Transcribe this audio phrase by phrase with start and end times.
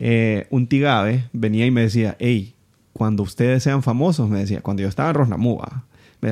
[0.00, 2.54] eh, un tigabe venía y me decía, hey,
[2.92, 5.84] cuando ustedes sean famosos, me decía, cuando yo estaba en Rosnamúa,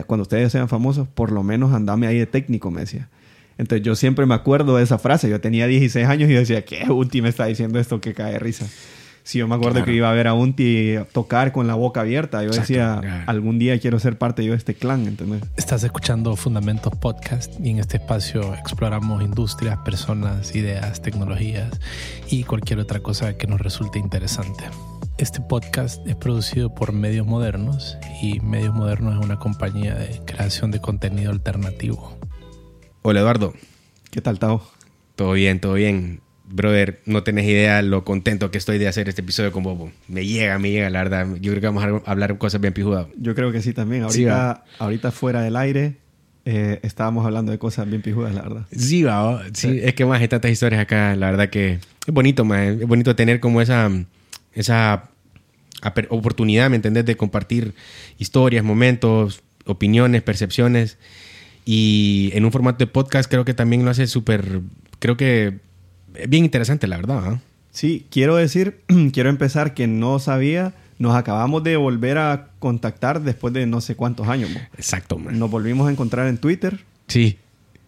[0.06, 3.08] cuando ustedes sean famosos, por lo menos andame ahí de técnico, me decía.
[3.58, 5.28] Entonces yo siempre me acuerdo de esa frase.
[5.30, 8.66] Yo tenía 16 años y decía, ¿qué Unti me está diciendo esto que cae risa?
[9.26, 12.44] Si yo me acuerdo que iba a ver a Unti tocar con la boca abierta.
[12.44, 15.42] Yo decía, algún día quiero ser parte yo de este clan, ¿entendés?
[15.56, 21.80] Estás escuchando Fundamentos Podcast y en este espacio exploramos industrias, personas, ideas, tecnologías
[22.30, 24.62] y cualquier otra cosa que nos resulte interesante.
[25.18, 30.70] Este podcast es producido por Medios Modernos y Medios Modernos es una compañía de creación
[30.70, 32.16] de contenido alternativo.
[33.02, 33.54] Hola Eduardo.
[34.12, 34.62] ¿Qué tal, Tao?
[35.16, 36.20] Todo bien, todo bien.
[36.48, 39.90] Brother, no tenés idea lo contento que estoy de hacer este episodio con Bobo.
[40.08, 41.26] Me llega, me llega, la verdad.
[41.40, 43.06] Yo creo que vamos a hablar cosas bien pijudas.
[43.18, 44.04] Yo creo que sí también.
[44.04, 45.96] Ahorita, ahorita fuera del aire
[46.44, 48.66] eh, estábamos hablando de cosas bien pijudas, la verdad.
[48.70, 49.42] Sí, va.
[49.52, 51.16] Sí, es que más hay tantas historias acá.
[51.16, 52.78] La verdad que es bonito, man.
[52.80, 53.90] Es bonito tener como esa,
[54.52, 55.10] esa
[56.08, 57.04] oportunidad, ¿me entendés?
[57.04, 57.74] De compartir
[58.18, 60.98] historias, momentos, opiniones, percepciones
[61.64, 64.60] y en un formato de podcast creo que también lo hace súper,
[65.00, 65.58] creo que
[66.28, 67.22] bien interesante, la verdad.
[67.24, 67.40] ¿ah?
[67.70, 68.80] Sí, quiero decir,
[69.12, 73.96] quiero empezar que no sabía, nos acabamos de volver a contactar después de no sé
[73.96, 74.50] cuántos años.
[74.76, 75.38] Exacto, man.
[75.38, 76.84] Nos volvimos a encontrar en Twitter.
[77.06, 77.38] Sí.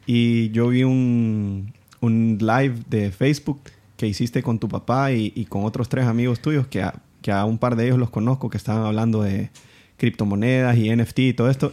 [0.06, 3.60] Y yo vi un, un live de Facebook
[3.96, 7.32] que hiciste con tu papá y, y con otros tres amigos tuyos que a, que
[7.32, 9.50] a un par de ellos los conozco que estaban hablando de
[9.96, 11.72] criptomonedas y NFT y todo esto.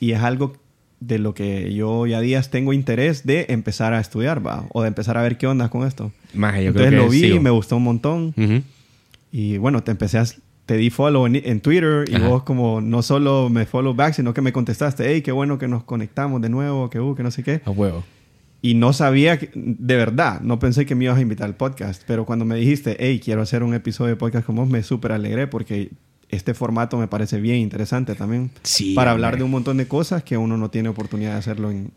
[0.00, 0.56] Y es algo
[1.00, 4.66] de lo que yo ya días tengo interés de empezar a estudiar, ¿va?
[4.72, 6.12] O de empezar a ver qué onda con esto.
[6.34, 8.34] Más, yo Entonces creo lo vi, me gustó un montón.
[9.30, 10.24] Y bueno, te empecé a...
[10.66, 14.40] Te di follow en, Twitter y vos como no solo me follow back, sino que
[14.40, 17.44] me contestaste, hey, qué bueno que nos conectamos de nuevo, que uh, que no sé
[17.44, 17.60] qué.
[17.64, 18.02] A huevo.
[18.62, 22.02] Y no sabía, que, de verdad, no pensé que me ibas a invitar al podcast,
[22.04, 25.12] pero cuando me dijiste, hey, quiero hacer un episodio de podcast con vos, me súper
[25.12, 25.90] alegré porque
[26.28, 28.50] este formato me parece bien interesante también.
[28.62, 31.70] Sí, para hablar de un montón de cosas que uno no tiene oportunidad de hacerlo
[31.70, 31.92] en,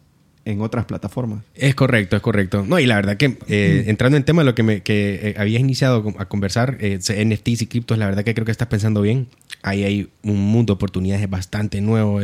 [0.46, 1.44] en otras plataformas.
[1.56, 2.66] Es correcto, es correcto.
[2.68, 5.36] No, y la verdad que eh, entrando en tema de lo que, me, que eh,
[5.38, 9.02] habías iniciado a conversar, eh, NFTs y criptos, la verdad que creo que estás pensando
[9.02, 9.28] bien.
[9.62, 12.22] Ahí hay un mundo de oportunidades bastante nuevo.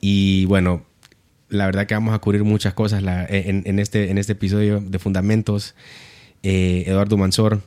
[0.00, 0.84] Y bueno,
[1.48, 4.98] la verdad que vamos a cubrir muchas cosas en, en, este, en este episodio de
[4.98, 5.74] Fundamentos.
[6.42, 7.62] Eduardo Mansor,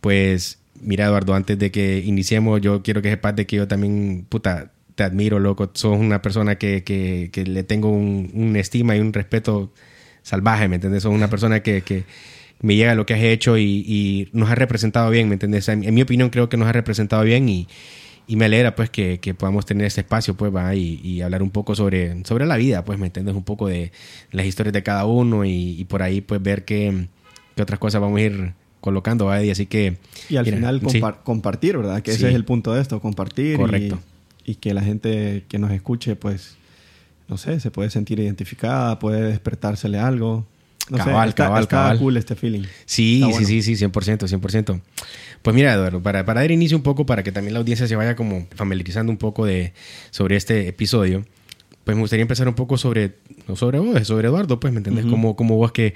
[0.00, 4.26] pues mira Eduardo, antes de que iniciemos, yo quiero que sepas de que yo también,
[4.28, 5.70] puta, te admiro, loco.
[5.74, 9.72] Sos una persona que, que, que le tengo un, un, estima y un respeto
[10.22, 11.02] salvaje, ¿me entiendes?
[11.04, 12.04] Sos una persona que, que
[12.60, 15.68] me llega a lo que has hecho y, y, nos has representado bien, ¿me entiendes?
[15.68, 17.68] En, en, mi opinión creo que nos has representado bien y,
[18.26, 21.42] y me alegra pues que, que, podamos tener este espacio pues va y, y, hablar
[21.42, 23.92] un poco sobre, sobre la vida, pues me entiendes un poco de
[24.30, 27.08] las historias de cada uno y, por ahí pues ver qué,
[27.56, 29.50] qué otras cosas vamos a ir colocando, ¿vale?
[29.50, 29.96] así que...
[30.28, 30.82] Y al final
[31.22, 32.02] compartir, ¿verdad?
[32.02, 33.56] Que ese es el punto de esto, compartir.
[33.56, 33.98] Correcto.
[34.44, 36.56] Y, que la gente que nos escuche, pues,
[37.28, 40.44] no sé, se puede sentir identificada, puede despertársele algo.
[40.90, 41.98] No cabal, sé, cabal, cabal.
[41.98, 42.64] cool este feeling.
[42.84, 44.80] Sí, sí, sí, sí, 100%, 100%.
[45.42, 47.94] Pues mira, Eduardo, para, para dar inicio un poco, para que también la audiencia se
[47.94, 49.72] vaya como familiarizando un poco de,
[50.10, 51.24] sobre este episodio,
[51.84, 53.16] pues me gustaría empezar un poco sobre,
[53.54, 55.06] sobre vos, sobre Eduardo, pues, ¿me entiendes?
[55.06, 55.94] como, como vos que,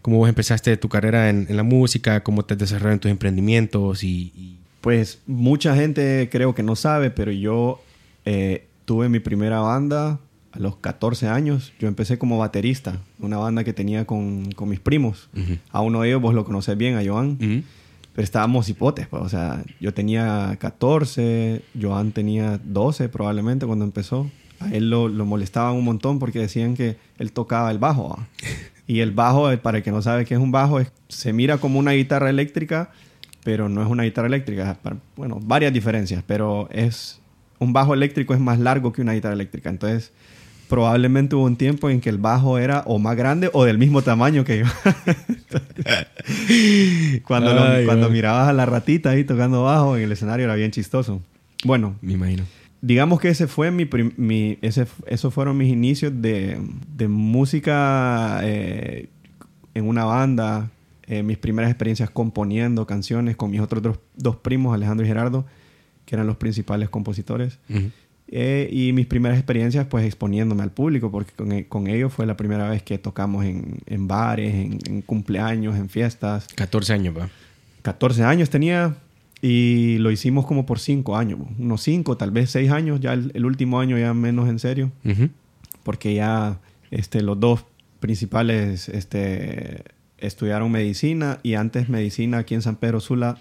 [0.00, 4.58] como vos empezaste tu carrera en, la música, cómo te has en tus emprendimientos y,
[4.80, 7.82] Pues mucha gente creo que no sabe, pero yo
[8.24, 10.20] eh, tuve mi primera banda
[10.52, 11.74] a los 14 años.
[11.78, 15.28] Yo empecé como baterista, una banda que tenía con, con mis primos.
[15.70, 17.36] A uno de ellos vos lo conocés bien, a Joan.
[17.36, 24.30] Pero estábamos hipotes, pues, o sea, yo tenía 14, Joan tenía 12 probablemente cuando empezó
[24.60, 28.18] a él lo, lo, molestaban un montón porque decían que él tocaba el bajo.
[28.88, 31.32] Y el bajo, eh, para el que no sabe qué es un bajo, es, se
[31.32, 32.90] mira como una guitarra eléctrica,
[33.42, 34.78] pero no es una guitarra eléctrica.
[35.16, 37.20] Bueno, varias diferencias, pero es
[37.58, 39.70] un bajo eléctrico es más largo que una guitarra eléctrica.
[39.70, 40.12] Entonces,
[40.68, 44.02] probablemente hubo un tiempo en que el bajo era o más grande o del mismo
[44.02, 44.66] tamaño que yo.
[47.24, 47.52] cuando,
[47.86, 51.20] cuando mirabas a la ratita ahí tocando bajo en el escenario era bien chistoso.
[51.64, 52.44] Bueno, me imagino
[52.80, 56.60] digamos que ese fue mi, mi ese, esos fueron mis inicios de,
[56.94, 59.08] de música eh,
[59.74, 60.70] en una banda,
[61.06, 65.46] eh, mis primeras experiencias componiendo canciones con mis otros dos, primos, Alejandro y Gerardo,
[66.04, 67.58] que eran los principales compositores.
[68.28, 72.36] Eh, y mis primeras experiencias pues exponiéndome al público, porque con, con ellos fue la
[72.36, 76.48] primera vez que tocamos en, en bares, en, en, cumpleaños, en fiestas.
[76.54, 77.28] 14 años, ¿va?
[77.82, 78.96] 14 años tenía,
[79.42, 83.44] y lo hicimos como por cinco años, unos cinco, tal vez seis años, ya el,
[83.44, 84.90] último año ya menos en serio,
[85.82, 86.58] porque ya
[86.90, 87.64] este, los dos
[88.00, 89.82] principales este,
[90.18, 93.36] estudiaron medicina y antes medicina aquí en San Pedro Sula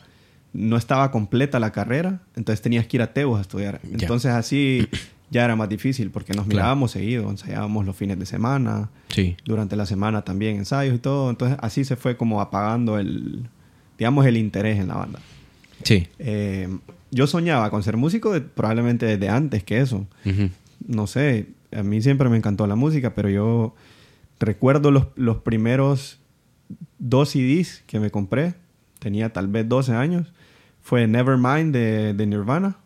[0.54, 3.82] no estaba completa la carrera, entonces tenías que ir a Tebos a estudiar.
[3.92, 4.88] Entonces así
[5.32, 6.56] ya era más difícil porque nos Claro.
[6.58, 9.36] mirábamos seguido, ensayábamos los fines de semana, Sí.
[9.46, 13.48] durante la semana también ensayos y todo, entonces así se fue como apagando el,
[13.98, 15.20] digamos, el interés en la banda.
[15.84, 16.08] Sí.
[16.20, 16.70] Eh,
[17.12, 20.06] yo soñaba con ser músico de- probablemente desde antes que eso.
[20.88, 23.76] No sé, a mí siempre me encantó la música, pero yo
[24.40, 26.20] recuerdo los, los primeros
[27.00, 28.56] dos CDs que me compré,
[29.00, 30.28] tenía tal vez 12 años,
[30.82, 32.78] fue Nevermind de, de Nirvana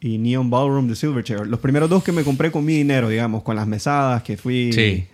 [0.00, 1.46] y Neon Ballroom de Silverchair.
[1.46, 4.72] Los primeros dos que me compré con mi dinero, digamos, con las mesadas que fui
[4.72, 5.06] Sí.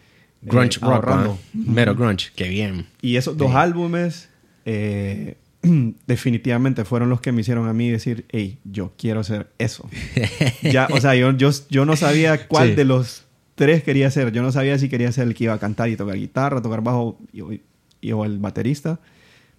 [0.42, 1.38] Grunge eh, rock, ahorrando.
[1.54, 1.72] ¿no?
[1.72, 2.30] Mero grunge.
[2.36, 2.86] Qué bien.
[3.02, 4.28] Y esos dos álbumes
[4.64, 5.36] eh,
[6.06, 9.88] definitivamente fueron los que me hicieron a mí decir, hey, yo quiero hacer eso.
[10.62, 12.74] ya, o sea, yo, yo, yo no sabía cuál Sí.
[12.74, 13.24] de los
[13.54, 14.32] tres quería ser.
[14.32, 16.82] Yo no sabía si quería ser el que iba a cantar y tocar guitarra, tocar
[16.82, 19.00] bajo y, o el baterista.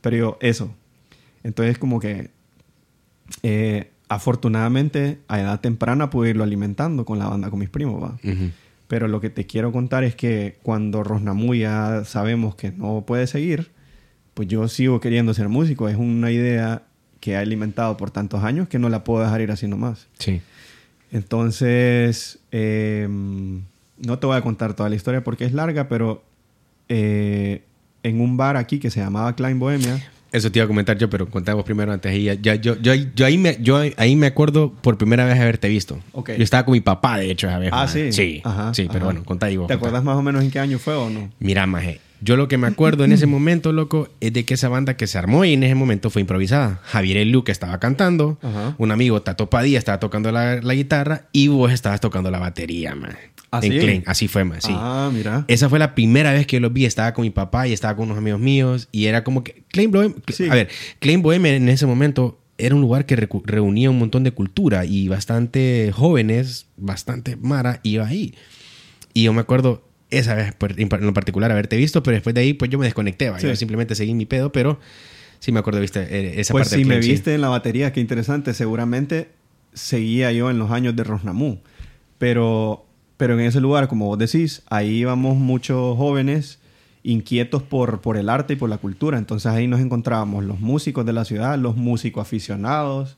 [0.02, 0.74] Pero yo, eso.
[1.44, 2.30] Entonces, como que
[3.44, 8.18] eh, afortunadamente a edad temprana pude irlo alimentando con la banda, con mis primos, ¿va?
[8.88, 13.28] Pero lo que te quiero contar es que cuando Rosnamu ya sabemos que no puede
[13.28, 13.72] seguir,
[14.38, 15.90] pues yo sigo queriendo ser músico.
[15.90, 16.84] Es una idea
[17.20, 20.06] que he alimentado por tantos años que no la puedo dejar ir así nomás.
[20.20, 20.42] Sí.
[21.12, 26.24] Entonces, eh, no te voy a contar toda la historia porque es larga, pero
[26.88, 27.64] eh,
[28.04, 31.10] en un bar aquí que se llamaba Klein Bohemia, Eso te iba a comentar yo,
[31.10, 32.14] pero contamos primero antes.
[32.16, 35.40] Y ya, ya- yo, yo, yo, ahí me, yo ahí me acuerdo por primera vez
[35.40, 35.98] haberte visto.
[36.12, 36.32] Ok.
[36.38, 37.70] Yo estaba con mi papá, de hecho, esa vez.
[37.74, 37.90] Ah, man.
[37.90, 38.12] sí.
[38.12, 39.06] Sí, Ajá, sí pero ajá.
[39.06, 39.54] bueno, contá vos.
[39.54, 39.74] ¿te contá.
[39.76, 41.30] acuerdas más o menos en qué año fue o no?
[41.40, 42.00] Mira, maje.
[42.22, 45.08] Yo lo que me acuerdo en ese momento, loco, es de que esa banda que
[45.08, 46.80] se armó y en ese momento fue improvisada.
[46.84, 48.76] Javier Elu que estaba cantando, Ajá.
[48.78, 52.96] un amigo Tato Padilla estaba tocando la, la guitarra y vos estabas tocando la batería,
[52.96, 53.16] man.
[53.52, 53.80] ¿Ah, en?
[53.80, 54.04] Klein.
[54.06, 54.74] Así fue, man, sí.
[54.76, 55.46] Ah, mira.
[55.48, 56.86] Esa fue la primera vez que los vi.
[56.86, 58.90] Estaba con mi papá y estaba con unos amigos míos.
[58.92, 59.64] Y era como que.
[59.70, 60.16] Klein Bohem.
[60.34, 60.50] Sí.
[60.50, 63.16] A ver, Klein Bohem en ese momento era un lugar que
[63.46, 68.34] reunía un montón de cultura y bastante jóvenes, bastante Mara, iba ahí.
[69.14, 72.54] Y yo me acuerdo esa vez en lo particular haberte visto, pero después de ahí,
[72.54, 73.32] pues yo me desconecté.
[73.42, 74.80] Yo simplemente seguí mi pedo, pero
[75.40, 77.12] sí me acuerdo, viste, eh, esa Pues parte si del me sí.
[77.12, 78.54] viste en la batería, qué interesante.
[78.54, 79.30] Seguramente
[79.74, 81.58] seguía yo en los años de Rosnamu.
[82.18, 82.86] Pero,
[83.18, 86.60] pero en ese lugar, como vos decís, ahí íbamos muchos jóvenes
[87.04, 89.18] inquietos por, por el arte y por la cultura.
[89.18, 93.18] Entonces ahí nos encontrábamos los músicos de la ciudad, los músicos aficionados.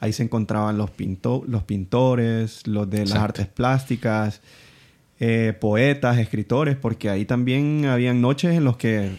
[0.00, 3.24] Ahí se encontraban los, pinto los pintores, los de las Exacto.
[3.24, 4.40] artes plásticas,
[5.20, 9.10] eh, poetas, escritores, porque ahí también habían noches en los que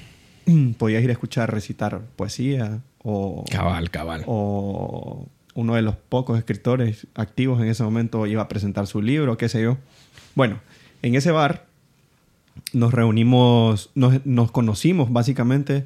[0.78, 4.24] podías ir a escuchar recitar poesía o, Cabal, cabal.
[4.26, 9.38] o uno de los pocos escritores activos en ese momento iba a presentar su libro,
[9.38, 9.78] qué sé yo.
[10.34, 10.60] Bueno,
[11.02, 11.66] en ese bar
[12.74, 15.86] nos reunimos, nos, nos conocimos básicamente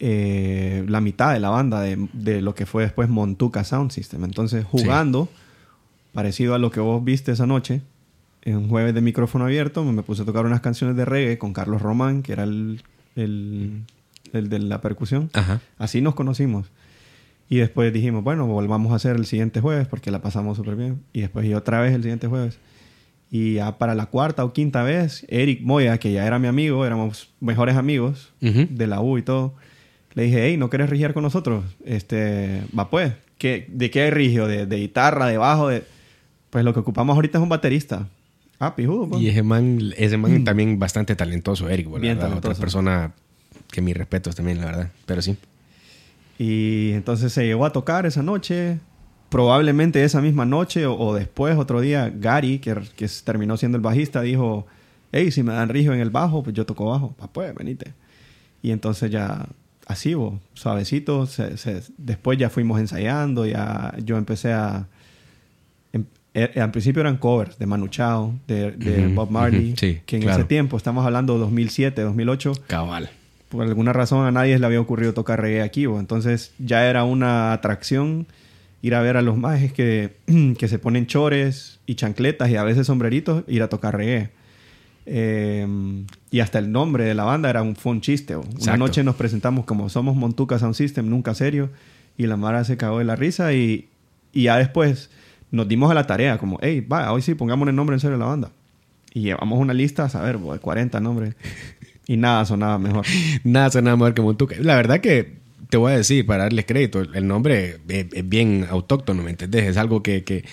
[0.00, 4.24] eh, la mitad de la banda de, de lo que fue después Montuca Sound System.
[4.24, 5.28] Entonces, jugando,
[6.12, 7.82] parecido a lo que vos viste esa noche,
[8.42, 11.52] en un jueves de micrófono abierto, me puse a tocar unas canciones de reggae con
[11.52, 12.82] Carlos Román, que era el,
[13.16, 13.82] el,
[14.32, 15.30] el de la percusión.
[15.34, 15.60] Ajá.
[15.78, 16.66] Así nos conocimos.
[17.48, 21.00] Y después dijimos, bueno, volvamos a hacer el siguiente jueves porque la pasamos súper bien.
[21.12, 22.58] Y después y otra vez el siguiente jueves.
[23.32, 26.86] Y ya para la cuarta o quinta vez, Eric Moya, que ya era mi amigo,
[26.86, 28.66] éramos mejores amigos Ujú.
[28.70, 29.54] de la U y todo,
[30.14, 31.64] le dije, hey, ¿no quieres rigiar con nosotros?
[31.84, 33.12] Este, va pues.
[33.38, 34.46] ¿Qué, ¿De qué hay rigio?
[34.46, 35.68] ¿De, de guitarra, de bajo?
[35.68, 35.84] De...
[36.50, 38.08] Pues lo que ocupamos ahorita es un baterista.
[38.60, 39.20] Ah, pijudo, pues.
[39.22, 41.88] Y ese man, ese man también bastante talentoso, Eric.
[41.90, 42.28] la Bien verdad.
[42.28, 42.60] Otra talentoso.
[42.60, 43.12] persona
[43.72, 44.90] que mis respetos también, la verdad.
[45.06, 45.36] Pero sí.
[46.38, 48.78] Y entonces se llegó a tocar esa noche.
[49.28, 53.82] Probablemente esa misma noche o, o después, otro día, Gary, que, que terminó siendo el
[53.82, 54.66] bajista, dijo,
[55.12, 57.14] hey, si me dan rigio en el bajo, pues yo toco bajo.
[57.20, 57.92] Ah, pues, venite.
[58.60, 59.46] Y entonces ya,
[59.86, 61.26] así, bo, suavecito.
[61.26, 64.86] se- se- después ya fuimos ensayando, ya yo empecé a...
[66.40, 70.22] em- eh, al principio eran covers de Manu Chao, de, Bob Marley, sí, que en
[70.22, 70.38] claro.
[70.38, 73.10] ese tiempo, estamos hablando de 2007, 2008, Cabal.
[73.48, 76.00] por alguna razón a nadie le había ocurrido tocar reggae aquí, bo.
[76.00, 78.26] entonces ya era una atracción
[78.82, 80.16] ir a ver a los majes que,
[80.58, 84.30] que se ponen chores y chancletas y a veces sombreritos, ir a tocar reggae.
[85.06, 85.66] Eh,
[86.30, 88.36] y hasta el nombre de la banda era un, fue un chiste.
[88.36, 88.44] bo.
[88.62, 91.70] Una noche nos presentamos como somos Montuca Sound System, nunca serio,
[92.16, 93.88] y la Mara se cagó de la risa y,
[94.32, 95.10] y ya después
[95.50, 98.16] nos dimos a la tarea como, hey, va, hoy sí, pongamos el nombre en serio
[98.16, 98.50] de la banda.
[99.12, 101.34] Y llevamos una lista, a saber, de 40 nombres.
[102.06, 103.04] Y nada sonaba mejor.
[103.44, 104.56] Nada sonaba mejor que Montuca.
[104.60, 105.34] La verdad que
[105.68, 109.64] te voy a decir, para darles crédito, el nombre es, es bien autóctono, ¿me entendés?
[109.66, 110.44] Es algo que, que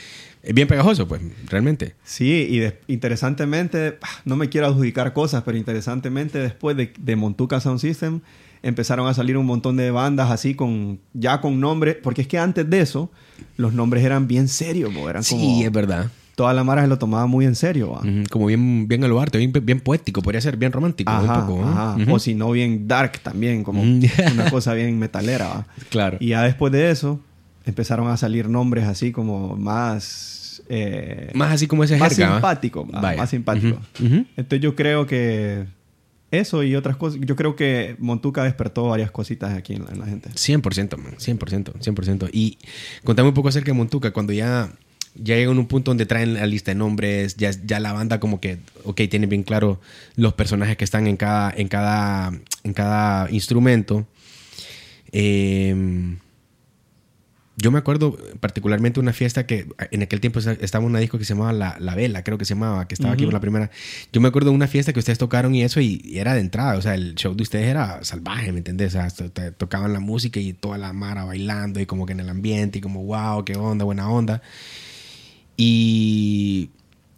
[0.44, 1.96] es bien pegajoso, pues, realmente.
[2.04, 7.16] Sí, y de- interesantemente, ah, no me quiero adjudicar cosas, pero interesantemente después de, de
[7.16, 8.22] Montuca Sound System,
[8.64, 12.38] empezaron a salir un montón de bandas así con ya con nombres, porque es que
[12.38, 13.12] antes de eso
[13.58, 16.08] los nombres eran bien serios, bo, eran como Sí, es verdad.
[16.36, 18.00] toda la mara se lo tomaba muy en serio.
[18.30, 21.98] Como bien, bien al arte, bien, bien poético, podría ser bien romántico Ajá.
[22.10, 24.02] O si no, bien dark también, como Mm.
[24.34, 25.48] una cosa bien metalera.
[25.48, 25.66] ¿va?
[25.90, 26.18] Claro.
[26.20, 27.20] Y ya después de eso,
[27.66, 30.62] empezaron a salir nombres así como más...
[30.70, 32.86] eh, Más así como ese más simpático.
[32.86, 33.18] Vaya.
[33.18, 33.78] más simpático.
[34.00, 35.66] Entonces yo creo que
[36.32, 40.00] eso y otras cosas, yo creo que Montuca despertó varias cositas aquí en la, en
[40.00, 40.30] la gente.
[40.30, 41.16] 100%, man.
[41.18, 42.30] 100%, 100%.
[42.34, 42.58] Y
[43.04, 44.74] contame un poco acerca de Montuca, cuando ya,
[45.16, 48.20] ya llegan a un punto donde traen la lista de nombres, ya, ya la banda
[48.20, 49.80] como que, ok, tiene bien claro
[50.16, 54.06] los personajes que están en cada, en cada, en cada instrumento.
[55.14, 56.18] Eh,
[57.60, 61.34] yo me acuerdo particularmente una fiesta que en aquel tiempo estaba una disco que se
[61.34, 63.30] llamaba La, La Vela, creo que se llamaba, que estaba aquí Ujú.
[63.30, 63.72] por la primera.
[64.14, 66.42] Yo me acuerdo de una fiesta que ustedes tocaron y eso, y, y era de
[66.42, 66.78] entrada.
[66.78, 68.90] O sea, el show de ustedes era salvaje, ¿me entendés?
[68.94, 72.14] O sea, to- to- tocaban la música y toda la mara bailando y como que
[72.14, 74.42] en el ambiente y como, wow, qué onda, buena onda.
[75.56, 76.70] Y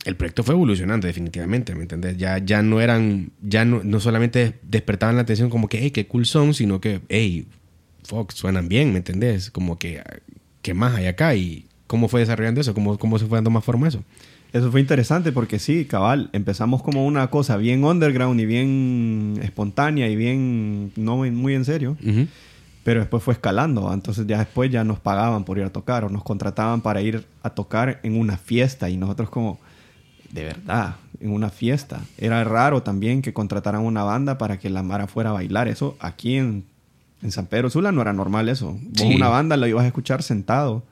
[0.05, 2.17] el proyecto fue evolucionando definitivamente, ¿me entendés?
[2.17, 6.07] Ya, ya no eran, ya no, no solamente despertaban la atención como que, hey, qué
[6.07, 7.47] cool son, sino que, hey,
[8.09, 9.51] fuck, suenan bien, ¿me entendés?
[9.51, 10.01] Como que,
[10.61, 11.35] ¿qué más hay acá?
[11.35, 12.73] ¿Y cómo fue desarrollando eso?
[12.73, 14.03] ¿Cómo, cómo se fue dando más forma eso?
[14.51, 20.07] Eso fue interesante porque sí, cabal, empezamos como una cosa bien underground y bien espontánea
[20.09, 21.95] y bien, no muy- en serio,
[22.83, 23.93] pero después fue escalando.
[23.93, 27.25] Entonces ya después ya nos pagaban por ir a tocar o nos contrataban para ir
[27.43, 29.59] a tocar en una fiesta y nosotros como,
[30.31, 32.01] de verdad, en una fiesta.
[32.17, 35.67] Era raro también que contrataran una banda para que la Mara fuera a bailar.
[35.67, 36.63] Eso aquí en,
[37.21, 38.73] en San Pedro Sula no era normal eso.
[38.81, 39.15] Vos Sí.
[39.15, 40.83] una banda la ibas a escuchar sentado,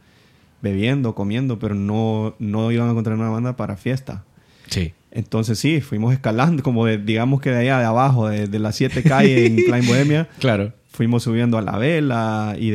[0.62, 4.24] bebiendo, comiendo, pero no, no iban a encontrar una banda para fiesta.
[4.70, 4.94] Sí.
[5.12, 8.76] Entonces sí, fuimos escalando, como de, digamos que de allá de abajo, de, de las
[8.76, 10.74] siete calles en Klein Bohemia, Claro.
[10.92, 12.74] fuimos subiendo a la vela y,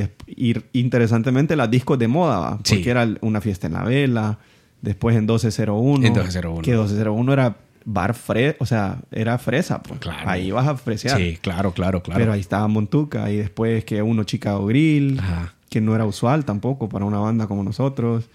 [0.73, 2.57] interesantemente las discos de moda, ¿va?
[2.57, 2.89] porque Sí.
[2.89, 4.39] era una fiesta en la vela,
[4.81, 6.07] después en 1201.
[6.07, 6.63] En 1201.
[6.63, 10.01] Que 1201 era bar fre o sea, era fresa, pues.
[10.01, 10.29] Claro.
[10.31, 11.19] Ahí vas a apreciar.
[11.19, 12.19] Sí, claro, claro, claro.
[12.21, 15.55] Pero ahí estaba Montuca y después que uno Chicago Grill, Ajá.
[15.69, 18.29] que no era usual tampoco para una banda como nosotros.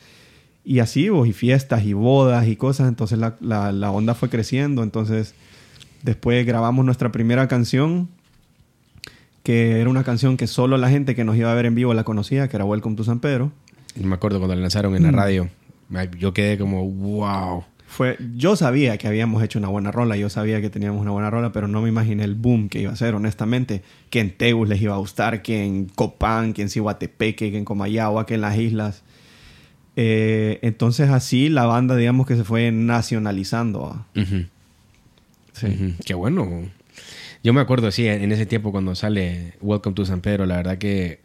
[0.65, 2.89] Y así, vos, y fiestas y bodas y cosas.
[2.89, 4.83] Entonces la, la, la onda fue creciendo.
[4.83, 5.33] Entonces
[6.03, 8.09] después grabamos nuestra primera canción,
[9.43, 11.93] que era una canción que solo la gente que nos iba a ver en vivo
[11.93, 13.51] la conocía, que era Welcome to San Pedro.
[13.95, 15.15] Me acuerdo cuando la lanzaron en la Mm.
[15.15, 15.49] radio.
[16.19, 17.63] Yo quedé como, wow.
[17.87, 21.29] Fue, yo sabía que habíamos hecho una buena rola, yo sabía que teníamos una buena
[21.29, 23.81] rola, pero no me imaginé el boom que iba a ser, honestamente.
[24.09, 27.65] Que en Tegus les iba a gustar, que en Copán, que en Cihuatepeque, que en
[27.65, 29.03] Comayagua, que en las islas.
[29.95, 34.05] Eh, entonces así la banda, digamos que se fue nacionalizando.
[35.53, 35.95] Sí.
[36.05, 36.69] Qué bueno.
[37.43, 40.77] Yo me acuerdo, sí, en ese tiempo cuando sale Welcome to San Pedro, la verdad
[40.77, 41.21] que,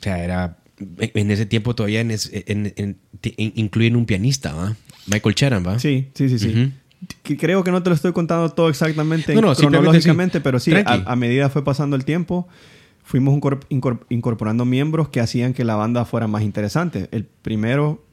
[0.00, 0.56] o sea, era,
[0.98, 2.98] en ese tiempo todavía en, en- en-
[3.56, 4.76] incluyen un pianista, ¿va?
[5.06, 5.78] Michael Cheran, ¿va?
[5.78, 6.72] Sí, sí, sí, sí.
[7.36, 10.42] Creo que no te lo estoy contando todo exactamente No, no, cronológicamente, sí.
[10.44, 12.48] pero sí, a, a medida fue pasando el tiempo,
[13.04, 17.08] fuimos incor- incor- incorporando miembros que hacían que la banda fuera más interesante.
[17.12, 18.04] El primero,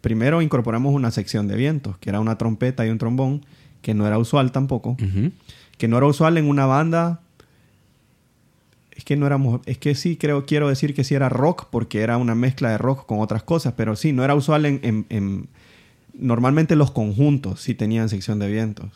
[0.00, 3.46] primero incorporamos una sección de vientos, que era una trompeta y un trombón,
[3.82, 4.96] que no era usual tampoco.
[5.78, 7.20] Que no era usual en una banda.
[8.96, 9.60] Es que no éramos.
[9.66, 12.78] Es que sí, creo, quiero decir que sí era rock, porque era una mezcla de
[12.78, 14.80] rock con otras cosas, pero sí, no era usual en.
[14.82, 15.48] en- en-
[16.16, 18.86] normalmente los conjuntos sí tenían sección de vientos.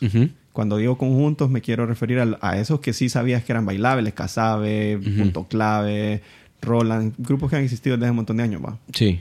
[0.53, 4.13] Cuando digo conjuntos, me quiero referir al- a, esos que sí sabías que eran bailables:
[4.13, 5.17] Casabe, Ujú.
[5.17, 6.21] Punto Clave,
[6.61, 8.77] Roland, grupos que han existido desde un montón de años, va.
[8.93, 9.19] Sí.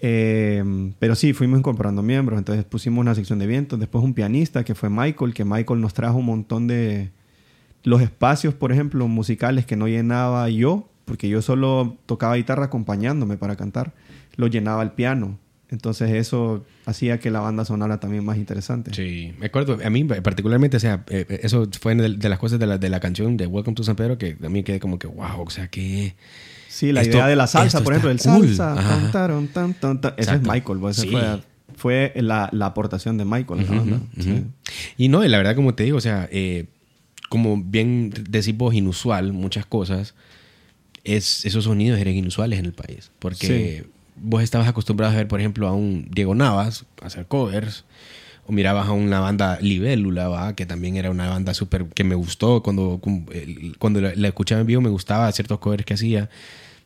[0.00, 0.64] Eh,
[0.98, 2.38] pero sí, fuimos incorporando miembros.
[2.38, 3.78] Entonces pusimos una sección de vientos.
[3.78, 7.10] Después un pianista que fue Michael, que Michael nos trajo un montón de
[7.84, 13.36] los espacios, por ejemplo, musicales que no llenaba yo, porque yo solo tocaba guitarra acompañándome
[13.36, 13.92] para cantar,
[14.36, 15.38] lo llenaba el piano.
[15.70, 18.92] Entonces eso hacía que la banda sonara también más interesante.
[18.94, 22.66] Sí, me acuerdo, a mí particularmente, o sea, eh, eso fue de, las cosas de
[22.66, 25.40] la, de la canción de Welcome to San Pedro que también quedé como que, wow,
[25.46, 26.14] o sea, que...
[26.68, 28.54] Sí, la Esto- idea de la salsa, por ejemplo, el cool.
[28.54, 28.72] salsa.
[28.78, 29.10] Ajá.
[29.12, 30.14] tan, tan, tan.
[30.16, 30.42] Ese es.
[30.42, 31.08] Michael, pues, Sí.
[31.10, 31.40] fue,
[31.76, 33.96] fue la, la aportación de Michael a la Ujú, banda.
[34.16, 34.22] ujú.
[34.22, 34.44] Sí.
[34.98, 36.66] Y no, la verdad, como te digo, o sea, eh,
[37.32, 40.14] como bien decís vos, inusual, muchas cosas,
[41.02, 43.10] es, esos sonidos eran inusuales en el país.
[43.20, 43.86] Porque
[44.16, 47.86] vos estabas acostumbrado a ver, por ejemplo, a un Diego Navas hacer covers,
[48.46, 50.54] o mirabas a una banda Libélula, ¿va?
[50.54, 52.62] que también era una banda súper que me gustó.
[52.62, 53.00] Cuando,
[53.78, 56.28] cuando la, la escuchaba en vivo, me gustaba ciertos covers que hacía.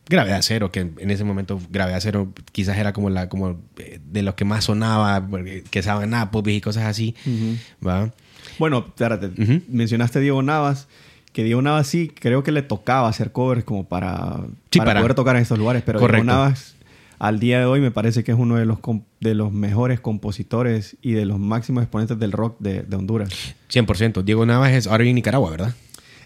[0.09, 4.21] Gravedad Cero, que en ese momento Gravedad Cero quizás era como la como eh, de
[4.21, 7.57] los que más sonaba, porque- que estaban Applebee's y cosas así, Ujú.
[7.85, 8.13] ¿va?
[8.59, 9.29] Bueno, espérate.
[9.69, 10.87] Mencionaste Diego Navas
[11.33, 14.37] que Diego Navas sí, creo que le tocaba hacer covers como para,
[14.71, 16.23] Sí, para, para- poder tocar en estos lugares, pero Correcto.
[16.23, 16.73] Diego Navas
[17.19, 18.79] al día de hoy me parece que es uno de los,
[19.19, 23.29] de los mejores compositores y de los máximos exponentes del rock de, de Honduras.
[23.71, 24.23] 100%.
[24.23, 25.75] Diego Navas es ahora en Nicaragua, ¿verdad?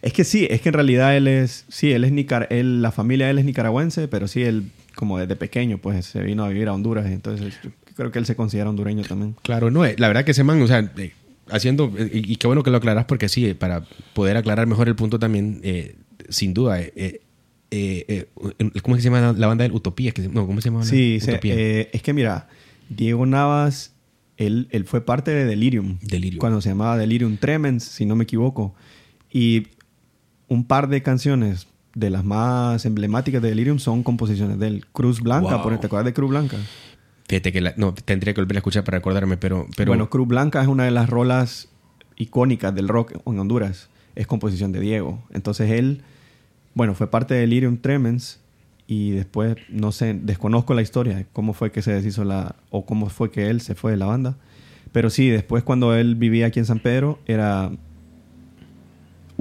[0.01, 2.91] Es que sí, es que en realidad él es, sí, él es nicar él, la
[2.91, 6.49] familia de él es nicaragüense, pero sí, él como desde pequeño pues se vino a
[6.49, 9.35] vivir a Honduras, entonces yo creo que él se considera hondureño también.
[9.43, 11.11] Claro, no, eh, la verdad que ese man, o sea, eh,
[11.49, 13.83] haciendo, eh, y, qué bueno que lo aclaras porque sí, eh, para
[14.13, 15.95] poder aclarar mejor el punto también, eh,
[16.29, 17.21] sin duda, eh,
[17.71, 18.27] eh,
[18.83, 20.13] ¿cómo es que se llama la, banda del Utopía?
[20.31, 20.79] No, ¿cómo se llama?
[20.79, 22.47] la- Sí, se- es que mira,
[22.89, 23.93] Diego Navas,
[24.37, 25.97] él, él fue parte de Delirium.
[26.01, 26.39] Delirium.
[26.39, 28.75] Cuando se llamaba Delirium Tremens, si no me equivoco.
[29.31, 29.67] Y
[30.47, 34.85] un par de canciones de las más emblemáticas de Delirium son composiciones de él.
[34.91, 35.63] Cruz Blanca, Wow.
[35.63, 36.57] por- ¿te acuerdas de Cruz Blanca?
[37.39, 39.65] Que no, tendría que volver a escuchar para recordarme, pero...
[39.77, 41.69] pero Bueno, Cruz Blanca es una de las rolas
[42.17, 43.89] icónicas del rock en Honduras.
[44.15, 45.23] Es composición de Diego.
[45.31, 46.01] Entonces él,
[46.73, 48.41] bueno, fue parte de Delirium Tremens
[48.85, 53.07] y después, no sé, desconozco la historia, cómo fue que se deshizo la, o cómo
[53.07, 54.35] fue que él se fue de la banda.
[54.91, 57.71] Pero sí, después cuando él vivía aquí en San Pedro, era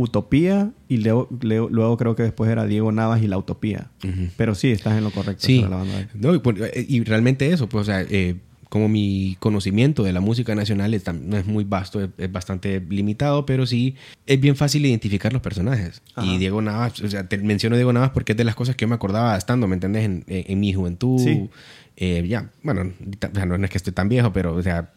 [0.01, 3.91] Utopía y leo- leo- luego creo que después era Diego Navas y La Utopía.
[4.37, 5.47] Pero sí, estás en lo correcto.
[5.47, 5.57] Sí.
[5.59, 6.09] sobre la banda de él.
[6.15, 8.37] No, y, eh, y realmente eso, pues, o sea, eh,
[8.69, 12.81] como mi conocimiento de la música nacional es no es muy vasto, es, es bastante
[12.89, 16.01] limitado, pero sí es bien fácil identificar los personajes.
[16.15, 16.25] Ajá.
[16.27, 18.85] Y Diego Navas, o sea, te menciono Diego Navas porque es de las cosas que
[18.85, 20.05] yo me acordaba estando, ¿me entendés?
[20.05, 21.19] En, en- en mi juventud.
[21.19, 21.51] Sí.
[21.97, 24.93] Eh, ya, bueno, no es que esté tan viejo, pero, o sea,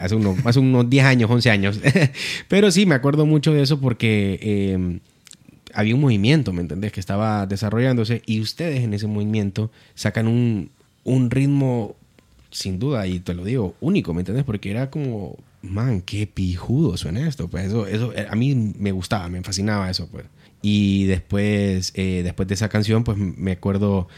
[0.00, 1.80] hace unos, hace unos 10 años, 11 años.
[2.48, 4.38] pero sí, me acuerdo mucho de eso porque...
[4.42, 5.00] eh,
[5.74, 6.92] había un movimiento, ¿me entendés?
[6.92, 10.70] Que estaba desarrollándose y ustedes en ese movimiento sacan un,
[11.04, 11.96] un ritmo,
[12.50, 14.44] sin duda, y te lo digo, único, ¿me entendés?
[14.44, 17.48] Porque era como, man, qué pijudo suena esto.
[17.48, 20.24] Pues eso, eso eh, a mí me gustaba, me fascinaba eso, pues.
[20.62, 24.08] Y después, eh, después de esa canción, pues me acuerdo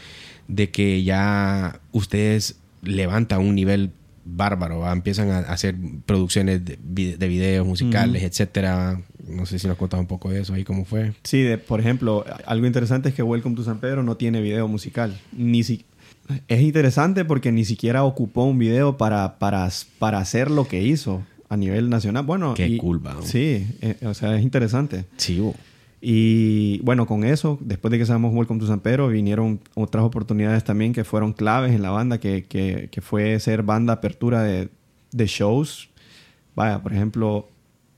[0.47, 3.91] de que ya ustedes levantan un nivel
[4.25, 4.91] bárbaro, ¿va?
[4.91, 9.01] empiezan a hacer producciones de, vi- de videos musicales, etcétera.
[9.27, 11.13] No sé si nos contas un poco de eso ahí, cómo fue.
[11.23, 14.67] Sí, de- por ejemplo, algo interesante es que Welcome to San Pedro no tiene video
[14.67, 15.17] musical.
[15.31, 15.85] Ni si...
[16.47, 19.69] Es interesante porque ni siquiera ocupó un video para, para,
[19.99, 22.25] para hacer lo que hizo a nivel nacional.
[22.25, 23.17] Bueno, Qué y- cool, va.
[23.23, 25.05] Sí, eh, o sea, es interesante.
[25.17, 25.41] Sí.
[26.03, 30.63] Y bueno, con eso, después de que sabemos Welcome to San Pedro, vinieron otras oportunidades
[30.63, 34.69] también que fueron claves en la banda, que, que, que fue ser banda apertura de,
[35.11, 35.89] de shows.
[36.55, 37.47] Vaya, por ejemplo,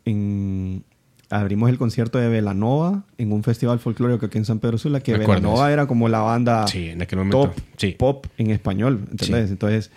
[0.04, 0.84] en,
[1.30, 5.18] abrimos el concierto de Velanova en un festival folclórico aquí en San Pedro Sula, que
[5.18, 7.44] Velanova era como la banda Sí, en aquel momento.
[7.52, 7.96] top Sí.
[7.98, 9.50] pop en español, ¿entendés?
[9.50, 9.92] Entonces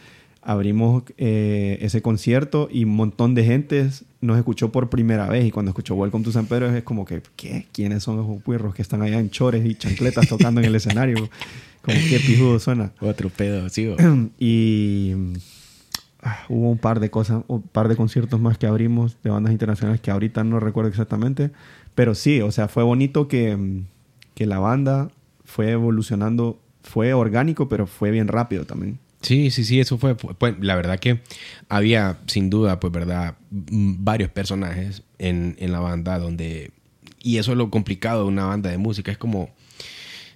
[0.47, 5.51] abrimos eh, ese concierto y un montón de gente nos escuchó por primera vez y
[5.51, 7.67] cuando escuchó Welcome to San Pedro es como que, ¿qué?
[7.73, 11.29] ¿Quiénes son esos puerros que están allá en chores y chancletas tocando en el escenario?
[11.83, 12.93] Como qué pijudo suena.
[13.01, 13.93] Otro pedo, sí.
[14.39, 15.15] y
[16.23, 19.53] ah, hubo un par de cosas, un par de conciertos más que abrimos de bandas
[19.53, 21.51] internacionales que ahorita no recuerdo exactamente,
[21.97, 23.83] pero sí, o sea, fue bonito que,
[24.35, 25.11] que la banda
[25.45, 29.01] fue evolucionando, fue orgánico, pero fue bien rápido también.
[29.27, 31.21] Sí, sí, sí, eso fue, fue- la verdad que
[31.69, 36.71] había sin duda, pues verdad, varios personajes en, en la banda donde,
[37.23, 39.51] y eso es lo complicado de una banda de música, es como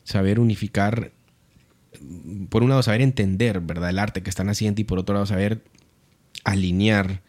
[0.05, 1.13] saber unificar,
[2.49, 3.91] por un lado saber entender, ¿verdad?
[3.91, 5.63] El arte que están haciendo y por otro lado saber
[6.45, 7.23] alinear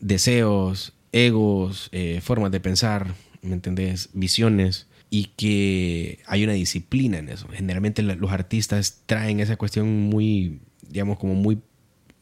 [0.00, 4.10] deseos, egos, eh, formas de pensar, ¿me entendés?
[4.14, 7.48] Visiones y que hay una disciplina en eso.
[7.52, 11.60] Generalmente los artistas traen esa cuestión muy, digamos, como muy,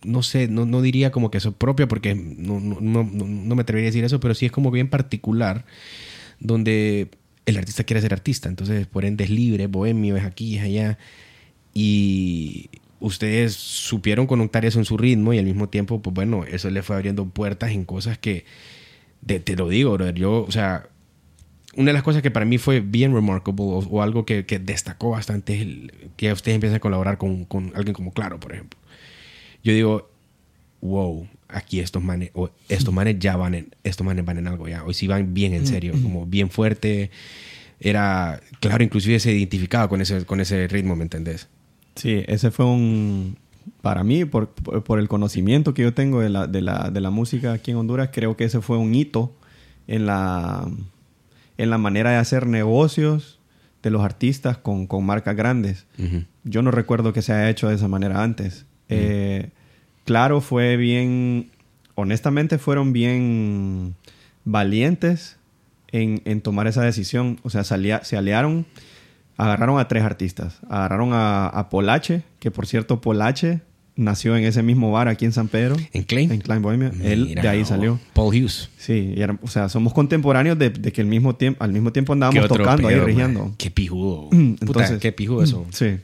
[0.05, 3.89] no sé, no, no diría como que eso propia porque no, no, no, me atrevería
[3.89, 5.65] a decir eso, pero sí es como bien particular
[6.41, 7.11] donde
[7.47, 10.99] el artista quiere ser artista, entonces por ende es libre, bohemio, es aquí, es allá.
[11.75, 16.71] Y ustedes supieron conectar eso en su ritmo y al mismo tiempo, pues bueno, eso
[16.71, 18.45] le fue abriendo puertas en cosas que,
[19.27, 20.89] te lo digo, yo, o sea,
[21.77, 24.59] una de las cosas que para mí fue bien remarkable o, o algo que, que
[24.59, 28.53] destacó bastante es el- que ustedes empiezan a colaborar con, con alguien como Claro, por
[28.53, 28.79] ejemplo.
[29.63, 30.11] Yo digo,
[30.81, 34.69] wow, aquí estos manes, o estos manes ya van en, estos manes van en algo
[34.69, 37.11] ya, hoy sí van bien en serio, como bien fuerte.
[37.81, 41.49] Era, claro, inclusive se identificaba con ese, con ese ritmo, ¿me entendés?
[41.95, 43.37] Sí, ese fue un...
[43.83, 47.01] Para mí, por, por- por el conocimiento que yo tengo de la, de, la, de
[47.01, 49.33] la música aquí en Honduras, creo que ese fue un hito
[49.87, 50.69] en la,
[51.59, 53.39] en la manera de hacer negocios
[53.83, 55.87] de los artistas con, con marcas grandes.
[56.45, 58.65] Yo no recuerdo que se haya hecho de esa manera antes.
[58.89, 59.51] Eh,
[60.05, 61.51] claro, fue bien...
[61.95, 63.95] Honestamente fueron bien
[64.45, 65.37] valientes
[65.89, 67.41] en, en tomar esa decisión.
[67.43, 68.67] O sea, salía, se aliaron,
[69.37, 70.61] agarraron a tres artistas.
[70.69, 73.63] Agarraron a, a Polache, que por cierto, Polache
[73.99, 75.77] nació en ese mismo bar aquí en San Pedro.
[75.93, 76.33] ¿En Klein?
[76.33, 76.91] En Klein Bohemia.
[77.03, 77.99] Él de ahí salió.
[78.15, 78.71] Paul Hughes.
[78.79, 81.93] Sí, y era- o sea, somos contemporáneos de, de que el mismo tiempo, al mismo
[81.93, 83.53] tiempo ¿Qué andábamos tocando ahí, rigiendo.
[83.59, 84.29] Qué pijudo.
[84.33, 85.67] Entonces- Puta, qué pijudo eso.
[85.73, 85.97] Sí.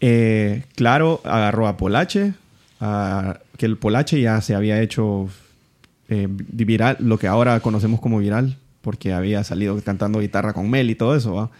[0.00, 2.34] Eh, claro, agarró a Polache,
[2.80, 5.28] a- que el Polache ya se había hecho
[6.08, 10.90] eh, viral, lo que ahora conocemos como viral, porque había salido cantando guitarra con Mel
[10.90, 11.50] y todo eso, ¿va?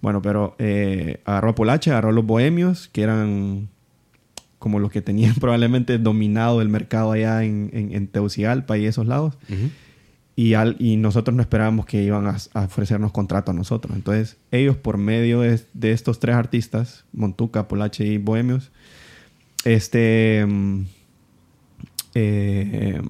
[0.00, 3.68] Bueno, pero eh, agarró a Polache, agarró a los bohemios, que eran
[4.64, 9.06] como los que tenían probablemente dominado el mercado allá en, en, en Tegucigalpa y esos
[9.06, 9.34] lados.
[10.36, 13.94] Y, al- y nosotros no esperábamos que iban a, a ofrecernos contrato a nosotros.
[13.94, 18.72] Entonces, ellos, por medio de, de estos tres artistas, Montuca, Polache y Bohemios,
[19.66, 20.82] este, mm,
[22.14, 23.02] eh,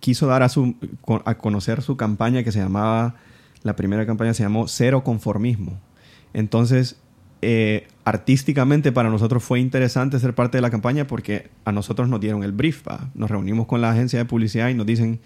[0.00, 0.76] quiso dar a, su,
[1.24, 3.16] a conocer su campaña que se llamaba,
[3.64, 5.78] la primera campaña se llamó Cero Conformismo.
[6.32, 6.96] Entonces,
[7.42, 12.20] eh, artísticamente para nosotros fue interesante ser parte de la campaña porque a nosotros nos
[12.20, 12.86] dieron el brief.
[13.14, 15.20] Nos reunimos con la agencia de publicidad y nos dicen,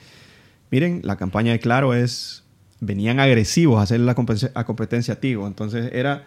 [0.71, 2.45] miren, la campaña de Claro es,
[2.81, 5.19] venían agresivos a hacer la competencia, a competencia.
[5.23, 6.25] Entonces era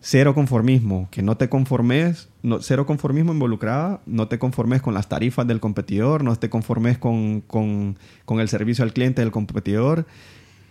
[0.00, 5.08] cero conformismo, que no te conformes, no, cero conformismo involucrada, no te conformes con las
[5.08, 10.06] tarifas del competidor, no te conformes con, con, con el servicio al cliente del competidor,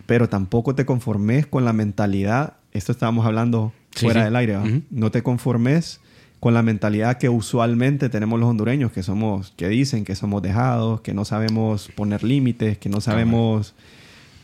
[0.06, 4.24] pero tampoco te conformes con la mentalidad, esto estábamos hablando fuera sí.
[4.26, 6.00] del aire, no te conformes
[6.40, 11.00] con la mentalidad que usualmente tenemos los hondureños, que somos, que dicen que somos dejados,
[11.00, 13.74] que no sabemos poner límites, que no sabemos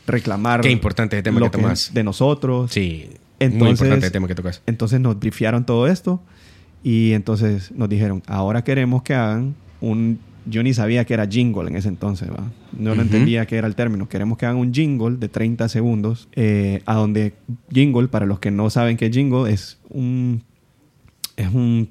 [0.07, 1.93] reclamar Qué importante el tema lo que tomas.
[1.93, 2.71] de nosotros.
[2.71, 3.05] Sí.
[3.07, 4.61] muy Entonces- importante el tema que tocas.
[4.65, 6.21] Entonces nos brifiaron todo esto
[6.83, 10.19] y entonces nos dijeron, ahora queremos que hagan un...
[10.45, 12.51] Yo ni sabía que era jingle en ese entonces, ¿va?
[12.77, 14.09] No lo entendía que era el término.
[14.09, 17.33] Queremos que hagan un jingle de 30 segundos, eh, a donde
[17.71, 20.43] jingle, para los que no saben qué jingle, es un...
[21.35, 21.89] Es un,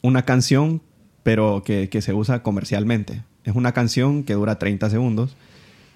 [0.00, 0.80] una canción,
[1.22, 3.22] pero que, que se usa comercialmente.
[3.44, 5.36] Es una canción que dura 30 segundos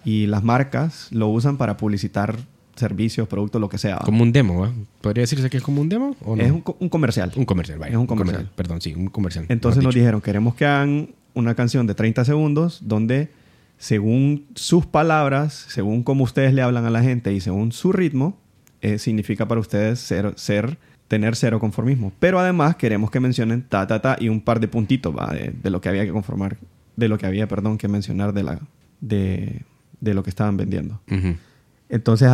[0.05, 2.37] y las marcas lo usan para publicitar
[2.77, 3.97] servicios, productos, lo que sea.
[3.97, 4.03] ¿va?
[4.05, 4.73] Como un demo, ¿va?
[5.01, 6.43] ¿Podría decirse que es como un demo o no?
[6.43, 7.33] Es un, co- un comercial.
[7.37, 7.93] Un comercial, vaya.
[7.93, 8.51] Es un comercial.
[8.55, 9.47] Perdón, sí, un comercial.
[9.49, 13.31] Entonces nos dijeron, queremos que hagan una canción de 30 segundos donde
[13.79, 18.39] según sus palabras, según cómo ustedes le hablan a la gente y según su ritmo,
[18.81, 22.13] eh, significa para ustedes ser, ser, tener cero conformismo.
[22.21, 25.33] Pero además queremos que mencionen ta, ta, ta y un par de puntitos ¿va?
[25.35, 26.59] De, de lo que había que conformar,
[26.97, 28.61] de lo que había, perdón, que mencionar de, la,
[29.01, 29.63] de,
[30.01, 31.01] de lo que estaban vendiendo.
[31.89, 32.31] Entonces,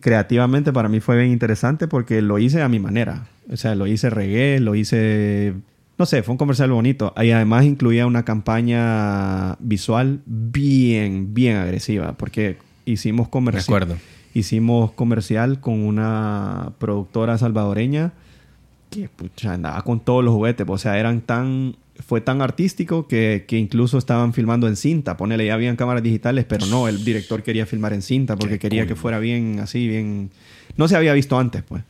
[0.00, 3.26] creativamente para mí fue bien interesante porque lo hice a mi manera.
[3.50, 5.54] O sea, lo hice reggae, lo hice...
[5.98, 7.12] No sé, fue un comercial bonito.
[7.20, 12.12] Y además incluía una campaña visual bien, bien agresiva.
[12.12, 13.98] Porque hicimos comercial...
[14.34, 18.14] Hicimos comercial con una productora salvadoreña
[18.88, 20.66] que pucha, andaba con todos los juguetes.
[20.68, 21.76] O sea, eran tan...
[22.04, 25.18] Fue tan artístico que, que incluso estaban filmando en cinta.
[25.18, 28.60] Ponele, ya habían cámaras digitales, pero no, el director quería filmar en cinta porque Qué
[28.60, 28.88] quería cool.
[28.88, 30.30] que fuera bien así, bien...
[30.76, 31.82] No se había visto antes, pues.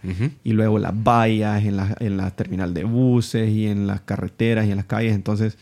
[0.45, 4.67] Y luego las vallas en la, en la terminal de buses y en las carreteras
[4.67, 5.15] y en las calles.
[5.15, 5.57] Entonces,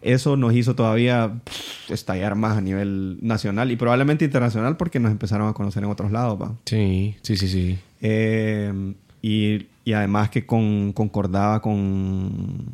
[0.00, 5.12] eso nos hizo todavía pff, estallar más a nivel nacional y probablemente internacional porque nos
[5.12, 6.54] empezaron a conocer en otros lados, ¿va?
[6.64, 7.78] Sí, sí, sí, sí.
[8.00, 12.64] Eh, y, y además que con, concordaba con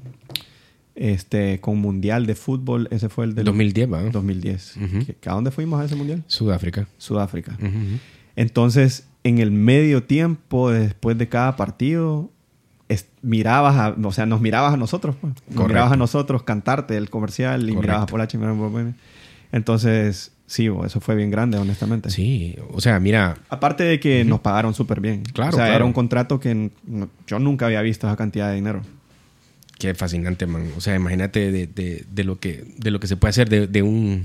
[0.95, 4.03] este con mundial de fútbol ese fue el del 2010, ¿va?
[4.03, 5.07] 2010 Ujú.
[5.21, 6.25] ¿Que- ¿a dónde fuimos a ese mundial?
[6.27, 6.89] Sudáfrica.
[6.99, 7.57] Sudáfrica
[8.37, 12.31] entonces en el medio tiempo después de cada partido
[13.21, 15.35] mirabas a, o sea nos mirabas a nosotros pues.
[15.51, 17.81] nos mirabas a nosotros cantarte el comercial y Correcto.
[17.83, 18.95] mirabas a Bohemia.
[19.53, 24.41] entonces sí eso fue bien grande honestamente Sí, o sea, mira, Aparte de que nos
[24.41, 25.23] pagaron súper bien.
[25.25, 25.75] Claro, O sea, claro.
[25.77, 26.71] era un contrato que
[27.27, 28.81] yo nunca había visto esa cantidad de dinero.
[29.79, 30.71] qué fascinante, man.
[30.77, 33.67] O sea, imagínate de, de- de lo, que, de lo que se puede hacer de,
[33.67, 34.25] de un...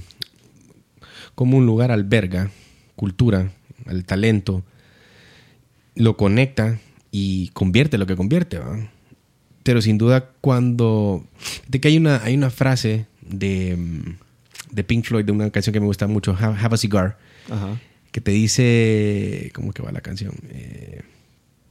[1.36, 2.50] Como un lugar alberga
[2.96, 3.50] cultura,
[3.88, 4.64] el talento,
[5.96, 6.80] lo conecta
[7.12, 8.90] y convierte lo que convierte, ¿va?
[9.64, 11.26] Pero sin duda cuando...
[11.68, 15.74] De que hay una, hay una frase de, mm, de Pink Floyd, de una canción
[15.74, 17.18] que me gusta mucho, Have, Have a Cigar,
[17.50, 17.80] Ajá.
[18.12, 20.34] que te dice, ¿cómo que va la canción?
[20.50, 21.02] Eh,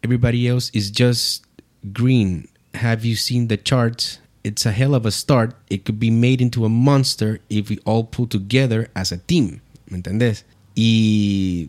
[0.02, 1.44] Everybody else is just
[1.82, 2.48] green.
[2.74, 4.20] Have you seen the charts?
[4.42, 5.54] It's a hell of a start.
[5.68, 9.60] It could be made into a monster if we all pull together as a team.
[9.88, 10.44] ¿Me entendés?
[10.74, 11.68] Y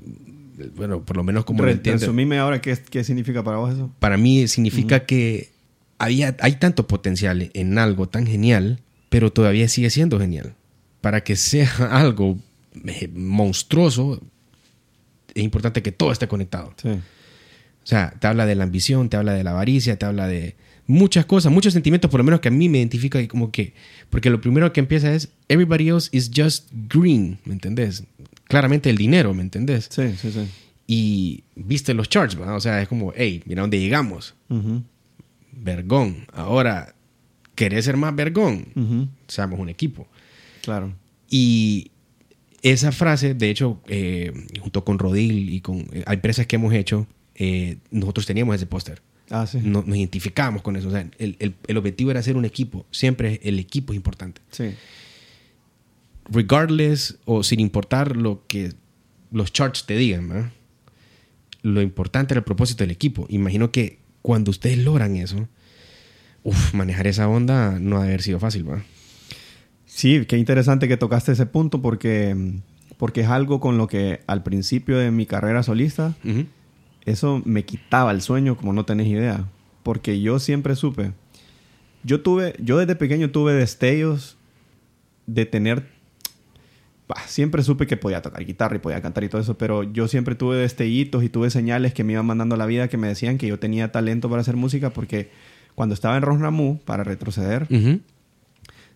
[0.75, 1.99] bueno, por lo menos como lo Re- entiendo.
[2.01, 3.91] resumime ahora qué, qué significa para vos eso.
[3.99, 5.49] Para mí significa que
[5.97, 10.55] había, hay tanto potencial en algo tan genial, pero todavía sigue siendo genial.
[11.01, 12.37] Para que sea algo
[12.85, 14.21] eh, monstruoso,
[15.33, 16.73] es importante que todo esté conectado.
[16.81, 16.89] Sí.
[16.89, 20.55] O sea, te habla de la ambición, te habla de la avaricia, te habla de
[20.87, 23.73] muchas cosas, muchos sentimientos, por lo menos que a mí me identifica como que,
[24.09, 28.03] porque lo primero que empieza es, everybody else is just green, ¿me entendés?
[28.45, 29.87] Claramente el dinero, ¿me entendés?
[29.91, 30.47] Sí, sí, sí.
[30.85, 32.55] Y viste los charts, ¿verdad?
[32.55, 34.35] O sea, es como, hey, mira dónde llegamos.
[34.49, 34.83] Ujú,
[35.51, 36.25] Vergón.
[36.33, 36.93] Ahora,
[37.55, 38.67] ¿querés ser más vergón?
[38.75, 40.07] ujú, Seamos un equipo.
[40.61, 40.93] Claro.
[41.29, 41.91] Y
[42.61, 47.07] esa frase, de hecho, eh, junto con Rodil y con eh, empresas que hemos hecho,
[47.35, 49.01] eh, nosotros teníamos ese póster.
[49.29, 49.59] Ah, sí.
[49.63, 50.89] No- nos identificábamos con eso.
[50.89, 52.85] O sea, el, el- el objetivo era ser un equipo.
[52.91, 54.41] Siempre el equipo es importante.
[54.51, 54.71] Sí.
[56.29, 58.73] Regardless o sin importar lo que
[59.31, 60.51] los charts te digan, ¿verdad?
[61.63, 63.25] lo importante era el propósito del equipo.
[63.29, 65.47] Imagino que cuando ustedes logran eso,
[66.43, 68.83] uf, manejar esa onda no ha de haber sido fácil, ¿verdad?
[69.85, 72.35] Sí, qué interesante que tocaste ese punto porque,
[72.97, 76.47] porque es algo con lo que al principio de mi carrera solista, Ujú.
[77.05, 79.47] eso me quitaba el sueño como no tenés idea.
[79.83, 81.13] Porque yo siempre supe,
[82.03, 84.35] yo tuve, yo desde pequeño tuve destellos
[85.27, 85.87] de tener,
[87.07, 90.07] bah, siempre supe que podía tocar guitarra y podía cantar y todo eso, pero yo
[90.07, 93.07] siempre tuve destellitos y tuve señales que me iban mandando a la vida que me
[93.07, 95.29] decían que yo tenía talento para hacer música porque
[95.75, 97.67] cuando estaba en Rosnamu, para retroceder,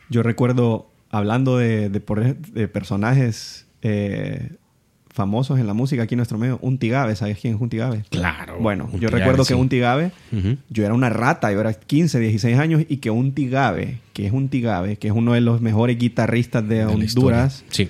[0.09, 4.51] yo recuerdo hablando de, de por- de personajes eh,
[5.09, 8.03] famosos en la música aquí en nuestro medio, un Tigabe, ¿sabes quién es un Tigabe?
[8.11, 8.57] Claro.
[8.59, 9.49] Bueno, yo recuerdo sí.
[9.49, 10.11] que un Tigabe,
[10.69, 14.31] yo era una rata, yo era 15, 16 años, y que un Tigabe, que es
[14.31, 17.63] un Tigabe, que es uno de los mejores guitarristas de, De Honduras.
[17.69, 17.89] Sí.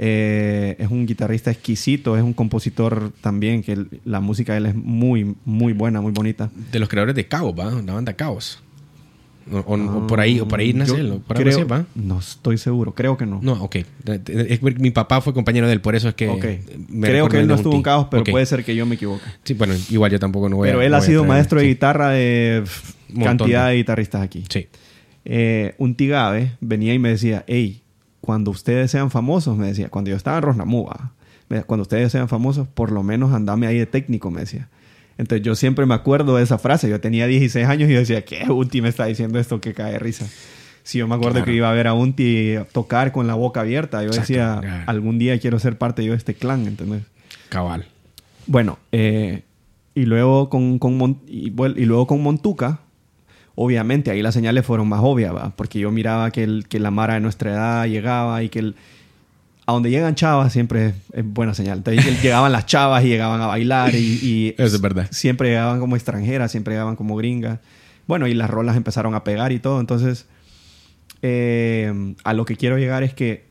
[0.00, 4.66] Eh, es un guitarrista exquisito, es un compositor también, que el- la música de él
[4.66, 6.50] es muy, muy buena, muy bonita.
[6.72, 7.70] De los creadores de Caos, ¿va?
[7.82, 8.62] La banda Caos.
[9.50, 11.08] O, o- o por ahí, o por ahí nace él,
[11.94, 12.18] ¿no?
[12.18, 13.40] Estoy seguro, creo que no.
[13.42, 13.76] No, ok.
[14.26, 16.28] Es mi papá fue compañero de él, por eso es que.
[17.00, 19.24] Creo que él no estuvo en caos, pero puede ser que yo me equivoque.
[19.44, 20.72] Sí, bueno, igual yo tampoco no voy a.
[20.72, 22.62] Pero él no ha sido maestro de guitarra de
[23.24, 24.44] cantidad de- de guitarristas aquí.
[24.50, 24.66] Sí.
[25.24, 27.80] Eh, un tigabe venía y me decía, hey,
[28.20, 31.12] cuando ustedes sean famosos, me decía, cuando yo estaba en Rosnamúa,
[31.66, 34.68] cuando ustedes sean famosos, por lo menos andame ahí de técnico, me decía.
[35.16, 36.88] Entonces yo siempre me acuerdo de esa frase.
[36.88, 38.44] Yo tenía 16 años y yo decía, ¿qué?
[38.50, 40.26] Unti me está diciendo esto que cae de risa.
[40.84, 41.46] Sí, yo me acuerdo Claro.
[41.46, 44.02] que iba a ver a Unti tocar con la boca abierta.
[44.04, 44.84] Yo decía, claro.
[44.86, 47.02] algún día quiero ser parte yo de este clan, ¿entendés?
[47.48, 47.86] Cabal.
[48.46, 49.42] Bueno, eh,
[49.94, 52.80] y luego con, con Mon- y, y luego con Montuca,
[53.60, 55.50] obviamente ahí las señales fueron más obvias, ¿va?
[55.56, 58.76] porque yo miraba que, el, que la Mara de nuestra edad llegaba y que el,
[59.66, 61.78] a donde llegan chavas siempre es, buena señal.
[61.78, 65.08] Entonces llegaban las chavas y llegaban a bailar y, y Eso es verdad.
[65.10, 67.58] siempre llegaban como extranjeras, siempre llegaban como gringas.
[68.06, 69.80] Bueno, y las rolas empezaron a pegar y todo.
[69.80, 70.26] Entonces,
[71.22, 73.44] eh, a lo que quiero llegar es que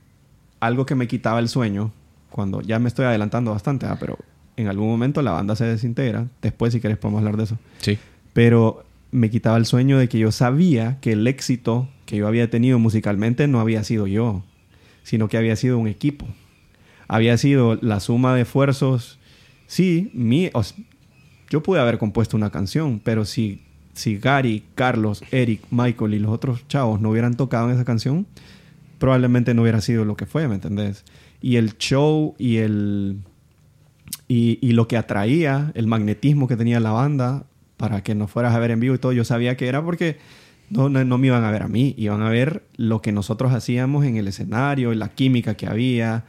[0.61, 1.91] algo que me quitaba el sueño,
[2.31, 4.17] cuando ya me estoy adelantando bastante, pero
[4.55, 6.27] en algún momento la banda se desintegra.
[6.41, 7.57] Después, si quieres, podemos hablar de eso.
[7.79, 7.99] Sí.
[8.33, 12.49] Pero me quitaba el sueño de que yo sabía que el éxito que yo había
[12.49, 14.43] tenido musicalmente no había sido yo,
[15.03, 16.27] sino que había sido un equipo.
[17.07, 19.19] Había sido la suma de esfuerzos.
[19.65, 20.61] Sí, mi, o
[21.49, 23.61] yo pude haber compuesto una canción, pero si,
[23.93, 28.27] si Gary, Carlos, Eric, Michael y los otros chavos no hubieran tocado en esa canción,
[28.99, 31.05] probablemente no hubiera sido lo que fue, ¿me entendés?
[31.41, 33.19] Y el show y el...
[34.29, 37.45] Y lo que atraía, el magnetismo que tenía la banda
[37.77, 40.17] para que nos fueras a ver en vivo y todo, yo sabía que era porque
[40.69, 44.05] no, no, me iban a ver a mí, iban a ver lo que nosotros hacíamos
[44.05, 46.25] en el escenario, la química que había.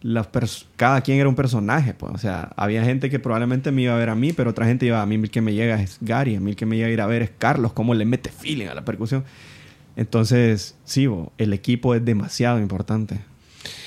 [0.00, 0.28] Las
[0.76, 2.12] cada quien era un personaje, pues.
[2.14, 4.86] O sea, había gente que probablemente me iba a ver a mí, pero otra gente
[4.86, 6.90] iba a mí, que me llega es Gary, a mí el que me llega a
[6.92, 9.24] ir a ver es Carlos, cómo le mete feeling a la percusión.
[9.96, 11.08] Entonces, sí,
[11.38, 13.18] el equipo es demasiado importante.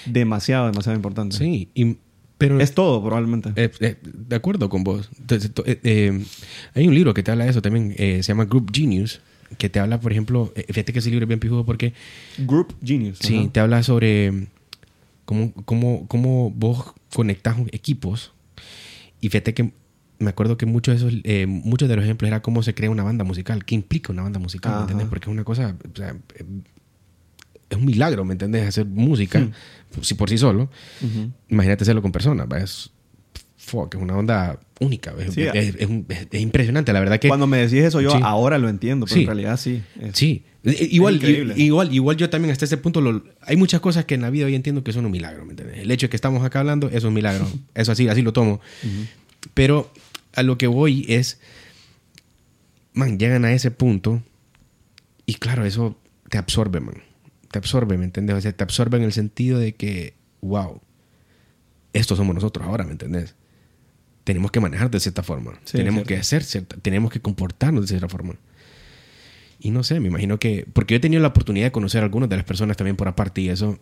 [0.06, 1.38] Demasiado, demasiado importante.
[1.38, 1.69] Sí.
[1.74, 1.97] y-
[2.41, 2.60] pero.
[2.60, 3.51] Es todo, probablemente.
[3.56, 5.10] Eh, eh, de acuerdo con vos.
[5.19, 6.25] Entonces, eh,
[6.73, 9.21] hay un libro que te habla de eso también, se llama Group Genius,
[9.60, 11.93] que te habla, por ejemplo, fíjate que ese libro es bien pijudo porque
[12.39, 13.19] Group Genius.
[13.19, 14.47] sí, te habla sobre mm,
[15.25, 18.34] cómo, cómo, cómo vos conectás equipos.
[19.19, 19.71] Y fíjate que
[20.17, 22.89] me acuerdo que muchos de, esos, eh, muchos de los ejemplos era cómo se crea
[22.89, 24.84] una banda musical, qué implica una banda musical, ¿me Ajá.
[24.84, 25.08] entiendes?
[25.10, 26.15] Porque es una cosa, o sea,
[27.71, 28.67] es un milagro, ¿me entiendes?
[28.67, 29.51] Hacer música, Hmm.
[30.01, 30.69] si por sí solo.
[31.49, 32.60] Imagínate hacerlo con personas, ¿va?
[32.60, 32.91] Es,
[33.57, 35.75] fuck, es una onda única, es, Sí, es-
[36.41, 37.27] impresionante, la verdad que...
[37.27, 38.17] Cuando me decís eso, yo Sí.
[38.23, 39.21] ahora lo entiendo, pero Sí.
[39.21, 39.81] en realidad sí.
[40.13, 41.53] Sí, I- igual, increíble.
[41.57, 44.29] i- igual, igual yo también hasta ese punto, lo- hay muchas cosas que en la
[44.29, 45.77] vida hoy entiendo que son un milagro, ¿me entiendes?
[45.79, 48.60] El hecho de que estamos acá hablando es un milagro, eso así, así lo tomo.
[49.53, 49.91] Pero
[50.34, 51.39] a lo que voy es,
[52.93, 54.21] man, llegan a ese punto
[55.25, 55.97] y claro, eso
[56.29, 56.95] te absorbe, man.
[57.51, 58.35] Te absorbe, ¿me entiendes?
[58.35, 60.81] O sea, te absorbe en el sentido de que, wow,
[61.93, 63.35] estos somos nosotros ahora, ¿me entendés?
[64.23, 65.59] tenemos que manejar de cierta forma.
[65.65, 68.35] Sí, tenemos que hacer cierta, tenemos que comportarnos de cierta forma.
[69.59, 72.05] Y no sé, me imagino que, porque yo he tenido la oportunidad de conocer a
[72.05, 73.79] algunas de las personas también por aparte y eso,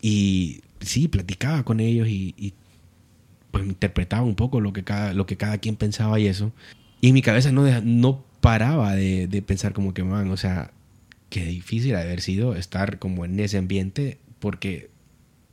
[0.00, 2.54] y sí, platicaba con ellos y, y,
[3.50, 6.52] pues interpretaba un poco lo que cada, lo que cada quien pensaba y eso.
[7.00, 10.72] Y mi cabeza no, no paraba de, de pensar como que, man, o sea,
[11.30, 14.90] qué difícil haber sido estar como en ese ambiente porque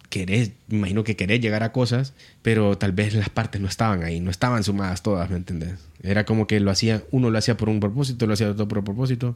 [0.10, 4.20] querés, imagino que querés llegar a cosas, pero tal vez las partes no estaban ahí,
[4.20, 5.74] no estaban sumadas todas, ¿me entendés?
[6.04, 8.84] Era como que lo hacía, uno lo hacía por un propósito, lo hacía otro por
[8.84, 9.36] propósito,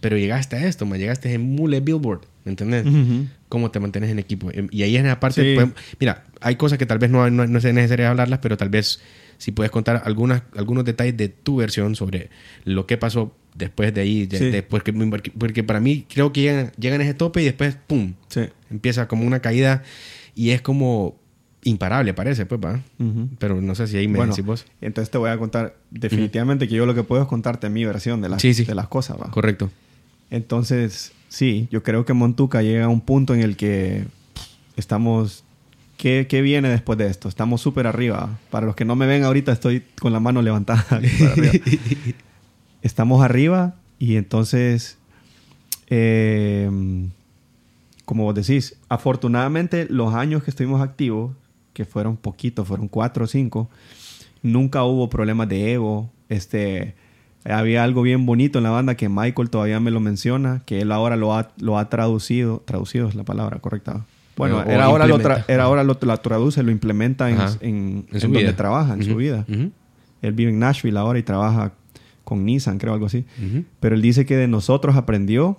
[0.00, 2.84] pero llegaste a esto, man, llegaste en mule billboard, ¿me entendés?
[3.48, 4.50] Cómo te mantienes en equipo.
[4.52, 5.54] Em, Y ahí en la parte, Sí.
[5.54, 8.68] podemos- mira, hay cosas que tal vez no, no, no es necesario hablarlas, pero tal
[8.68, 9.00] vez
[9.38, 12.28] si puedes contar algunas, algunos detalles de tu versión sobre
[12.64, 14.44] lo que pasó después de ahí, de- Sí.
[14.50, 14.92] de- porque,
[15.38, 18.42] porque para mí creo que llegan, llegan a ese tope y después, ¡pum!, Sí.
[18.70, 19.82] empieza como una caída
[20.34, 21.16] y es como
[21.62, 22.82] imparable, parece, pues, va.
[23.38, 24.66] Pero no sé si ahí me Bueno, decís vos.
[24.82, 28.20] entonces te voy a contar definitivamente que yo lo que puedo es contarte mi versión
[28.20, 29.16] de las, Sí, de las cosas.
[29.18, 29.30] ¿va?
[29.30, 29.70] Correcto.
[30.30, 34.04] Entonces, sí, yo creo que Montuca llega a un punto en el que
[34.76, 35.44] estamos...
[35.96, 37.28] ¿Qué, qué viene después de esto?
[37.28, 38.36] Estamos súper arriba.
[38.50, 40.84] Para los que no me ven ahorita, estoy con la mano levantada.
[40.88, 41.32] para arriba.
[42.84, 44.98] Estamos arriba y entonces,
[45.88, 46.70] eh,
[48.04, 51.32] como vos decís, afortunadamente los años que estuvimos activos,
[51.72, 53.68] que fueron poquitos, fueron cuatro o cinco,
[54.42, 56.10] nunca hubo problemas de ego.
[56.28, 56.94] Este,
[57.44, 60.92] había algo bien bonito en la banda que Michael todavía me lo menciona, que él
[60.92, 64.04] ahora lo ha, lo ha traducido, traducido es la palabra correcta.
[64.36, 65.18] Bueno, O- era ahora, lo,
[65.48, 69.04] era ahora lo, la traduce, lo implementa en, en, En su en donde trabaja, en
[69.04, 69.44] su vida.
[70.22, 71.72] Él vive en Nashville ahora y trabaja
[72.24, 73.24] con Nissan, creo, algo así.
[73.80, 75.58] Pero él dice que de nosotros aprendió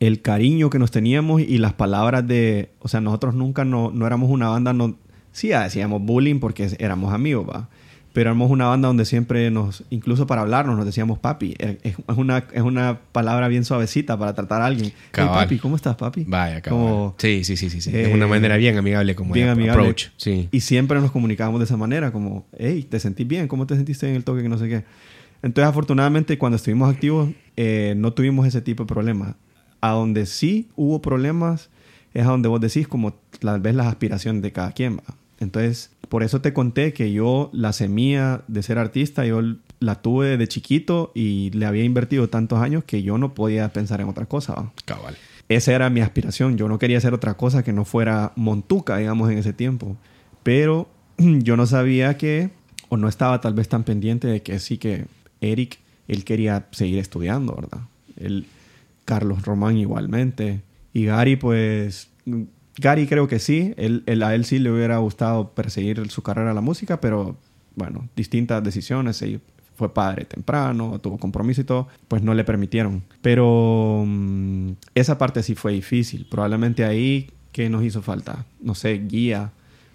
[0.00, 2.70] el cariño que nos teníamos y las palabras de...
[2.80, 4.72] O sea, nosotros nunca no, no éramos una banda...
[4.72, 4.96] No,
[5.30, 7.68] sí, hacíamos bullying porque éramos amigos, va.
[8.12, 9.84] Pero éramos una banda donde siempre nos...
[9.90, 11.54] Incluso para hablarnos nos decíamos papi.
[11.58, 14.86] Es, es una, es una palabra bien suavecita para tratar a alguien.
[14.88, 15.44] Hey, Cabal.
[15.44, 16.24] papi, ¿cómo estás, papi?
[16.26, 16.60] Vaya.
[16.62, 17.80] Como- Sí, sí, sí, sí.
[17.80, 17.90] sí.
[17.94, 19.82] eh, es una manera bien amigable como bien amigable.
[19.82, 20.08] approach.
[20.16, 20.48] Sí.
[20.50, 23.46] Y siempre nos comunicábamos de esa manera, como, hey, ¿te sentís bien?
[23.48, 24.42] ¿Cómo te sentiste en el toque?
[24.42, 24.84] Que no sé qué.
[25.42, 29.34] Entonces, afortunadamente, cuando estuvimos activos, eh, no tuvimos ese tipo de problemas.
[29.80, 31.68] A donde sí hubo problemas
[32.14, 34.98] es a donde vos decís como tal vez las aspiraciones de cada quien.
[34.98, 35.16] ¿va?
[35.40, 39.40] Entonces, por eso te conté que yo la semilla de ser artista, yo
[39.80, 44.00] la tuve de chiquito y le había invertido tantos años que yo no podía pensar
[44.00, 44.54] en otra cosa.
[44.54, 44.72] ¿va?
[44.84, 45.16] Cabal.
[45.48, 46.56] Esa era mi aspiración.
[46.56, 49.96] Yo no quería hacer otra cosa que no fuera montuca, digamos, en ese tiempo.
[50.42, 52.50] Pero yo no sabía que,
[52.88, 55.06] o no estaba tal vez tan pendiente de que sí que
[55.42, 55.78] Eric,
[56.08, 57.82] él quería seguir estudiando, ¿verdad?
[58.16, 58.46] Él,
[59.04, 60.62] Carlos Román igualmente.
[60.94, 62.08] Y Gary, pues,
[62.76, 63.74] Gary creo que sí.
[63.76, 67.36] Él, a él sí le hubiera gustado perseguir su carrera a la música, pero
[67.74, 69.20] bueno, distintas decisiones.
[69.22, 69.40] Él
[69.76, 73.02] fue padre temprano, tuvo compromiso y todo, pues no le permitieron.
[73.20, 76.26] Pero mm, esa parte sí fue difícil.
[76.30, 78.46] Probablemente ahí, ¿qué nos hizo falta?
[78.60, 79.50] No sé, guía.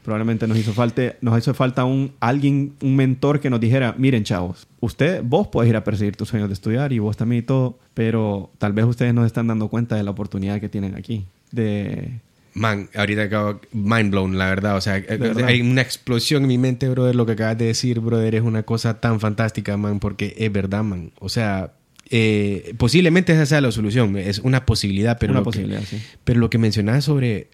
[0.07, 4.23] Probablemente nos hizo falta, nos hizo falta un alguien, un mentor que nos dijera, miren
[4.23, 7.45] chavos, usted, vos puedes ir a perseguir tus sueños de estudiar y vos también y
[7.45, 11.25] todo, pero tal vez ustedes no están dando cuenta de la oportunidad que tienen aquí.
[11.51, 12.21] De,
[12.53, 14.77] Man, ahorita acabo mind blown, la verdad.
[14.77, 15.43] O sea, eh, verdad.
[15.45, 17.13] hay una explosión en mi mente, brother.
[17.13, 20.83] Lo que acabas de decir, brother, es una cosa tan fantástica, man, porque es verdad,
[20.85, 21.11] man.
[21.19, 21.73] O sea,
[22.09, 24.15] eh, posiblemente esa sea la solución.
[24.15, 26.01] Es una posibilidad, pero, una lo, posibilidad, que, sí.
[26.23, 27.49] pero lo que mencionabas sobre,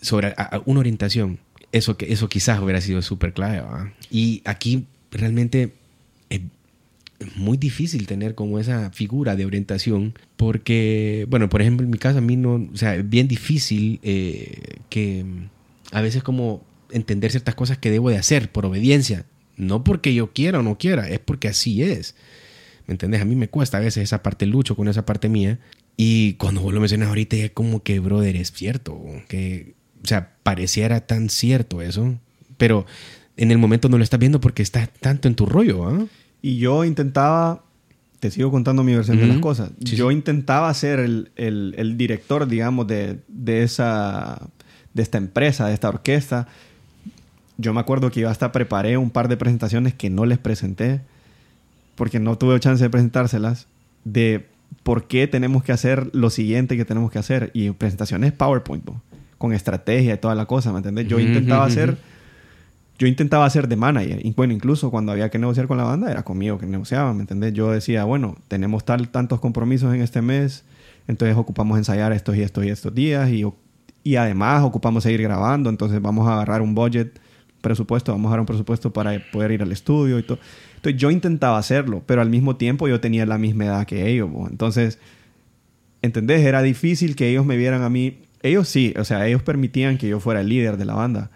[0.00, 1.40] sobre a- a una orientación,
[1.72, 3.62] eso, eso quizás hubiera sido súper clave.
[4.10, 5.72] Y aquí realmente
[6.28, 6.40] es
[7.36, 12.18] muy difícil tener como esa figura de orientación porque, bueno, por ejemplo, en mi caso
[12.18, 15.24] a mí no, o sea, es bien difícil eh, que
[15.92, 19.24] a veces como entender ciertas cosas que debo de hacer por obediencia,
[19.56, 22.14] no porque yo quiera o no quiera, es porque así es.
[22.86, 23.20] ¿Me entendés?
[23.20, 25.58] A mí me cuesta a veces esa parte, lucho con esa parte mía.
[25.96, 29.00] Y cuando vos lo mencionas ahorita, es como que, brother, es cierto.
[29.28, 29.74] Que,
[30.06, 32.14] o sea, pareciera tan cierto eso.
[32.56, 32.86] Pero
[33.36, 36.06] en el momento no lo estás viendo porque estás tanto en tu rollo, ¿ah?
[36.42, 37.62] Y yo intentaba,
[38.20, 39.70] te sigo contando mi versión de las cosas.
[39.84, 40.14] Sí, yo sí.
[40.14, 44.40] intentaba ser el, el- el director, digamos, de, de, esa,
[44.94, 46.46] de esta empresa, de esta orquesta.
[47.58, 51.00] Yo me acuerdo que yo hasta preparé un par de presentaciones que no les presenté,
[51.96, 53.66] porque no tuve chance de presentárselas,
[54.04, 54.46] de
[54.82, 57.50] por qué tenemos que hacer lo siguiente que tenemos que hacer.
[57.54, 59.02] Y presentaciones PowerPoint, ¿no?
[59.38, 61.06] Con estrategia y toda la cosa, ¿me entiendes?
[61.06, 61.98] Yo intentaba ujú, hacer
[62.98, 64.24] yo intentaba hacer de manager.
[64.24, 67.20] Y bueno, incluso cuando había que negociar con la banda, era conmigo que negociaba, ¿me
[67.20, 67.52] entendés?
[67.52, 70.64] Yo decía, bueno, tenemos tal, tantos compromisos en este mes,
[71.06, 73.44] entonces ocupamos ensayar estos y estos y estos días, y,
[74.02, 77.20] y además ocupamos seguir grabando, entonces vamos a agarrar un budget
[77.60, 80.38] presupuesto, vamos a dar un presupuesto para poder ir al estudio y todo.
[80.76, 84.30] Entonces yo intentaba hacerlo, pero al mismo tiempo yo tenía la misma edad que ellos.
[84.50, 84.98] Entonces,
[86.00, 86.44] ¿entendés?
[86.46, 88.18] Era difícil que ellos me vieran a mí.
[88.46, 91.30] Ellos sí, o sea, ellos permitían que yo fuera el líder de la banda,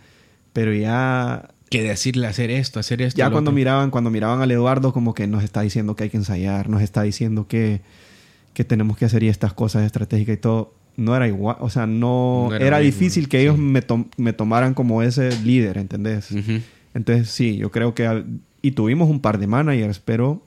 [0.53, 3.17] pero ya que decirle hacer esto, hacer esto.
[3.17, 6.17] Ya cuando miraban, cuando miraban al Eduardo, como que nos está diciendo que hay que
[6.17, 7.81] ensayar, nos está diciendo que,
[8.55, 11.87] que tenemos que hacer y estas cosas estratégicas y todo, no era igual, o sea,
[11.87, 13.83] no, era, difícil que ellos me,
[14.17, 16.31] me, tomaran como ese líder, ¿entendés?
[16.93, 18.25] Entonces, sí, yo creo que,
[18.63, 20.43] y tuvimos un par de managers, pero,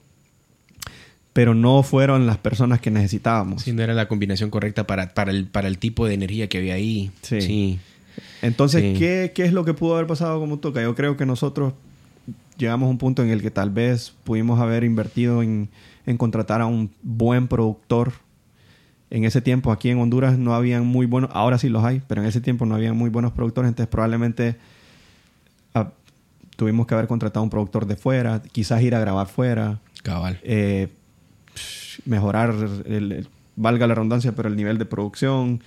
[1.34, 3.62] pero no fueron las personas que necesitábamos.
[3.62, 6.58] Sí, no era la combinación correcta para, para, el, para el tipo de energía que
[6.58, 7.10] había ahí.
[7.20, 7.78] sí.
[8.42, 10.80] Entonces, ¿qué, ¿qué, es lo que pudo haber pasado como toca?
[10.80, 11.72] Yo creo que nosotros
[12.56, 15.68] llegamos a un punto en el que tal vez pudimos haber invertido en,
[16.06, 18.12] en contratar a un buen productor.
[19.10, 22.20] En ese tiempo aquí en Honduras no habían muy buenos, ahora sí los hay, pero
[22.20, 24.56] en ese tiempo no habían muy buenos productores, entonces probablemente
[25.74, 25.90] ah,
[26.56, 29.80] tuvimos que haber contratado a un productor de fuera, quizás ir a grabar fuera.
[30.02, 30.38] Cabal.
[30.42, 30.88] Eh,
[32.04, 32.54] mejorar,
[32.86, 35.60] el, valga la redundancia, pero el nivel de producción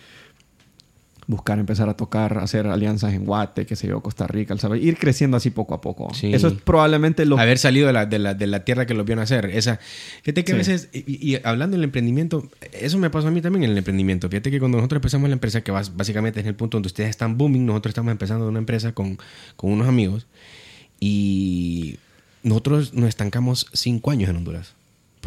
[1.27, 4.81] buscar empezar a tocar, hacer alianzas en Guate, qué sé yo, Costa Rica, el saber,
[4.81, 6.09] ir creciendo así poco a poco.
[6.21, 9.03] Eso es probablemente lo Haber salido de la, de la, de la tierra que lo
[9.03, 9.45] vio nacer.
[9.47, 9.77] Esa,
[10.23, 13.71] fíjate que a veces, y, hablando del emprendimiento, eso me pasó a mí también en
[13.71, 14.29] el emprendimiento.
[14.29, 17.37] Fíjate que cuando nosotros empezamos la empresa, que básicamente es el punto donde ustedes están
[17.37, 19.17] booming, nosotros estamos empezando una empresa con,
[19.57, 20.27] con unos amigos
[21.01, 21.97] y
[22.41, 24.76] nosotros nos estancamos cinco años en Honduras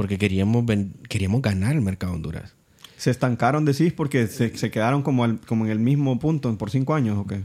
[0.01, 0.65] porque queríamos,
[1.11, 2.55] queríamos ganar el mercado de Honduras
[2.97, 6.95] se estancaron, decís, porque se, se quedaron como, como en el mismo punto por cinco
[6.95, 7.41] años o qué?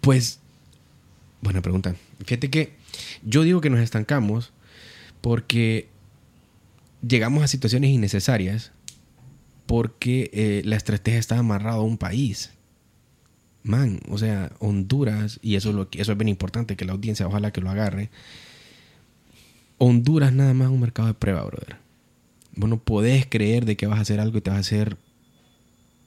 [0.00, 0.40] Pues,
[1.42, 1.94] buena pregunta.
[2.24, 2.74] Fíjate que
[3.24, 4.52] yo digo que nos estancamos
[5.20, 5.88] porque
[7.06, 8.72] llegamos a situaciones innecesarias
[9.66, 12.50] porque eh, la estrategia está amarrada a un país.
[13.62, 17.28] Man, o sea, Honduras, y eso es, lo, eso es bien importante que la audiencia
[17.28, 18.10] ojalá que lo agarre.
[19.86, 21.76] Honduras nada más un mercado de prueba, brother.
[22.56, 24.96] Vos no podés creer de que vas a hacer algo y te vas a hacer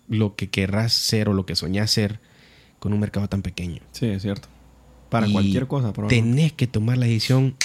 [0.08, 2.20] lo que querrás ser o lo que soñás ser
[2.80, 3.84] con un mercado tan pequeño.
[3.92, 4.48] Sí, es cierto.
[5.10, 7.56] Para cualquier cosa, Tenés que tomar la decisión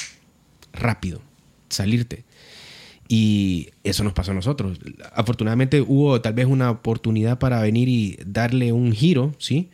[0.75, 1.23] rápido,
[1.71, 2.25] salirte.
[3.09, 4.81] Y eso nos pasó a nosotros.
[5.15, 9.71] Afortunadamente hubo tal vez una oportunidad para venir y darle un giro, ¿sí?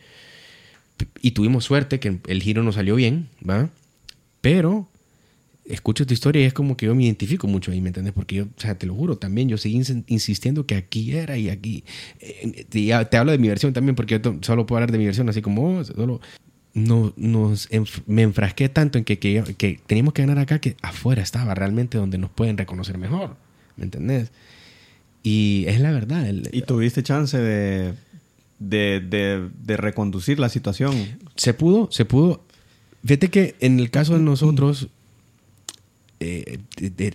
[1.20, 3.70] Y tuvimos suerte que el giro nos salió bien, ¿va?
[4.40, 4.88] Pero
[5.68, 8.14] escucho tu historia y es como que yo me identifico mucho ahí, ¿me entiendes?
[8.14, 11.50] Porque yo, o sea, te lo juro, también yo seguí insistiendo que aquí era y
[11.50, 11.84] aquí.
[12.20, 15.28] Eh, te, hablo de mi versión también, porque yo solo puedo hablar de mi versión,
[15.28, 16.20] así como solo.
[16.74, 17.68] No, nos,
[18.06, 22.18] me enfrasqué tanto en que, que, teníamos que ganar acá que afuera estaba realmente donde
[22.18, 23.36] nos pueden reconocer mejor,
[23.76, 24.30] ¿me entendés?
[25.22, 26.32] Y es la verdad.
[26.52, 27.94] ¿Y tuviste chance de,
[28.60, 30.94] de, de, de reconducir la situación?
[31.34, 32.44] Se pudo, se pudo.
[33.04, 34.88] Fíjate que en el caso de nosotros,
[36.20, 36.58] eh,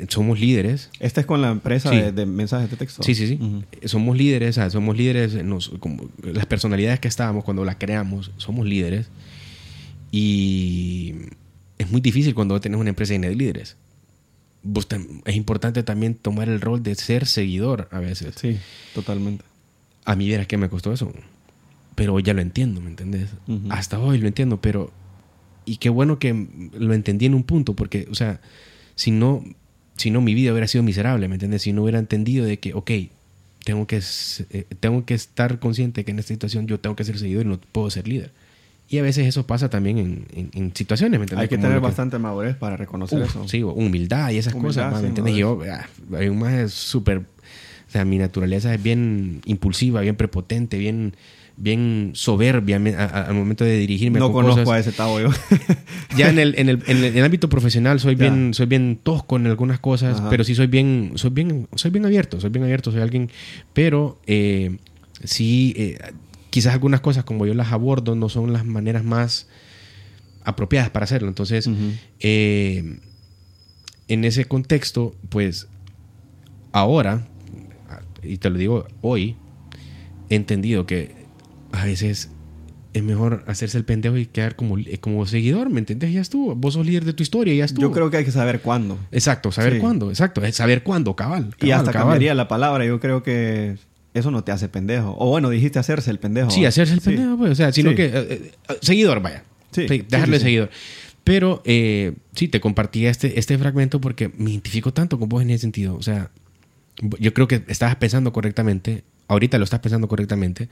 [0.08, 0.90] somos líderes.
[1.00, 3.04] Esta es con la empresa de, mensajes de texto.
[3.04, 3.40] Sí, sí, sí.
[3.86, 5.38] Somos líderes, somos líderes,
[5.80, 9.08] como, las personalidades que estábamos cuando las creamos, somos líderes.
[10.12, 11.16] Y
[11.78, 13.76] es muy difícil cuando tenés una empresa llena de líderes.
[15.26, 18.36] es importante también tomar el rol de ser seguidor a veces.
[18.40, 18.58] Sí,
[18.94, 19.44] totalmente.
[20.06, 21.12] A mí era que me costó eso.
[21.96, 23.30] Pero hoy ya lo entiendo, ¿me entendés?
[23.70, 24.92] Hasta hoy lo entiendo, pero...
[25.66, 26.48] Y qué bueno que
[26.78, 28.42] lo entendí en un punto, porque, o sea,
[28.96, 29.44] si no,
[29.96, 31.64] si no mi vida hubiera sido miserable, ¿me entiendes?
[31.64, 32.92] Si no hubiera entendido de que, ok,
[33.64, 34.02] tengo que,
[34.50, 37.50] eh, tengo que estar consciente que en esta situación yo tengo que ser seguidor y
[37.50, 38.32] no puedo ser líder.
[38.90, 41.44] Y a veces eso pasa también en, en, situaciones, ¿me entiendes?
[41.44, 43.48] Hay que tener bastante madurez para reconocer eso.
[43.48, 45.36] Sí, humildad y esas cosas, ¿me entiendes?
[45.36, 50.78] Yo, ah, hay un más súper, o sea, mi naturaleza es bien impulsiva, bien prepotente,
[50.78, 51.16] bien
[51.56, 54.20] bien soberbia al momento de dirigirme.
[54.20, 55.30] No conozco a ese tabo yo.
[56.18, 59.48] ya en el, en, el, en el, ámbito profesional soy bien, soy bien tosco en
[59.48, 63.02] algunas cosas, pero sí soy bien, soy bien, soy bien abierto, soy bien abierto, soy
[63.02, 63.30] alguien,
[63.74, 64.78] pero eh,
[65.24, 66.00] sí, eh,
[66.50, 69.48] quizás algunas cosas como yo las abordo no son las maneras más
[70.44, 71.28] apropiadas para hacerlo.
[71.28, 71.70] Entonces,
[72.20, 73.00] eh,
[74.08, 75.68] en ese contexto, pues
[76.72, 77.28] ahora,
[78.24, 79.36] y te lo digo hoy,
[80.30, 81.23] he entendido que
[81.74, 82.30] a veces
[82.94, 86.14] es mejor hacerse el pendejo y quedar como, eh, como seguidor, ¿me entiendes?
[86.14, 86.56] Ya estuvo.
[86.56, 87.82] Vos sos líder de tu historia, ya estuvo.
[87.82, 89.00] Yo creo que hay que saber cuándo.
[89.12, 90.42] Exacto, saber cuándo, exacto.
[90.52, 91.56] saber cuándo, cabal.
[91.60, 92.86] y hasta cambiaría la palabra.
[92.86, 93.78] Yo creo que
[94.14, 95.16] eso no te hace pendejo.
[95.18, 96.52] O bueno, dijiste hacerse el pendejo.
[96.52, 97.52] Sí, hacerse el pendejo, pues.
[97.52, 98.06] O sea, sino que.
[98.06, 98.52] Eh, eh,
[98.82, 99.44] seguidor, vaya.
[99.72, 99.88] Sí.
[99.88, 100.70] Dejarle seguidor.
[101.24, 105.62] Pero sí, te compartí este, este fragmento porque me identifico tanto con vos en ese
[105.62, 105.96] sentido.
[105.96, 106.30] O sea,
[107.20, 109.04] yo creo que estabas pensando correctamente.
[109.30, 110.70] Ahorita lo estás pensando correctamente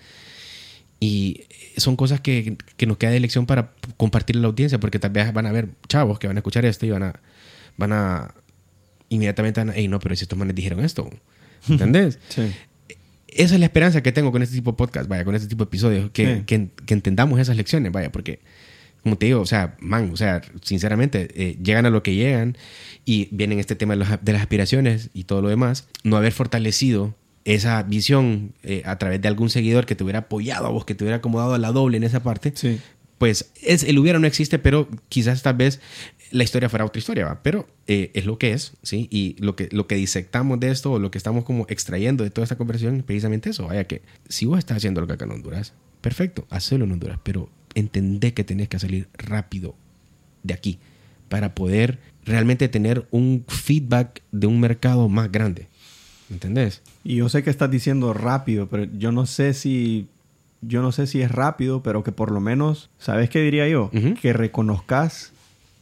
[1.03, 1.45] Y
[1.77, 5.09] son cosas que, que nos queda de lección para compartir a la audiencia, porque tal
[5.09, 7.19] vez van a ver chavos que van a escuchar esto y van a,
[7.75, 8.35] van a
[9.09, 11.09] inmediatamente van a, hey, no, pero si estos manes dijeron esto,
[11.69, 12.19] ¿entendés?
[12.29, 12.43] Sí.
[13.27, 15.63] Esa es la esperanza que tengo con este tipo de podcast, vaya, con este tipo
[15.65, 16.43] de episodios, que, Sí.
[16.45, 18.39] que, que entendamos esas lecciones, vaya, porque,
[19.01, 22.57] como te digo, o sea, man, o sea, sinceramente, eh, llegan a lo que llegan
[23.05, 26.31] y vienen este tema de, los- de las aspiraciones y todo lo demás, no haber
[26.33, 27.15] fortalecido
[27.45, 30.95] esa visión eh, a través de algún seguidor que te hubiera apoyado a vos, que
[30.95, 32.79] te hubiera acomodado a la doble en esa parte, Sí.
[33.17, 35.79] pues es, el hubiera no existe, pero quizás tal vez
[36.31, 37.43] la historia fuera otra historia, ¿va?
[37.43, 39.07] Pero eh, es lo que es, ¿sí?
[39.11, 42.29] Y lo que, lo que disectamos de esto, o lo que estamos como extrayendo de
[42.29, 45.25] toda esta conversación, es precisamente eso, vaya que si vos estás haciendo lo que acá
[45.25, 49.75] en Honduras, perfecto, hacelo en Honduras, pero entendé que tenés que salir rápido
[50.43, 50.79] de aquí
[51.29, 55.67] para poder realmente tener un feedback de un mercado más grande,
[56.32, 56.82] ¿entendés?
[57.03, 60.07] Y yo sé que estás diciendo rápido, pero yo no sé si
[60.63, 63.89] yo no sé si es rápido, pero que por lo menos, ¿sabes qué diría yo?
[64.21, 65.32] Que reconozcas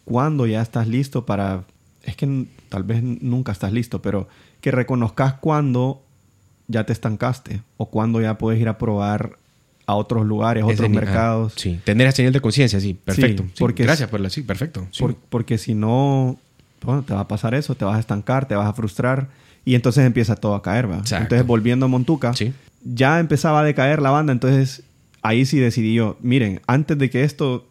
[0.05, 1.63] cuando ya estás listo para
[2.03, 4.27] es que tal vez nunca estás listo, pero
[4.61, 6.01] que reconozcas cuando
[6.69, 9.37] ya te estancaste o cuando ya puedes ir a probar
[9.85, 11.53] a otros lugares, a otros ni- mercados.
[11.57, 13.43] ah, sí, tener ese nivel de conciencia, sí, perfecto.
[13.47, 14.87] Sí, porque- gracias por la, sí, perfecto.
[14.91, 15.01] sí.
[15.03, 16.37] Por- porque si no,
[16.83, 19.27] bueno, te va a pasar eso, te vas a estancar, te vas a frustrar
[19.65, 20.85] y entonces empieza todo a caer.
[20.85, 22.53] Entonces volviendo a Montuca, Sí.
[22.83, 24.83] ya empezaba a decaer la banda, entonces
[25.21, 27.67] ahí sí decidí yo, miren, antes de que esto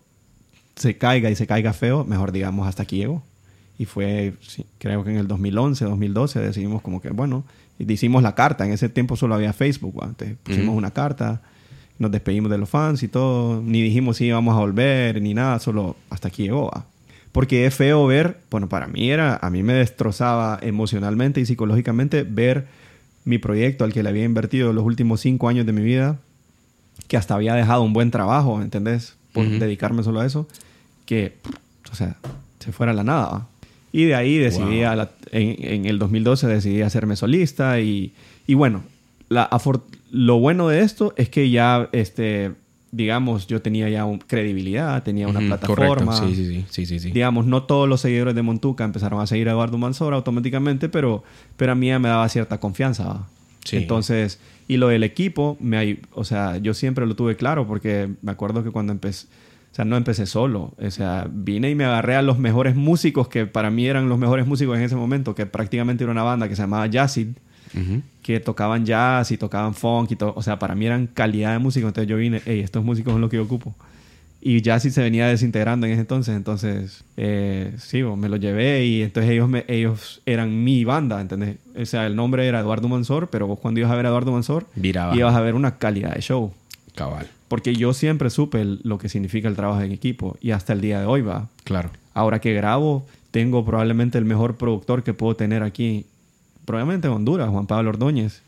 [0.76, 3.22] se caiga y se caiga feo, mejor digamos hasta aquí llegó.
[3.78, 7.44] Y fue, sí, creo que en el 2011, 2012 decidimos como que, bueno,
[7.78, 8.66] y hicimos la carta.
[8.66, 10.06] En ese tiempo solo había Facebook, ¿va?
[10.06, 11.42] Entonces pusimos una carta,
[11.98, 13.62] nos despedimos de los fans y todo.
[13.62, 16.86] Ni dijimos si íbamos a volver ni nada, solo hasta aquí llegó, ¿va?
[17.38, 22.24] Porque es feo ver, bueno, para mí era, a mí me destrozaba emocionalmente y psicológicamente
[22.24, 22.66] ver
[23.24, 26.18] mi proyecto al que le había invertido los últimos cinco años de mi vida,
[27.06, 29.16] que hasta había dejado un buen trabajo, ¿entendés?
[29.32, 30.48] Por dedicarme solo a eso,
[31.06, 31.36] que,
[31.92, 32.16] o sea,
[32.58, 33.46] se fuera a la nada.
[33.92, 34.88] Y de ahí decidí, Wow.
[34.88, 38.12] a la- en, en el 2012 decidí hacerme solista y,
[38.46, 38.82] y bueno,
[39.28, 39.48] la,
[40.10, 42.52] lo bueno de esto es que ya, este,
[42.90, 46.12] digamos, yo tenía ya un- credibilidad, tenía una Ujú, plataforma.
[46.12, 47.10] Correcto, sí, sí, sí, sí, sí.
[47.12, 51.22] Digamos, no todos los seguidores de Montuca empezaron a seguir a Eduardo Mansor automáticamente, pero,
[51.56, 53.26] pero a mí ya me daba cierta confianza.
[53.64, 53.76] Sí.
[53.76, 58.32] Entonces, y lo del equipo, me, o sea, yo siempre lo tuve claro porque me
[58.32, 59.26] acuerdo que cuando empecé,
[59.70, 63.28] o sea, no empecé solo, o sea, vine y me agarré a los mejores músicos
[63.28, 66.48] que para mí eran los mejores músicos en ese momento, que prácticamente era una banda
[66.48, 66.86] que se llamaba
[68.22, 70.32] Que tocaban jazz y tocaban funk y todo.
[70.36, 71.88] O sea, para mí eran calidad de músicos.
[71.88, 73.74] Entonces yo vine, hey, estos músicos son lo que yo ocupo.
[74.40, 76.36] Y Jazzid se venía desintegrando en ese entonces.
[76.36, 81.56] Entonces, eh, sí, me lo llevé y entonces ellos, me- ellos eran mi banda, ¿entendés?
[81.76, 84.30] O sea, el nombre era Eduardo Mansor, pero vos cuando ibas a ver a Eduardo
[84.30, 85.16] Mansor, Viraba.
[85.16, 86.52] ibas a ver una calidad de show.
[86.94, 87.26] Cabal.
[87.48, 90.82] Porque yo siempre supe el- lo que significa el trabajo en equipo y hasta el
[90.82, 91.48] día de hoy va.
[91.64, 91.90] Claro.
[92.14, 96.06] Ahora que grabo, tengo probablemente el mejor productor que puedo tener aquí,
[96.68, 98.42] probablemente en Honduras, Juan Pablo Ordóñez.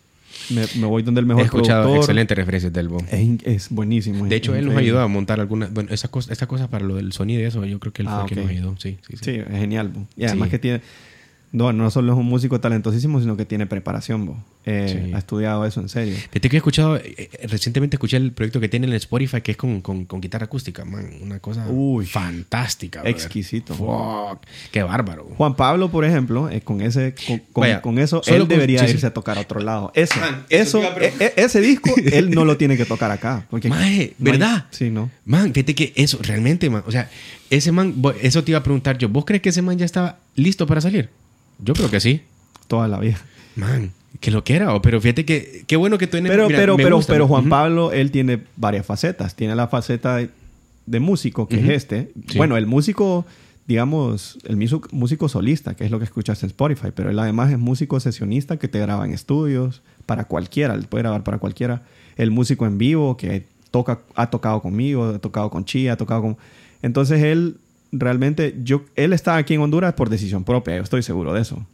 [0.51, 2.05] Me, me voy donde el mejor He escuchado productor.
[2.05, 2.99] excelentes referencias del Bo.
[3.11, 4.27] Es, buenísimo.
[4.27, 5.73] De hecho, él nos ayudó a montar algunas...
[5.75, 8.09] Bueno, esas cosas, estas cosas para lo del sonido y eso, yo creo que él
[8.09, 8.41] Ah, fue el que ok.
[8.47, 8.75] nos ayudó.
[8.79, 9.25] Sí, sí, sí.
[9.25, 9.89] Sí, es genial.
[9.89, 10.07] bo.
[10.16, 10.51] Y además Sí.
[10.53, 10.81] que tiene...
[11.53, 14.24] No, no solo es un músico talentosísimo, sino que tiene preparación.
[14.26, 14.36] bo.
[14.66, 15.12] Eh, Sí.
[15.14, 16.14] Ha estudiado eso en serio.
[16.14, 16.96] Fíjate que he escuchado...
[16.96, 20.20] eh, eh, recientemente escuché el proyecto que tiene en Spotify que es con, con, con
[20.20, 20.84] guitarra acústica.
[20.84, 22.07] Man, una cosa Uy.
[22.07, 23.01] fantástica.
[23.01, 23.14] brother.
[23.16, 23.74] Exquisito.
[23.74, 24.44] Fuck.
[24.70, 25.24] Qué bárbaro.
[25.36, 28.86] Juan Pablo, por ejemplo, eh, con ese con, con- Vaya, con eso, él debería sí,
[28.86, 28.92] sí.
[28.94, 29.90] irse a tocar a otro lado.
[29.94, 33.46] Eso, Man, eso e- e- ese disco, él no lo tiene que tocar acá.
[33.51, 34.66] Porque Maje, hay- ¿verdad?
[34.70, 35.11] sí, no.
[35.24, 36.84] Man, fíjate que eso, realmente, man.
[36.86, 37.11] O sea,
[37.51, 39.09] ese man, eso te iba a preguntar yo.
[39.09, 41.09] ¿Vos crees que ese man ya estaba listo para salir?
[41.65, 42.23] Yo creo que sí.
[42.69, 43.19] Toda la vida.
[43.57, 44.75] Man, que lo que era.
[44.75, 47.13] o- Pero fíjate que, qué bueno que tú en Pero, mira, pero, pero, gusta.
[47.13, 47.49] pero Juan.
[47.49, 49.35] Pablo, él tiene varias facetas.
[49.35, 50.31] Tiene la faceta de,
[50.87, 52.13] de músico, que es este.
[52.29, 52.39] Sí.
[52.39, 53.27] Bueno, el músico,
[53.67, 54.57] digamos, el
[54.93, 56.89] músico solista, que es lo que escuchas en Spotify.
[56.95, 60.75] Pero él además es músico sesionista que te graba en estudios para cualquiera.
[60.75, 61.83] Él puede grabar para cualquiera.
[62.17, 66.23] El músico en vivo que toca, ha tocado conmigo, ha tocado con Chia, ha tocado
[66.23, 66.37] con...
[66.83, 67.57] Entonces él
[67.93, 71.66] realmente, yo, él está aquí en Honduras por decisión propia, yo estoy seguro de eso.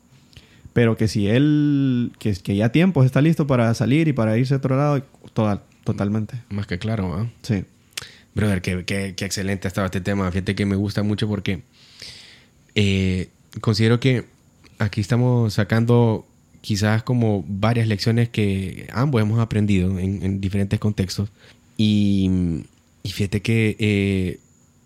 [0.73, 4.55] Pero que si él, que, que ya tiempo está listo para salir y para irse
[4.55, 5.03] a otro lado,
[5.33, 6.37] total, totalmente.
[6.51, 7.31] Más que claro, ¿ah?
[7.43, 7.65] Sí.
[8.35, 10.31] Brother, qué, qué- qué excelente ha estado este tema.
[10.31, 11.63] Fíjate que me gusta mucho porque
[12.75, 13.29] eh,
[13.61, 14.25] considero que
[14.79, 16.27] aquí estamos sacando
[16.61, 21.31] quizás como varias lecciones que ambos hemos aprendido en, en diferentes contextos.
[21.79, 22.63] Y,
[23.03, 24.41] y fíjate que eh,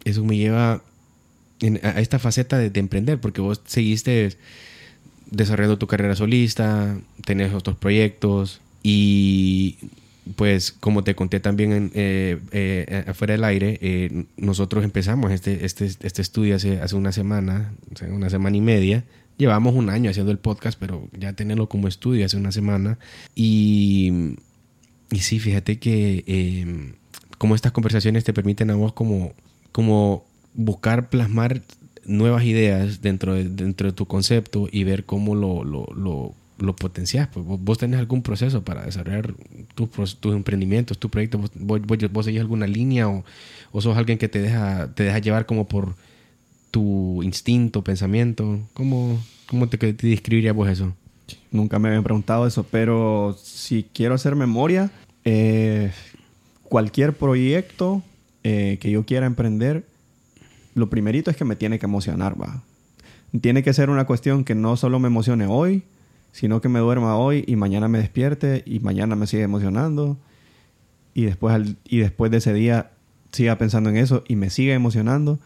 [0.05, 0.83] eso me lleva
[1.61, 4.37] en- a esta faceta de, de emprender, porque vos seguiste
[5.31, 9.77] desarrollando tu carrera solista, tenés otros proyectos y
[10.37, 15.65] pues como te conté también en, eh, eh, afuera del aire, eh, nosotros empezamos este,
[15.65, 17.73] este, este estudio hace, hace una semana,
[18.09, 19.05] una semana y media.
[19.39, 22.99] Llevamos un año haciendo el podcast, pero ya tenerlo como estudio hace una semana.
[23.35, 24.37] Y,
[25.11, 26.95] y sí, fíjate que
[27.39, 29.33] como estas conversaciones te permiten a vos como,
[29.73, 31.63] como buscar plasmar
[32.05, 35.87] nuevas ideas dentro de, dentro de tu concepto y ver cómo lo, lo,
[36.59, 37.29] lo, potencias.
[37.29, 39.35] Pues vos, tenés algún proceso para desarrollar
[39.75, 41.41] tus, tus emprendimientos, tu proyecto.
[41.55, 41.81] Vos,
[42.13, 43.25] vos, seguís alguna línea o,
[43.73, 45.95] o, sos alguien que te deja, te deja llevar como por
[46.71, 48.61] tu instinto, pensamiento.
[48.75, 50.95] ¿Cómo, cómo te, te describirías eso?
[51.51, 54.91] Nunca me habían preguntado eso, pero si quiero hacer memoria,
[55.25, 55.93] eh,
[56.63, 58.03] cualquier proyecto
[58.45, 59.85] eh, que yo quiera emprender,
[60.75, 62.63] lo primerito es que me tiene que emocionar, va.
[63.41, 65.85] Tiene que ser una cuestión que no solo me emocione hoy,
[66.33, 70.19] sino que me duerma hoy y mañana me despierte y mañana me sigue emocionando
[71.15, 72.93] y después, y después de ese día
[73.33, 75.39] siga pensando en eso y me siga emocionando,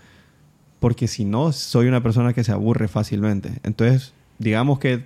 [0.80, 3.60] porque si no, soy una persona que se aburre fácilmente.
[3.62, 5.04] Entonces, digamos que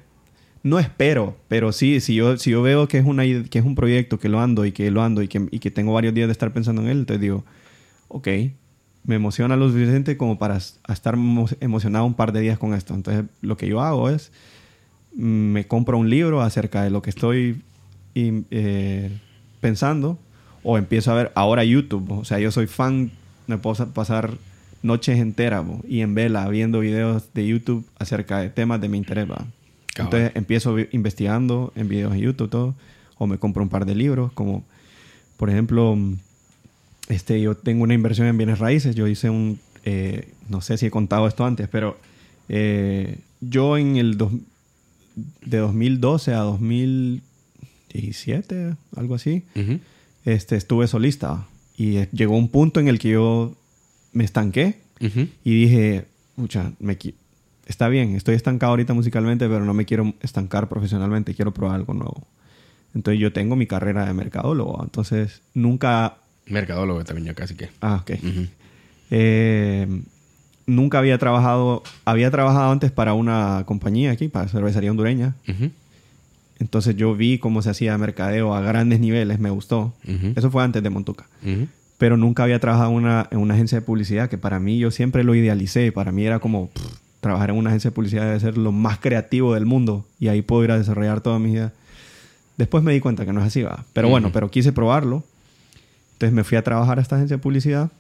[0.62, 3.75] no espero, pero sí, si yo, si yo veo que es, una, que es un
[3.75, 6.29] proyecto que lo ando y que lo ando y que, y que tengo varios días
[6.29, 7.45] de estar pensando en él, entonces digo,
[8.09, 8.29] ok,
[9.05, 11.15] me emociona lo suficiente como para estar
[11.61, 12.95] emocionado un par de días con esto.
[12.95, 14.33] Entonces, lo que yo hago es
[15.15, 17.63] me compro un libro acerca de lo que estoy
[18.15, 19.11] eh,
[19.61, 20.19] pensando
[20.63, 22.11] o empiezo a ver ahora YouTube.
[22.13, 23.11] O sea, yo soy fan,
[23.47, 24.37] me puedo pasar
[24.83, 29.27] noches enteras y en vela viendo videos de YouTube acerca de temas de mi interés.
[29.97, 32.75] Entonces empiezo investigando en videos de YouTube todo
[33.17, 34.65] o me compro un par de libros como
[35.37, 35.99] por ejemplo
[37.09, 40.87] este yo tengo una inversión en bienes raíces yo hice un eh, no sé si
[40.87, 41.99] he contado esto antes pero
[42.49, 44.17] eh, yo en el
[45.45, 49.45] de 2012 a 2017, algo así,
[50.25, 51.47] este, estuve solista.
[51.77, 53.55] Y llegó un punto en el que yo
[54.13, 56.07] me estanqué y dije,
[56.37, 56.99] mucha, me
[57.67, 61.95] está bien, estoy estancado ahorita musicalmente, pero no me quiero estancar profesionalmente, quiero probar algo
[61.95, 62.27] nuevo.
[62.95, 66.17] Entonces yo tengo mi carrera de mercadólogo, entonces nunca...
[66.49, 67.71] Mercadólogo también yo casi que.
[67.81, 68.11] Ah, ok
[70.69, 75.35] nunca había trabajado, había trabajado antes para una compañía aquí, para cervecería hondureña.
[76.61, 79.95] Entonces yo vi cómo se hacía mercadeo a grandes niveles, me gustó.
[80.37, 81.27] Eso fue antes de Montuca.
[81.97, 85.25] Pero nunca había trabajado una, en una agencia de publicidad, que para mí yo siempre
[85.25, 85.91] lo idealicé.
[85.91, 86.71] Para mí era como
[87.21, 90.41] trabajar en una agencia de publicidad debe ser lo más creativo del mundo y ahí
[90.41, 91.73] puedo ir a desarrollar toda mi vida.
[92.57, 93.85] Después me di cuenta que no es así, va.
[93.93, 95.25] Pero bueno, pero quise probarlo.
[96.19, 97.91] Entonces me fui a trabajar a esta agencia de publicidad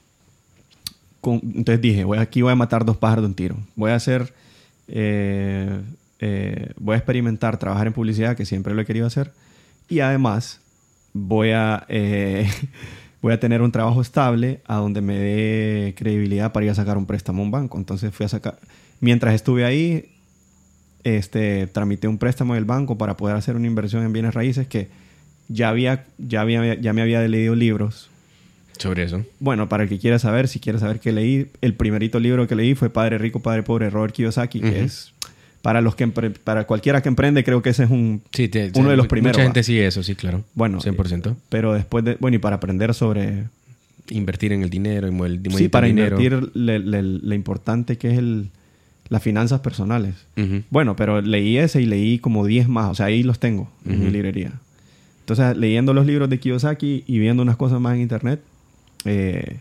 [1.22, 3.56] entonces dije, voy, aquí voy a matar dos pájaros de un tiro.
[3.76, 4.32] Voy a hacer,
[4.88, 5.80] eh,
[6.20, 9.32] eh, voy a experimentar trabajar en publicidad, que siempre lo he querido hacer.
[9.88, 10.60] Y además
[11.12, 12.48] voy a, eh,
[13.22, 16.96] voy a tener un trabajo estable a donde me dé credibilidad para ir a sacar
[16.96, 17.78] un préstamo a un banco.
[17.78, 18.58] Entonces fui a sacar,
[19.00, 20.14] mientras estuve ahí,
[21.04, 24.88] este, tramité un préstamo del banco para poder hacer una inversión en bienes raíces que
[25.48, 28.10] ya, había, ya, había, ya me había leído libros
[28.78, 29.24] sobre eso.
[29.40, 32.54] Bueno, para el que quiera saber, si quiere saber qué leí, el primerito libro que
[32.54, 35.12] leí fue Padre Rico, Padre Pobre, Robert Kiyosaki, que es
[35.62, 38.22] para los que para cualquiera que emprende, creo que ese es un
[38.74, 39.36] uno de los primeros.
[39.36, 40.44] Mucha gente sigue eso, sí, claro.
[40.54, 41.34] Bueno, 100%.
[41.48, 43.44] pero después de, bueno, y para aprender sobre
[44.10, 48.50] invertir en el dinero, y el, Sí, para invertir lo importante que es el
[49.08, 50.14] las finanzas personales.
[50.70, 54.04] Bueno, pero leí ese y leí como 10 más, o sea, ahí los tengo en
[54.04, 54.52] mi librería.
[55.28, 58.40] Entonces, leyendo los libros de Kiyosaki y viendo unas cosas más en internet,
[59.04, 59.58] eh,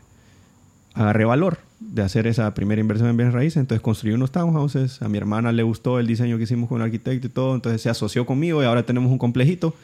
[0.94, 3.58] agarré valor de hacer esa primera inversión en bienes raíces.
[3.58, 5.02] Entonces construí unos townhouses.
[5.02, 7.54] A mi hermana le gustó el diseño que hicimos con un arquitecto y todo.
[7.54, 9.76] Entonces se asoció conmigo y ahora tenemos un complejito.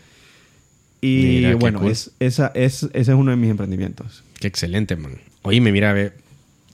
[1.02, 4.24] Y bueno, es, esa, es, ese es uno de mis emprendimientos.
[4.40, 5.18] Qué excelente, man.
[5.42, 6.14] Oye, me mira, ve.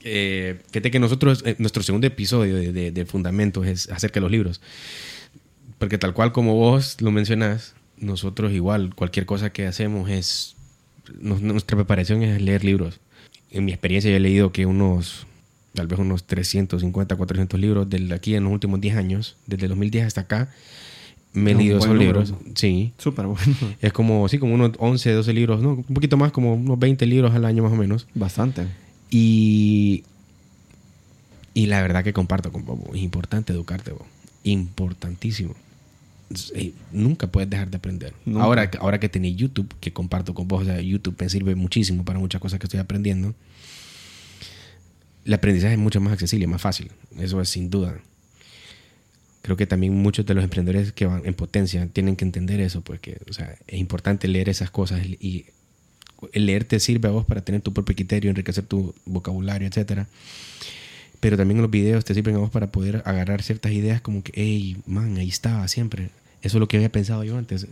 [0.04, 4.30] Eh, fíjate que nosotros, eh, nuestro segundo episodio de, de, Fundamentos es acerca de los
[4.30, 4.60] libros.
[5.80, 10.56] Porque tal cual como vos lo mencionas, nosotros igual, cualquier cosa que hacemos es
[11.20, 13.00] nuestra preparación es leer libros.
[13.50, 15.26] En mi experiencia yo he leído que unos,
[15.74, 20.06] tal vez unos 350, 400 libros de aquí en los últimos 10 años, desde 2010
[20.06, 20.50] hasta acá,
[21.32, 22.34] me he leído esos libros.
[22.54, 22.92] Sí.
[22.98, 23.42] Súper bueno.
[23.80, 27.06] Es como, sí, como unos 11, 12 libros, no, un poquito más, como unos 20
[27.06, 28.06] libros al año más o menos.
[28.14, 28.66] Bastante.
[29.10, 30.04] Y,
[31.54, 34.06] y la verdad que comparto con vos, es importante educarte, vos.
[34.44, 35.54] importantísimo.
[36.54, 38.14] Eh, nunca puedes dejar de aprender.
[38.36, 42.40] Ahora, ahora que tenés YouTube, que comparto con vos, YouTube me sirve muchísimo para muchas
[42.40, 43.34] cosas que estoy aprendiendo.
[45.24, 46.90] El aprendizaje es mucho más accesible, más fácil.
[47.18, 47.98] Eso es sin duda.
[49.42, 52.82] creo que también muchos de los emprendedores que van en potencia tienen que entender eso,
[52.82, 55.46] pues que, o sea, es importante leer esas cosas y
[56.32, 60.06] el leer te sirve a vos para tener tu propio criterio, enriquecer tu vocabulario, etcétera.
[61.20, 64.32] Pero también los videos te sirven a vos para poder agarrar ciertas ideas como que,
[64.34, 66.10] hey, man, ahí estaba siempre.
[66.42, 67.66] Eso es lo que había pensado yo antes.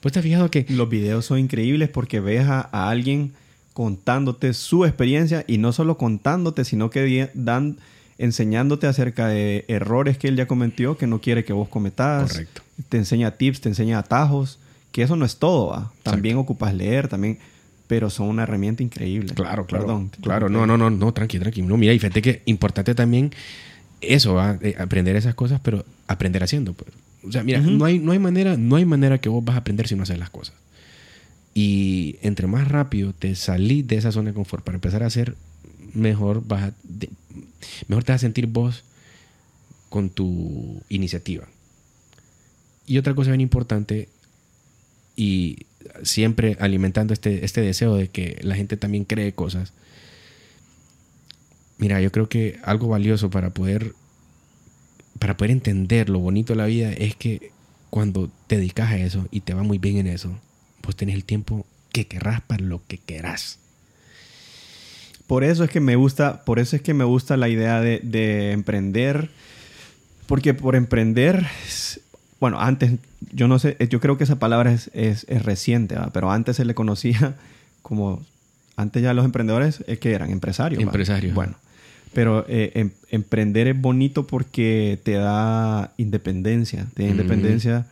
[0.00, 0.66] pues te has fijado que...
[0.68, 3.32] Los videos son increíbles porque ves a, alguien
[3.72, 7.78] contándote su experiencia y no solo contándote, sino que dan
[8.18, 12.32] enseñándote acerca de errores que él ya cometió que no quiere que vos cometas.
[12.32, 12.62] Correcto.
[12.88, 14.58] Te enseña tips, te enseña atajos,
[14.90, 15.92] que eso no es todo.
[16.02, 17.38] También ocupas leer, también
[17.88, 19.34] pero son una herramienta increíble.
[19.34, 19.86] Claro, claro.
[19.86, 20.10] Perdón.
[20.22, 21.62] Claro, no, no, no, no, tranqui, tranqui.
[21.62, 23.32] No, mira, y fíjate que importante también
[24.00, 24.58] eso, ¿va?
[24.62, 26.74] Eh, aprender esas cosas, pero aprender haciendo.
[26.74, 26.92] Pues.
[27.26, 29.60] O sea, mira, no, hay, no, hay manera, no hay manera que vos vas a
[29.60, 30.54] aprender si no haces las cosas.
[31.54, 35.34] Y entre más rápido te salís de esa zona de confort para empezar a hacer,
[35.94, 36.72] mejor, vas
[37.88, 38.84] mejor te vas a sentir vos
[39.88, 41.48] con tu iniciativa.
[42.86, 44.08] Y otra cosa bien importante,
[45.16, 45.66] y
[46.02, 49.72] siempre alimentando este, este deseo de que la gente también cree cosas.
[51.78, 53.94] Mira, yo creo que algo valioso para poder,
[55.18, 57.52] para poder entender lo bonito de la vida es que
[57.90, 60.38] cuando te dedicas a eso y te va muy bien en eso,
[60.80, 63.58] pues tenés el tiempo que querrás para lo que querrás.
[65.26, 68.00] Por eso es que me gusta, por eso es que me gusta la idea de,
[68.02, 69.30] de emprender,
[70.26, 71.46] porque por emprender
[72.40, 72.92] bueno, antes,
[73.32, 76.74] yo no sé, yo creo que esa palabra es, es, reciente, pero antes se le
[76.74, 77.34] conocía
[77.82, 78.24] como,
[78.76, 80.82] antes ya los emprendedores es que eran empresarios.
[80.82, 81.34] Empresarios.
[81.34, 81.56] Bueno,
[82.12, 87.86] pero eh, em, emprender es bonito porque te da independencia, te da independencia,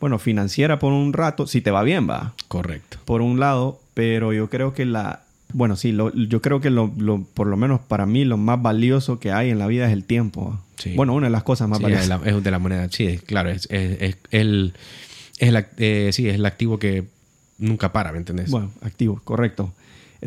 [0.00, 2.34] bueno, financiera por un rato, si te va bien, va.
[2.46, 2.98] Correcto.
[3.04, 5.22] Por un lado, pero yo creo que la,
[5.52, 8.60] bueno, sí, lo, yo creo que lo, lo, por lo menos para mí lo más
[8.60, 10.58] valioso que hay en la vida es el tiempo.
[10.94, 12.20] Bueno, una de las cosas más valiosas.
[12.24, 14.74] Es, de la moneda, sí, claro, es, es, el,
[15.38, 17.04] es el, eh, sí, es el activo que
[17.58, 18.50] nunca para, ¿me entendés?
[18.50, 19.72] Bueno, activo, correcto.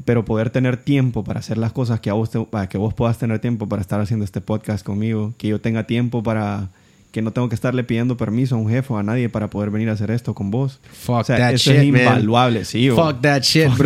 [0.05, 3.17] Pero poder tener tiempo para hacer las cosas que a vos, para que vos puedas
[3.17, 6.69] tener tiempo para estar haciendo este podcast conmigo, que yo tenga tiempo para
[7.11, 9.69] que no tengo que estarle pidiendo permiso a un jefe o a nadie para poder
[9.69, 10.79] venir a hacer esto con vos.
[10.91, 12.89] Fuck that shit, es invaluable, sí.
[12.89, 13.67] Fuck that shit,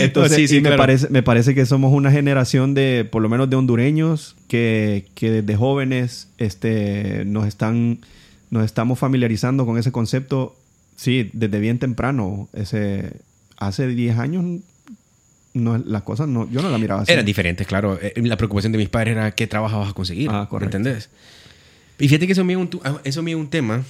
[0.00, 3.56] Entonces, sí, me, parece, me parece que somos una generación de, por lo menos de
[3.56, 8.00] hondureños, que, que desde jóvenes este, nos, están,
[8.50, 10.56] nos estamos familiarizando con ese concepto,
[10.96, 12.50] sí, desde bien temprano.
[12.52, 13.14] Ese,
[13.56, 14.44] hace 10 años
[15.54, 17.12] no, las cosas no, yo no la miraba así.
[17.12, 17.98] Eran diferentes, claro.
[18.00, 20.30] Eh, la preocupación de mis padres era qué trabajo vas a conseguir.
[20.30, 20.76] Ah, correcto.
[20.76, 21.10] ¿Entendés?
[21.98, 23.84] Y fíjate que eso me es un, ah, eso me un tema,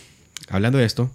[0.48, 1.10] hablando de esto,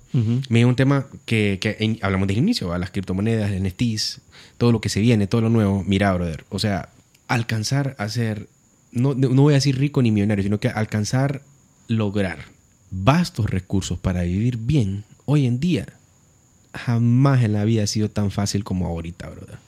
[0.49, 4.21] me es un tema que, que hablamos del inicio, a las criptomonedas, NFTs,
[4.57, 5.83] todo lo que se viene, todo lo nuevo.
[5.85, 6.89] Mira, brother, o sea,
[7.27, 8.47] alcanzar a ser,
[8.91, 11.41] no, no voy a decir rico ni millonario, sino que alcanzar,
[11.87, 12.39] lograr
[12.89, 15.87] vastos recursos para vivir bien hoy en día,
[16.73, 19.66] jamás en la vida ha sido tan fácil como ahorita, brother.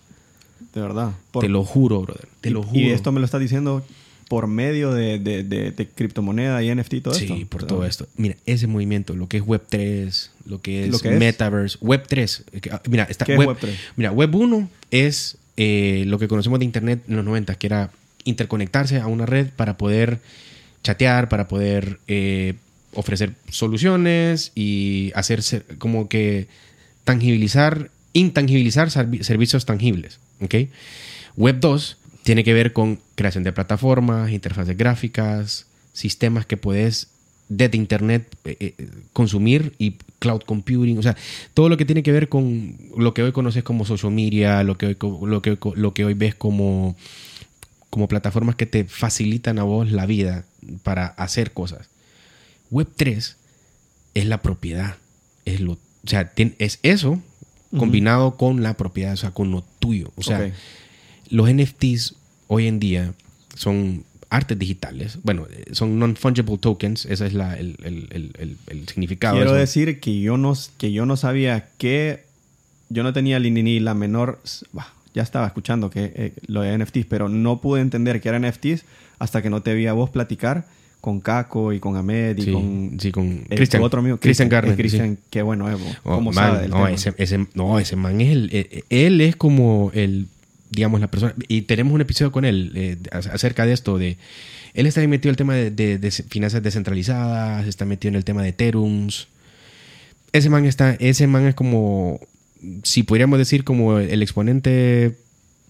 [0.80, 1.12] De verdad.
[1.40, 2.28] te lo juro, brother.
[2.40, 2.80] Te lo juro.
[2.80, 3.84] Y esto me lo estás diciendo
[4.30, 7.36] por medio de, de, de, criptomoneda y NFT y todo esto.
[7.36, 8.08] Sí, por todo esto.
[8.16, 12.44] Mira, ese movimiento, lo que es Web3, lo que es, Metaverse, Web3.
[12.72, 16.66] Ah, mira, está ¿Qué Web, 3 Mira, Web 1 es eh, lo que conocemos de
[16.66, 17.92] Internet en los 90, que era
[18.24, 20.20] interconectarse a una red para poder
[20.84, 22.54] chatear, para poder eh,
[22.94, 26.48] ofrecer soluciones y hacerse como que
[27.04, 30.20] tangibilizar, intangibilizar servicios tangibles.
[31.36, 37.08] Web 2 tiene que ver con creación de plataformas, interfaces gráficas, sistemas que puedes
[37.50, 41.18] desde Internet eh, eh, consumir y cloud computing, o sea,
[41.54, 44.78] todo lo que tiene que ver con lo que hoy conoces como social media, lo
[44.78, 46.96] que hoy, lo que, lo que hoy ves como,
[47.90, 50.46] como plataformas que te facilitan a vos la vida
[50.84, 51.90] para hacer cosas.
[52.70, 53.36] Web 3
[54.14, 54.98] es la propiedad,
[55.46, 57.20] es lo, o sea, es eso
[57.78, 60.12] combinado con la propiedad, o sea, con lo tuyo.
[60.16, 60.52] O sea,
[61.30, 62.16] los NFTs
[62.48, 63.14] hoy en día
[63.56, 65.20] son artes digitales.
[65.24, 69.36] Bueno, son non-fungible tokens, ese es la, el, el, el, significado.
[69.36, 72.28] Quiero decir que yo, no, que yo no sabía que...
[72.90, 74.40] Yo no tenía ni la menor...
[75.14, 78.84] ya estaba escuchando que eh, lo de NFTs, pero no pude entender que eran NFTs
[79.20, 80.66] hasta que no te vi a vos platicar
[81.02, 84.18] con Caco y con Ahmed y con, sí, con Christian, otro amigo.
[84.18, 84.76] Christian Garner.
[84.76, 85.80] Christian, qué bueno es.
[86.04, 88.50] Oh, ¿Cómo sabe no, Ese, ese, no, ese man es el...
[88.52, 90.28] Eh, él es como el,
[90.70, 91.34] digamos, la persona...
[91.48, 94.18] Y tenemos un episodio con él eh, acerca de esto, de...
[94.74, 98.44] Él está metido en el tema de, de, finanzas descentralizadas, está metido en el tema
[98.44, 99.28] de Terums.
[100.34, 100.96] Ese man está...
[101.00, 102.20] Ese man es como...
[102.84, 105.16] Si podríamos decir como el exponente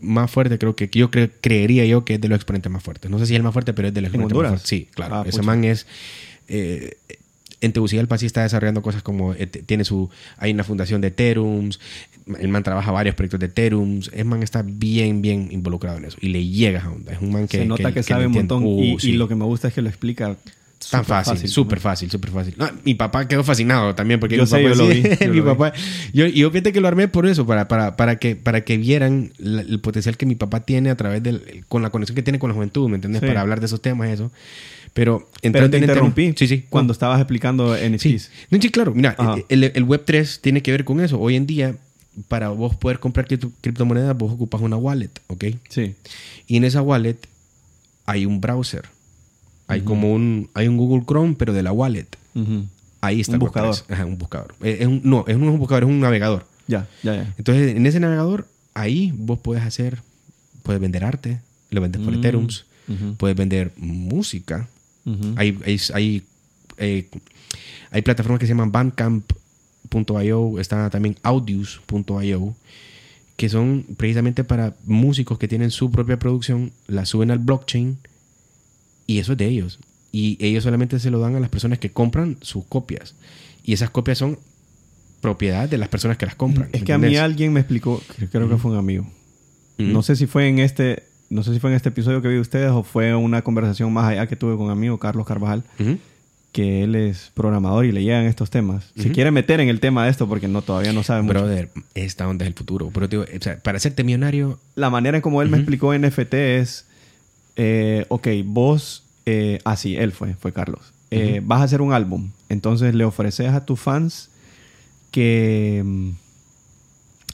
[0.02, 3.10] más fuerte, creo que yo cre- creería yo que es de los exponentes más fuertes.
[3.12, 4.52] No sé si es el más fuerte, pero es de los ¿En exponentes Honduras?
[4.52, 4.70] más fuertes.
[4.70, 5.16] Sí, claro.
[5.16, 5.43] Ah, Ese pucha.
[5.43, 5.86] man es...
[6.47, 6.97] eh,
[7.62, 9.34] en Tegucigalpa sí está desarrollando cosas como...
[9.34, 10.10] eh, tiene su...
[10.38, 11.80] Hay una fundación de Terums.
[12.39, 14.10] El man trabaja varios proyectos de Terums.
[14.14, 16.18] El man está bien, bien involucrado en eso.
[16.22, 17.12] Y le llega a onda.
[17.12, 17.58] Es un man que...
[17.58, 18.64] Se nota que, sabe un montón.
[18.64, 19.12] Uh, y, y sí.
[19.14, 20.38] lo que me gusta es que lo explica.
[20.92, 22.54] Tan fácil, súper fácil, súper fácil.
[22.58, 25.10] No, mi papá quedó fascinado también porque Yo mi sé, papá yo lo sí- vi,
[25.20, 25.50] yo mi lo vi.
[25.50, 25.74] papá,
[26.14, 29.62] yo, fíjate que lo armé por eso, para, para, para, que, para que vieran la-
[29.62, 32.50] el potencial que mi papá tiene a través del, con la conexión que tiene con
[32.50, 33.20] la juventud, ¿me entiendes?
[33.22, 33.28] Sí.
[33.28, 34.32] Para hablar de esos temas y eso.
[34.94, 36.66] Pero, Pero te interrumpí sí, sí.
[36.70, 37.86] cuando estabas explicando Sí.
[37.90, 38.32] NFTs.
[38.50, 38.94] No, sí, claro.
[38.96, 39.36] Mira, Ajá.
[39.50, 41.20] el, el Web 3 tiene que ver con eso.
[41.20, 41.76] Hoy en día,
[42.28, 45.46] para vos poder comprar cripto- criptomonedas, vos ocupas una wallet, ¿ok?
[45.70, 45.94] Sí.
[46.48, 47.18] Y en esa wallet
[48.06, 48.86] hay un browser.
[49.70, 52.08] Hay como un, hay un Google Chrome, pero de la wallet.
[53.02, 53.76] Ahí está Un buscador.
[53.90, 54.56] Ajá, un buscador.
[54.62, 56.46] Eh, Es un- no, es un, no es un buscador, es un navegador.
[56.68, 57.34] Ya, ya, ya.
[57.38, 60.02] Entonces, en ese navegador, ahí vos puedes hacer,
[60.64, 61.40] puedes vender arte,
[61.72, 62.18] lo vendes por Mm.
[62.20, 62.48] Ethereum,
[63.18, 64.68] puedes vender música.
[65.38, 66.24] Hay, hay, hay,
[66.78, 67.08] eh,
[67.92, 72.56] hay plataformas que se llaman Bandcamp.io, está también Audius.io,
[73.38, 77.98] que son precisamente para músicos que tienen su propia producción, la suben al blockchain
[79.10, 79.80] y eso es de ellos.
[80.12, 83.16] Y ellos solamente se lo dan a las personas que compran sus copias.
[83.64, 84.38] Y esas copias son
[85.20, 86.70] propiedad de las personas que las compran.
[86.74, 89.07] Es ¿me que a mí alguien me explicó, que creo que fue un amigo.
[89.80, 92.36] No sé si fue en este, no sé si fue en este episodio que vi
[92.36, 95.64] de ustedes o fue una conversación más allá que tuve con un amigo, Carlos Carvajal,
[96.51, 98.91] que él es programador y le llegan estos temas.
[98.95, 99.14] Se Ujú.
[99.14, 101.39] quiere meter en el tema de esto porque no todavía no sabe mucho.
[101.39, 102.89] Brother, esta onda es el futuro.
[102.93, 106.34] Pero digo, o sea, para hacerte millonario, La manera en como él me explicó NFT
[106.34, 106.86] es,
[107.62, 110.93] eh, ok, vos, eh, ah sí, él fue, fue Carlos.
[111.12, 114.30] Eh, Vas a hacer un álbum, entonces le ofreces a tus fans
[115.12, 116.10] que, mm,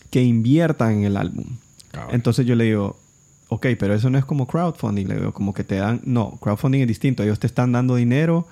[0.09, 1.45] que inviertan en el álbum.
[1.91, 2.15] Cabal.
[2.15, 2.97] Entonces yo le digo,
[3.49, 5.07] ok, pero eso no es como crowdfunding.
[5.07, 7.21] Le digo, como que te dan, no, crowdfunding es distinto.
[7.21, 8.47] Ellos te están dando dinero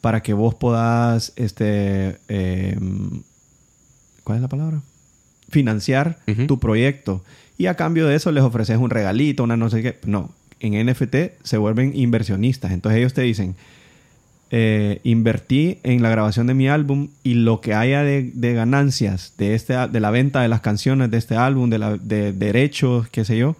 [0.00, 2.78] para que vos puedas, este, eh,
[4.24, 4.80] ¿cuál es la palabra?
[5.50, 7.22] Financiar tu proyecto.
[7.58, 9.98] Y a cambio de eso les ofreces un regalito, una no sé qué.
[10.06, 10.30] No,
[10.60, 12.72] en NFT se vuelven inversionistas.
[12.72, 13.56] Entonces ellos te dicen,
[14.52, 19.34] eh, invertí en la grabación de mi álbum y lo que haya de, de ganancias
[19.38, 23.08] de, este, de la venta de las canciones de este álbum, de, la, de derechos,
[23.10, 23.56] qué sé yo,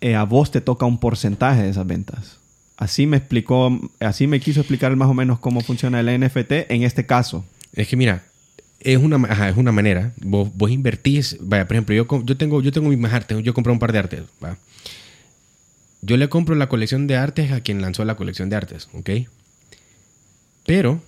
[0.00, 2.38] eh, a vos te toca un porcentaje de esas ventas.
[2.76, 6.82] Así me explicó, así me quiso explicar más o menos cómo funciona el NFT en
[6.82, 7.44] este caso.
[7.72, 8.24] Es que mira,
[8.80, 10.12] es una, ajá, es una manera.
[10.20, 13.72] Vos, vos invertís, vaya, por ejemplo, yo, yo tengo, yo tengo mis artes, yo compré
[13.72, 14.56] un par de artes, ¿va?
[16.00, 19.10] Yo le compro la colección de artes a quien lanzó la colección de artes, ¿ok?
[20.66, 21.02] Pero,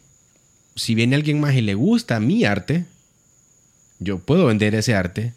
[0.74, 2.86] si viene alguien más y le gusta mi arte,
[3.98, 5.34] yo puedo vender ese arte.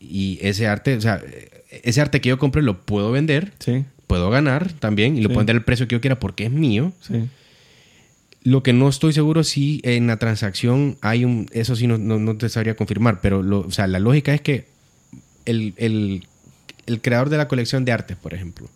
[0.00, 1.22] Y ese arte, o sea,
[1.82, 5.34] ese arte que yo compré lo puedo vender, Sí, puedo ganar también y lo Sí.
[5.34, 6.92] puedo vender al precio que yo quiera porque es mío.
[7.00, 7.28] sí.
[8.42, 11.46] Lo que no estoy seguro si en la transacción hay un...
[11.52, 14.40] Eso sí no, no, no te sabría confirmar, pero lo, o sea, la lógica es
[14.40, 14.66] que
[15.44, 16.26] el, el-
[16.90, 18.68] el creador de la colección de artes, por ejemplo,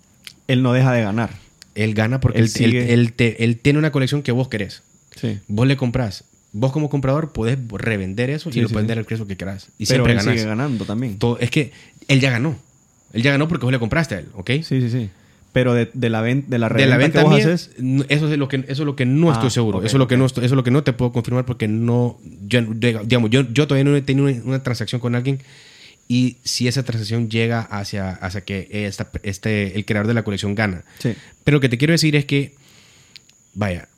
[0.48, 1.30] Él no deja de ganar.
[1.74, 4.48] él gana porque Él él, él- sigue- él te- él tiene una colección que vos
[4.48, 4.82] querés.
[5.16, 5.38] Sí.
[5.48, 6.24] Vos le compras.
[6.52, 9.36] Vos como comprador podés revender eso Sí, y lo sí, puedes vender al precio que
[9.36, 9.66] querás.
[9.78, 10.34] Y Pero siempre él ganás.
[10.34, 11.18] sigue ganando también.
[11.18, 11.72] Todo- es que
[12.08, 12.56] él ya ganó.
[13.12, 14.50] Él ya ganó porque vos le compraste a él, ¿ok?
[14.62, 15.10] Sí, sí, sí.
[15.52, 17.70] Pero de, de la, ven- de la de la venta que vos mía, haces,
[18.08, 19.98] eso es lo que eso es lo que no Ah, estoy seguro ok, eso es
[20.00, 23.30] lo que no eso es lo que no te puedo confirmar porque no yo, digamos
[23.30, 25.38] yo, yo todavía no he tenido una, una transacción con alguien
[26.08, 30.54] y si esa transacción llega hacia hacia que esta- este el creador de la colección
[30.54, 31.14] gana sí.
[31.44, 32.54] pero lo que te quiero decir es que
[33.54, 33.88] vaya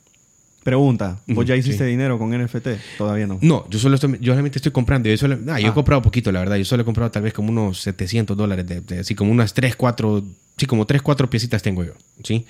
[0.63, 1.89] Pregunta, ¿vos ya hiciste sí.
[1.89, 2.67] dinero con NFT?
[2.97, 3.39] Todavía no.
[3.41, 5.73] no yo solo estoy, yo solamente estoy comprando yo solo ah, yo he Ah.
[5.73, 8.81] comprado poquito la verdad yo solo he comprado tal vez como unos 700 dólares de,
[8.81, 10.23] de- así como unas 3 4
[10.57, 11.93] sí como 3 4 piecitas tengo yo
[12.23, 12.45] sí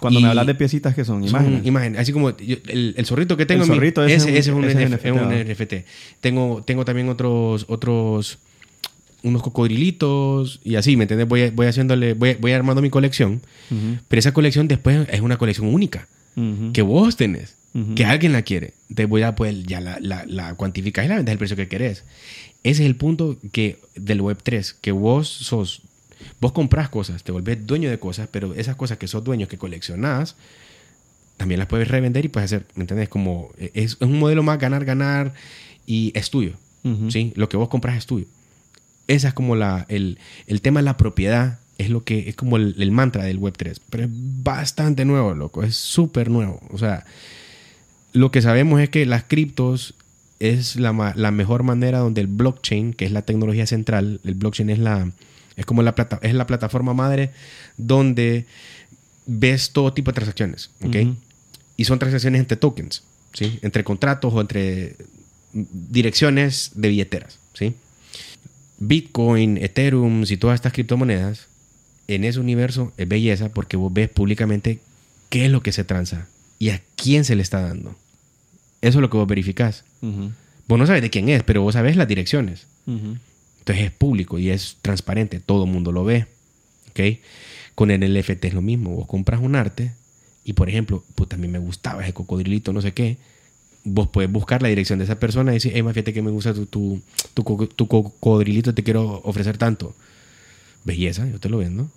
[0.00, 1.66] Cuando Y- me hablas de piecitas que son Son imágenes.
[1.66, 2.00] imágenes.
[2.00, 3.64] Así como yo- el, el zorrito que tengo.
[3.64, 5.44] El en mi- zorrito, ese ese, es ese es un- un, ese es un NFT,
[5.44, 5.84] NFT.
[6.22, 8.38] Tengo, tengo también otros, otros,
[9.22, 11.28] unos cocodrilitos y así, ¿me entiendes?
[11.28, 13.40] Voy, voy haciéndole, voy, voy armando mi colección.
[14.08, 16.08] Pero esa colección después es una colección única
[16.72, 17.56] que vos tenés,
[17.94, 18.74] que alguien la quiere.
[18.94, 21.68] Te voy a poder, ya la, la, la cuantificas y la vendes al precio que
[21.68, 22.04] querés.
[22.62, 25.82] Ese es el punto que del Web3, que vos sos,
[26.40, 29.58] vos compras cosas, te volvés dueño de cosas, pero esas cosas que sos dueño, que
[29.58, 30.36] coleccionás,
[31.36, 33.08] también las puedes revender y puedes hacer, ¿me entiendes?
[33.08, 35.32] Como, es, es un modelo más ganar, ganar
[35.86, 36.52] y es tuyo.
[37.08, 37.32] ¿sí?
[37.36, 38.26] Lo que vos compras es tuyo.
[39.10, 42.56] Esa es como la, el, el tema de la propiedad, es lo que, es como
[42.56, 46.60] el, el mantra del Web3, pero es bastante nuevo, loco, es súper nuevo.
[46.70, 47.04] O sea,
[48.12, 49.94] lo que sabemos es que las criptos
[50.38, 54.70] es la, la, mejor manera donde el blockchain, que es la tecnología central, el blockchain
[54.70, 55.10] es la
[55.56, 57.32] es como la plata, es la plataforma madre
[57.76, 58.46] donde
[59.26, 60.96] ves todo tipo de transacciones, ¿ok?
[61.76, 63.02] Y son transacciones entre tokens,
[63.32, 63.58] ¿sí?
[63.62, 64.96] Entre contratos o entre
[65.52, 67.74] direcciones de billeteras, ¿sí?
[68.80, 71.46] Bitcoin, Ethereum y todas estas criptomonedas,
[72.08, 74.80] en ese universo es belleza porque vos ves públicamente
[75.28, 76.26] qué es lo que se transa
[76.58, 77.94] y a quién se le está dando.
[78.80, 79.84] Eso es lo que vos verificás.
[80.66, 82.66] Vos no sabes de quién es, pero vos sabés las direcciones.
[82.86, 86.26] Entonces es público y es transparente, todo el mundo lo ve.
[86.90, 87.18] ¿Ok?
[87.74, 88.96] Con el NFT es lo mismo.
[88.96, 89.92] Vos compras un arte
[90.44, 93.18] y, por ejemplo, pues también me gustaba ese cocodrilito, no sé qué.
[93.84, 96.30] Vos puedes buscar la dirección de esa persona y decir, hey, más fíjate que me
[96.30, 97.02] gusta tu, tu,
[97.34, 99.94] tu, cocodrilito, te quiero ofrecer tanto.
[100.84, 101.90] Belleza, yo te lo vendo.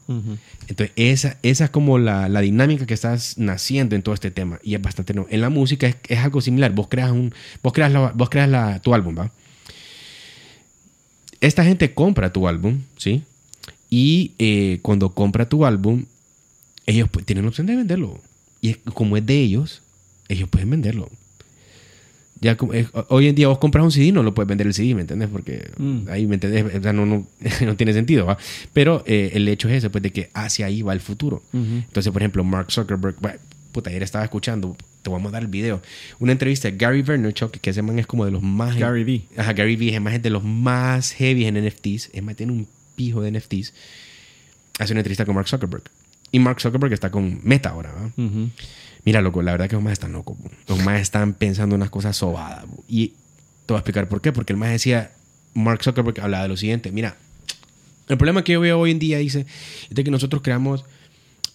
[0.67, 4.59] Entonces, esa, esa es como la, la, dinámica que estás naciendo en todo este tema.
[4.61, 5.13] Y es bastante.
[5.13, 5.25] No.
[5.29, 6.73] En la música es, es, algo similar.
[6.73, 9.31] Vos creas, un, vos creas, la, vos creas la, tu álbum, ¿va?
[11.43, 13.23] esta gente compra tu álbum, ¿sí?
[13.89, 16.05] Y eh, cuando compra tu álbum,
[16.86, 18.21] ellos tienen la opción de venderlo.
[18.61, 19.81] Y como es de ellos,
[20.29, 21.09] ellos pueden venderlo.
[22.43, 24.93] Ya, eh, hoy en día vos compras un CD no lo puedes vender el CD,
[24.93, 25.29] ¿me entiendes?
[25.31, 26.09] Porque mm.
[26.09, 26.81] ahí, ¿me entiendes?
[26.93, 27.25] no, no,
[27.65, 28.37] no, tiene sentido, ¿va?
[28.73, 31.41] Pero eh, el hecho es ese, pues, de que hacia ahí va el futuro.
[31.53, 33.15] Entonces, por ejemplo, Mark Zuckerberg,
[33.71, 35.81] puta, ayer estaba escuchando, te vamos a dar el video,
[36.19, 38.75] una entrevista de Gary Vaynerchuk, que ese man es como de los más...
[38.75, 39.21] Gary V.
[39.37, 42.67] Ajá, Gary V, es más de los más heavy en NFTs, es más, tiene un
[42.97, 43.73] pijo de NFTs.
[44.79, 45.83] Hace una entrevista con Mark Zuckerberg.
[46.33, 48.11] Y Mark Zuckerberg está con Meta ahora, ¿va?
[49.05, 50.37] Mira, loco, la verdad que los más están locos.
[50.67, 52.65] Los más están pensando unas cosas sobadas.
[52.87, 53.09] Y
[53.65, 54.31] te voy a explicar por qué.
[54.31, 55.11] Porque el más decía,
[55.53, 56.91] Mark Zuckerberg hablaba de lo siguiente.
[56.91, 57.17] Mira,
[58.07, 59.45] el problema que yo veo hoy en día, dice,
[59.89, 60.85] es de que nosotros creamos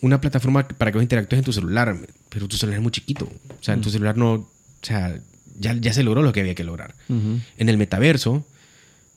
[0.01, 1.97] una plataforma para que vos interactúes en tu celular,
[2.29, 3.25] pero tu celular es muy chiquito.
[3.25, 4.33] O sea, en tu celular no.
[4.33, 4.49] O
[4.83, 5.19] sea,
[5.59, 6.95] ya, ya se logró lo que había que lograr.
[7.09, 8.47] En el metaverso,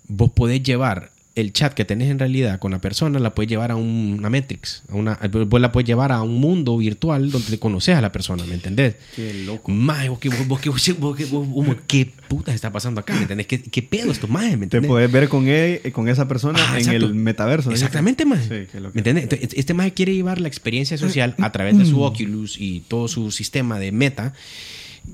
[0.08, 3.72] vos podés llevar el chat que tenés en realidad con la persona la puedes llevar
[3.72, 5.18] a una Matrix, a una,
[5.48, 8.96] vos la puedes llevar a un mundo virtual donde conoces a la persona, ¿me entendés?
[9.16, 9.72] Qué loco.
[9.72, 13.14] Más, vos, vos, vos, ¿qué puta está pasando acá?
[13.16, 13.48] ¿Me entendés?
[13.48, 14.58] ¿Qué, qué pedo esto, más?
[14.58, 17.72] ¿me Te puedes ver con él, con esa persona ah, en el metaverso.
[17.72, 18.44] Exactamente, más.
[18.44, 19.30] Sí, ¿Me entendés?
[19.54, 23.32] este más quiere llevar la experiencia social a través de su Oculus y todo su
[23.32, 24.34] sistema de meta,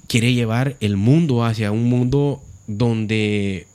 [0.07, 3.67] quiere llevar el mundo hacia un mundo donde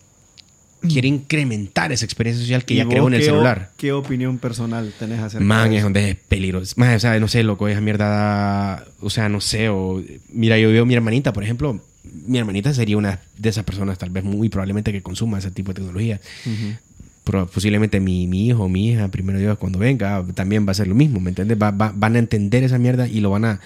[0.88, 3.70] quiere incrementar esa experiencia social que ya creó en el celular.
[3.76, 6.74] ¿Qué opinión personal tenés acerca Man, es donde es peligroso.
[6.76, 10.02] Man, o sea, no sé, loco, esa mierda, o sea, no sé, o
[10.32, 11.80] mira, yo veo a mi hermanita, por ejemplo,
[12.26, 15.70] mi hermanita sería una de esas personas tal vez muy probablemente que consuma ese tipo
[15.70, 16.20] de tecnología.
[17.52, 20.94] posiblemente mi, mi hijo mi hija, primero Dios, cuando venga, también va a ser lo
[20.94, 21.58] mismo, ¿me entiendes?
[21.58, 23.60] van a entender esa mierda y lo van a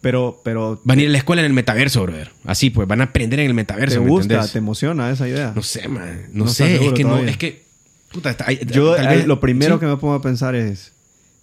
[0.00, 0.80] pero, pero.
[0.84, 2.30] Van a ir a la escuela en el metaverso, brother.
[2.44, 4.00] Así, pues, van a aprender en el metaverso.
[4.00, 4.46] ¿Te gusta?
[4.46, 5.52] ¿Te emociona esa idea?
[5.54, 6.26] No sé, man.
[6.32, 6.86] No, sé.
[6.86, 7.18] Es que no.
[7.18, 7.66] Es que.
[8.12, 8.34] Puta,
[8.66, 8.96] Yo,
[9.26, 10.92] lo primero que me pongo a pensar es.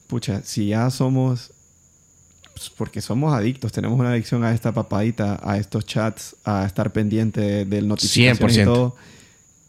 [0.08, 1.52] Pucha, si ya somos.
[2.54, 6.94] Pues, porque somos adictos, tenemos una adicción a esta papadita, a estos chats, a estar
[6.94, 8.96] pendiente del notificación y todo.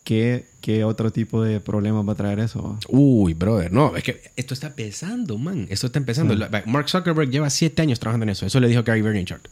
[0.04, 2.76] ¿Qué, ¿Qué otro tipo de problemas va a traer eso?
[2.88, 5.68] Uy, brother, no, es que esto está empezando, man.
[5.70, 6.34] Esto está empezando.
[6.66, 8.46] Mark Zuckerberg lleva siete años trabajando en eso.
[8.46, 9.42] Eso le dijo Gary Vaynerchuk.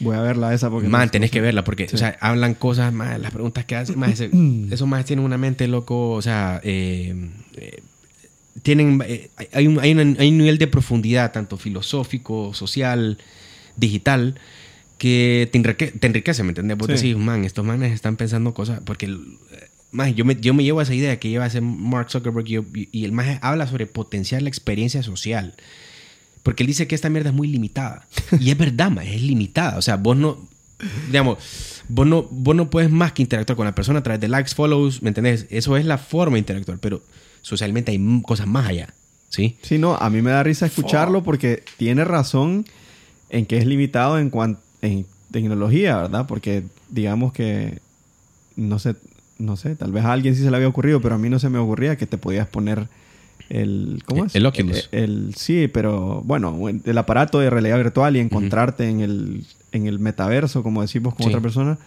[0.00, 0.88] Voy a verla esa porque...
[0.88, 4.18] Man, tenés que verla porque, o sea, hablan cosas más, las preguntas que hacen, más,
[4.18, 7.14] eso más tienen una mente loco, o sea, eh,
[7.58, 7.82] eh,
[8.62, 13.18] tienen, eh, hay, un, hay, un, nivel de profundidad, tanto filosófico, social,
[13.76, 14.40] digital,
[14.96, 15.58] que te,
[16.06, 16.78] enriquece, ¿me entiendes?
[16.78, 19.14] Vos decís, man, estos manes están pensando cosas, porque
[19.92, 22.48] más, yo me, yo me llevo a esa idea que lleva a ser Mark Zuckerberg
[22.48, 25.54] y, el más habla sobre potenciar la experiencia social.
[26.42, 28.06] Porque él dice que esta mierda es muy limitada.
[28.40, 29.78] Y es verdad, más, es limitada.
[29.78, 30.48] O sea, vos no,
[31.06, 31.38] digamos,
[31.88, 34.54] vos no, vos no puedes más que interactuar con la persona a través de likes,
[34.54, 35.46] follows, ¿me entendés?
[35.50, 37.02] Eso es la forma de interactuar, pero
[37.42, 38.94] socialmente hay cosas más allá,
[39.28, 39.58] ¿sí?
[39.62, 42.64] Sí, no, a mí me da risa escucharlo porque tiene razón
[43.30, 46.26] en que es limitado en cuanto en tecnología, ¿verdad?
[46.26, 47.80] Porque digamos que
[48.56, 48.96] no sé,
[49.42, 51.38] no sé, tal vez a alguien sí se le había ocurrido, pero a mí no
[51.38, 52.88] se me ocurría que te podías poner
[53.48, 54.34] el ¿cómo es?
[54.34, 54.88] El Oculus.
[54.92, 59.98] El, sí, pero bueno, el aparato de realidad virtual y encontrarte en el en el
[59.98, 61.78] metaverso, como decimos con otra persona.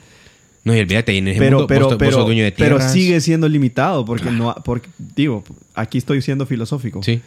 [0.64, 2.26] No, y olvídate, en pero, pero, pero,
[2.58, 5.44] pero sigue siendo limitado porque no porque digo,
[5.76, 7.04] aquí estoy siendo filosófico.
[7.04, 7.22] Sí.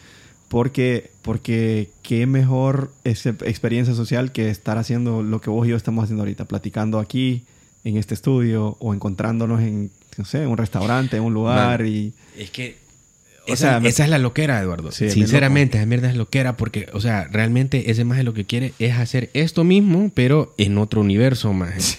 [0.48, 6.04] Porque, porque qué mejor experiencia social que estar haciendo lo que vos y yo estamos
[6.04, 7.42] haciendo ahorita, platicando aquí
[7.84, 12.12] en este estudio o encontrándonos en no sé, un restaurante, un lugar y...
[12.36, 12.76] Es que...
[13.46, 14.92] esa, esa es la loquera, Eduardo.
[14.92, 18.96] Sinceramente, esa mierda es loquera porque, o sea, realmente ese más lo que quiere es
[18.96, 21.98] hacer esto mismo, pero en otro universo más.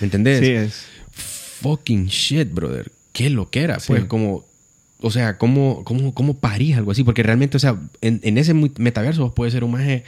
[0.00, 0.40] ¿Me entendés?
[0.40, 0.86] Sí, es.
[1.62, 2.90] Fucking shit, brother.
[3.12, 3.78] Qué lo que era.
[3.86, 4.44] Pues como,
[5.00, 7.04] o sea, ¿cómo, cómo, cómo parís algo así?
[7.04, 10.02] Porque realmente, o sea, en, en ese metaverso vos puedes ser un maje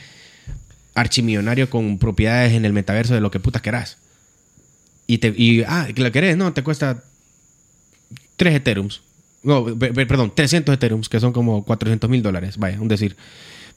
[0.95, 3.99] archimillonario con propiedades en el metaverso de lo que putas querás.
[5.07, 7.05] Y, te, y ah, que lo querés, no, te cuesta
[8.37, 9.01] 3 Ethereums.
[9.43, 12.57] No, pe- pe- perdón, 300 Ethereums, que son como 400 mil dólares.
[12.59, 13.17] Vaya, un decir.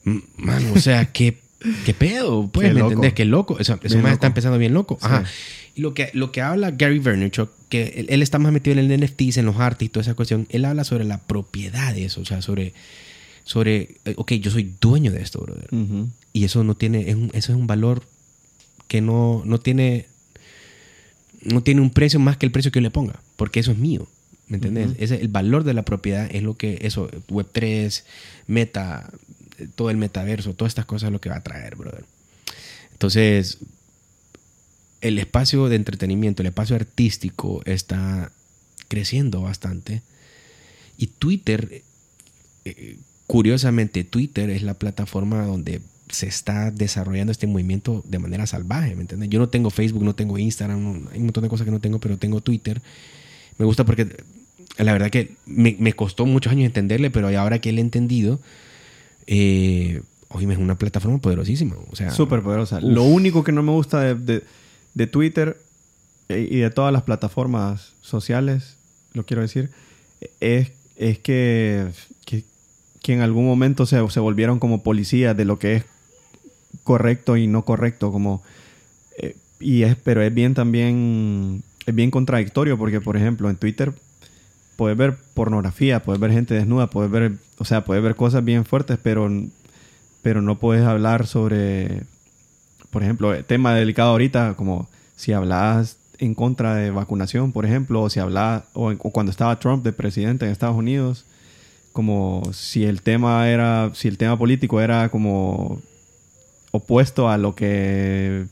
[0.04, 1.38] M- Mano, o sea, ¿qué,
[1.84, 2.48] qué pedo?
[2.52, 2.92] Pues, Qué ¿me loco.
[2.92, 3.14] entendés?
[3.14, 3.58] Qué loco.
[3.58, 4.14] Eso, eso más loco.
[4.14, 4.98] está empezando bien loco.
[5.00, 5.24] Ajá.
[5.26, 5.32] Sí.
[5.76, 8.90] Y lo que, lo que habla Gary Vaynerchuk, que él, él está más metido en
[8.90, 12.06] el NFTs, en los artes y toda esa cuestión, él habla sobre la propiedad de
[12.06, 12.74] eso, o sea, sobre,
[13.44, 15.68] sobre eh, ok, yo soy dueño de esto, brother.
[15.72, 16.08] Ujú.
[16.32, 18.02] Y eso no tiene, es un- eso es un valor
[18.88, 20.06] que no, no tiene,
[21.42, 23.78] no tiene un precio más que el precio que yo le ponga, porque eso es
[23.78, 24.08] mío.
[24.50, 24.88] ¿Me entendés?
[24.98, 28.02] Ese- el valor de la propiedad es lo que, eso, Web3,
[28.48, 29.10] Meta,
[29.76, 32.04] todo el metaverso, todas estas cosas es lo que va a traer, brother.
[32.92, 33.58] Entonces,
[35.00, 38.32] el espacio de entretenimiento, el espacio artístico está
[38.88, 40.02] creciendo bastante.
[40.98, 41.82] Y Twitter,
[42.66, 45.80] eh, curiosamente, Twitter es la plataforma donde
[46.10, 49.30] se está desarrollando este movimiento de manera salvaje, ¿me entiendes?
[49.30, 51.78] Yo no tengo Facebook, no tengo Instagram, no- hay un montón de cosas que no
[51.80, 52.82] tengo, pero tengo Twitter.
[53.58, 54.08] Me gusta porque
[54.84, 58.40] la verdad que me, me costó muchos años entenderle, pero ahora que le he entendido,
[59.26, 61.76] eh, oíme, es una plataforma poderosísima.
[61.90, 62.76] O sea, Súper poderosa.
[62.78, 62.82] uf.
[62.84, 64.44] Lo único que no me gusta de, de-
[64.94, 65.56] de Twitter
[66.28, 68.76] eh, y de todas las plataformas sociales,
[69.14, 69.70] lo quiero decir,
[70.40, 71.86] es, es que,
[72.24, 72.44] que,
[73.02, 75.84] que en algún momento se, se volvieron como policías de lo que es
[76.82, 78.10] correcto y no correcto.
[78.12, 78.42] Como,
[79.18, 83.92] eh, y es, pero es bien también, es bien contradictorio porque, por ejemplo, en Twitter
[84.80, 88.64] puedes ver pornografía, puedes ver gente desnuda, puedes ver, o sea, puedes ver cosas bien
[88.64, 89.30] fuertes, pero,
[90.22, 92.04] pero no puedes hablar sobre,
[92.88, 98.00] por ejemplo, el tema delicado ahorita, como si hablas en contra de vacunación, por ejemplo,
[98.00, 101.26] o si hablas, o cuando estaba Trump de presidente en Estados Unidos,
[101.92, 105.78] como si el tema era, si el tema político era como
[106.70, 108.46] opuesto a lo que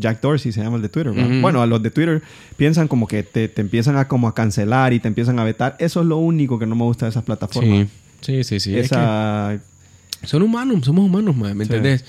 [0.00, 1.12] Jack Dorsey se llama el de Twitter.
[1.40, 2.22] Bueno, a los de Twitter
[2.56, 5.76] piensan como que te, te empiezan a como a cancelar y te empiezan a vetar.
[5.78, 7.88] Eso es lo único que no me gusta de esas plataformas.
[8.22, 8.60] Sí, sí, sí.
[8.60, 8.76] sí.
[8.78, 9.58] Es Esa,
[10.20, 11.70] que son humanos, somos humanos, man, ¿me Sí.
[11.72, 12.04] entendés?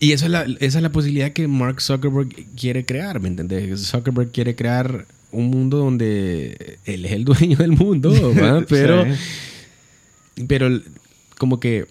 [0.00, 3.80] Y esa es, la, esa es la posibilidad que Mark Zuckerberg quiere crear, ¿me entendés?
[3.88, 8.64] Zuckerberg quiere crear un mundo donde él es el dueño del mundo, ¿verdad?
[8.68, 9.04] pero,
[10.36, 10.44] Sí.
[10.46, 10.80] pero
[11.36, 11.86] como que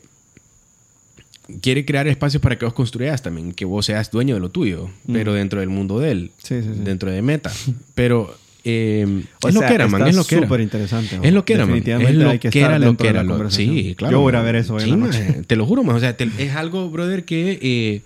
[1.62, 4.90] quiere crear espacios para que vos construyas también, que vos seas dueño de lo tuyo,
[5.12, 6.80] pero dentro del mundo de él, Sí, sí, sí.
[6.84, 7.52] dentro de Meta.
[7.96, 10.46] Pero eh, es lo que era, man, es lo que era.
[10.48, 11.20] súper interesante.
[11.24, 11.78] Es lo que era, man.
[11.78, 11.86] Es
[12.16, 13.24] lo que era, lo que era.
[13.24, 13.50] lo-.
[13.50, 14.12] Sí, claro.
[14.18, 15.24] Yo voy a ver eso hoy Sí, en la noche.
[15.24, 15.96] man, Te lo juro, man.
[15.96, 17.60] O sea, te- es algo, brother, que...
[17.62, 18.02] eh,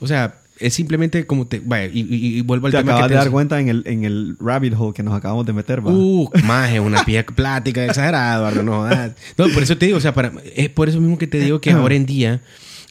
[0.00, 0.36] o sea,
[0.66, 1.60] es simplemente como te...
[1.60, 3.82] Vaya, y, y- y vuelvo al Te tema acabas que de dar cuenta en el,
[3.86, 5.90] en el rabbit hole que nos acabamos de meter, ¿va?
[5.92, 9.12] Uh, más es una pie plática exagerada, Eduardo, no jodas.
[9.36, 11.60] No, por eso te digo, o sea, para, es por eso mismo que te digo
[11.60, 12.40] que ahora en día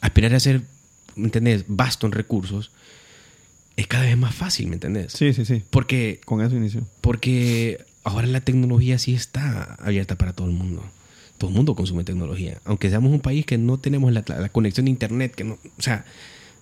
[0.02, 0.62] aspirar a ser,
[1.16, 1.66] ¿me entendés?
[1.68, 2.72] Vasto en recursos
[3.78, 5.14] es cada vez más fácil, ¿me entendés?
[5.14, 5.64] Sí, sí, sí.
[5.70, 6.82] Porque Con eso inició.
[7.02, 10.84] porque ahora la tecnología sí está abierta para todo el mundo.
[11.38, 12.60] Todo el mundo consume tecnología.
[12.66, 15.82] Aunque seamos un país que no tenemos la, la conexión de internet, que no, o
[15.82, 16.06] sea,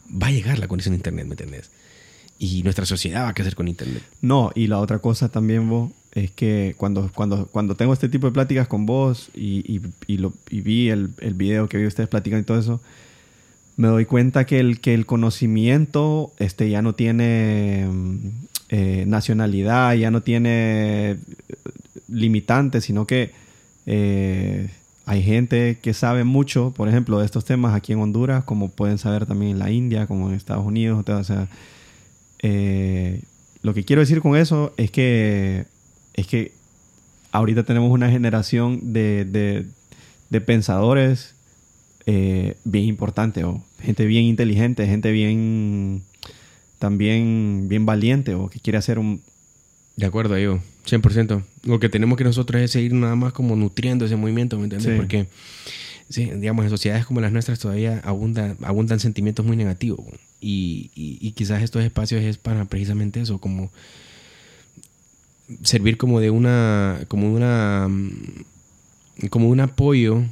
[0.09, 1.69] va a llegar la conexión de internet, ¿me entendés?
[2.37, 4.03] Y nuestra sociedad va a crecer con internet.
[4.21, 8.27] No, y la otra cosa también, vos, es que cuando, cuando, cuando tengo este tipo
[8.27, 12.45] de pláticas con vos y, y vi el, el video que vi ustedes platicando y
[12.45, 12.81] todo eso,
[13.79, 18.17] me doy cuenta que el, que el conocimiento este, ya no tiene mm,
[18.67, 21.17] eh, nacionalidad, ya no tiene eh,
[22.09, 23.31] limitantes, sino que
[23.85, 24.69] eh,
[25.09, 28.99] hay gente que sabe mucho, por ejemplo, de estos temas aquí en Honduras, como pueden
[28.99, 31.47] saber también en la India, como en Estados Unidos, o sea,
[32.43, 33.23] eh,
[33.63, 35.65] lo que quiero decir con eso es que,
[36.13, 36.51] es que
[37.31, 39.65] ahorita tenemos una generación de,
[40.29, 41.33] de, pensadores
[42.05, 46.03] eh, bien importante, o gente bien inteligente, gente bien
[46.77, 49.23] también bien valiente, o que quiere hacer un...
[49.99, 51.43] De acuerdo, yo, 100%.
[51.65, 54.93] Lo que tenemos que nosotros es seguir nada más como nutriendo ese movimiento, ¿me entiendes?
[54.93, 54.97] Sí.
[54.97, 55.27] Porque,
[56.07, 60.05] sí, digamos, en sociedades como las nuestras todavía abundan, abundan sentimientos muy negativos.
[60.39, 63.71] Y, y, y quizás estos espacios es para precisamente eso, como
[65.63, 70.23] servir como de una, como una, mm, como un apoyo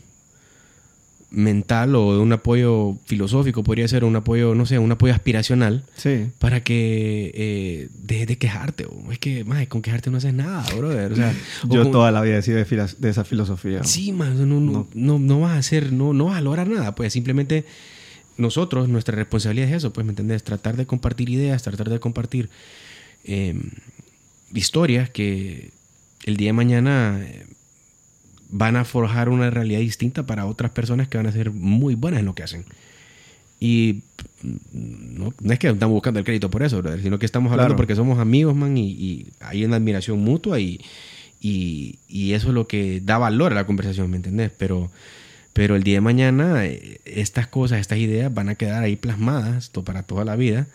[1.30, 5.84] mental o de un apoyo filosófico, podría ser un apoyo, no sé, un apoyo aspiracional
[5.98, 8.86] Sí, para que eh, dejes de quejarte.
[8.86, 11.12] o Es que, más con quejarte no haces nada, brother.
[11.12, 11.34] O sea,
[11.68, 13.84] o yo con- toda la vida he sido de, esa filosofía.
[13.84, 16.68] Sí, man, no, no, no, no, no vas a hacer, no, no vas a lograr
[16.70, 16.96] nada.
[16.96, 17.66] Pues simplemente
[18.38, 20.44] nosotros, nuestra responsabilidad es eso, pues, ¿me entendés?
[20.44, 22.50] Tratar de compartir ideas, tratar de compartir
[23.26, 23.54] eh,
[24.54, 25.72] historias que
[26.24, 27.46] el día de mañana eh,
[28.50, 32.20] van a forjar una realidad distinta para otras personas que van a ser muy buenas
[32.22, 32.66] en lo que hacen.
[33.60, 34.02] Y
[34.44, 37.70] no, no es que estamos buscando el crédito por eso, brother, sino que estamos hablando
[37.70, 37.78] Claro.
[37.78, 40.80] porque somos amigos, man, y, y hay una admiración mutua y,
[41.42, 44.52] y, y eso es lo que da valor a la conversación, ¿me entendés?
[44.58, 44.92] Pero,
[45.54, 49.72] pero el día de mañana eh, estas cosas, estas ideas van a quedar ahí plasmadas
[49.72, 50.68] to- para toda la vida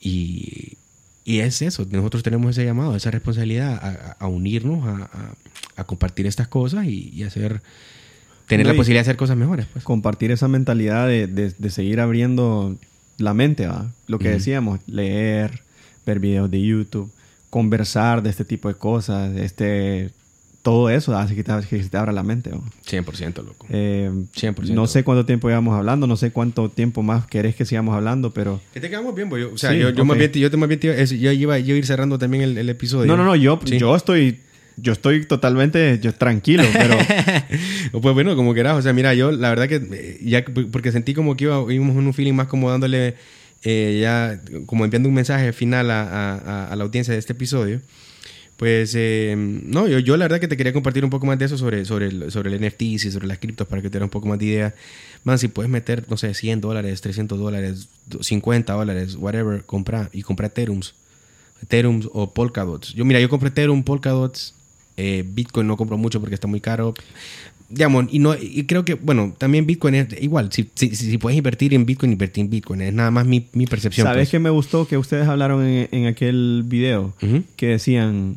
[0.00, 0.78] y,
[1.24, 5.34] y es eso, nosotros tenemos ese llamado, esa responsabilidad a, unirnos, a, a-
[5.76, 7.60] a compartir estas cosas y, y hacer,
[8.46, 9.66] tener No, la posibilidad de hacer cosas mejores.
[9.72, 9.84] Pues.
[9.84, 12.76] compartir esa mentalidad de, de- de seguir abriendo
[13.18, 13.90] la mente, ¿va?
[14.06, 15.62] Lo que decíamos, leer,
[16.06, 17.10] ver videos de YouTube,
[17.50, 20.10] conversar de este tipo de cosas, este,
[20.64, 22.50] todo eso hace que te, que se te abra la mente.
[22.50, 22.58] ¿va?
[22.88, 23.66] 100% loco.
[23.68, 24.70] Eh, 100%.
[24.70, 28.32] No sé cuánto tiempo llevamos hablando, no sé cuánto tiempo más querés que sigamos hablando,
[28.32, 28.60] pero...
[28.72, 30.08] Que te quedamos bien, pues, yo, o sea, Sí, yo, yo ok.
[30.08, 31.86] más bien, te- yo te más bien te iba- yo iba yo iba a ir
[31.86, 33.06] cerrando también el, el episodio.
[33.06, 33.78] No, no, no, yo, Sí.
[33.78, 34.40] yo estoy...
[34.76, 36.96] Yo estoy totalmente yo, tranquilo, pero...
[38.02, 38.76] pues bueno, como quieras.
[38.76, 41.58] O sea, mira, yo la verdad que eh, ya que- porque sentí como que iba,
[41.72, 43.14] íbamos en un feeling más como dándole
[43.62, 47.34] eh, ya, como enviando un mensaje final a, a- a- a la audiencia de este
[47.34, 47.80] episodio.
[48.56, 51.46] Pues eh, no, yo, yo la verdad que te quería compartir un poco más de
[51.46, 54.08] eso sobre, sobre, el, sobre el NFTs y sobre las criptos para que te un
[54.10, 54.74] poco más de idea.
[55.24, 57.88] Man, si puedes meter, no sé, 100 dólares, 300 dólares,
[58.20, 60.94] 50 dólares, whatever, compra y compra Ethereums.
[61.62, 62.92] Ethereum o Polkadots.
[62.94, 64.54] Yo, mira, yo compré Ethereum, Polkadots.
[64.96, 66.94] eh, Bitcoin no compro mucho porque está muy caro.
[67.70, 70.52] Digamos, y, no, y creo que, bueno, también Bitcoin es igual.
[70.52, 72.82] Si, si, si puedes invertir en Bitcoin, invertir en Bitcoin.
[72.82, 74.06] Es nada más mi, mi percepción.
[74.06, 74.30] ¿Sabes pues.
[74.30, 77.14] qué me gustó que ustedes hablaron en, en aquel video?
[77.22, 77.42] Ujú.
[77.56, 78.36] Que decían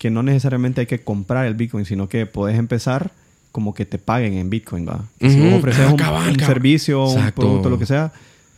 [0.00, 3.10] que no necesariamente hay que comprar el Bitcoin, sino que puedes empezar
[3.52, 5.04] como que te paguen en Bitcoin, ¿va?
[5.20, 5.44] Si Ujú.
[5.50, 6.54] vos ofreces Ah, un, cabal, un cabal.
[6.54, 7.42] servicio, un Exacto.
[7.42, 8.10] producto, lo que sea,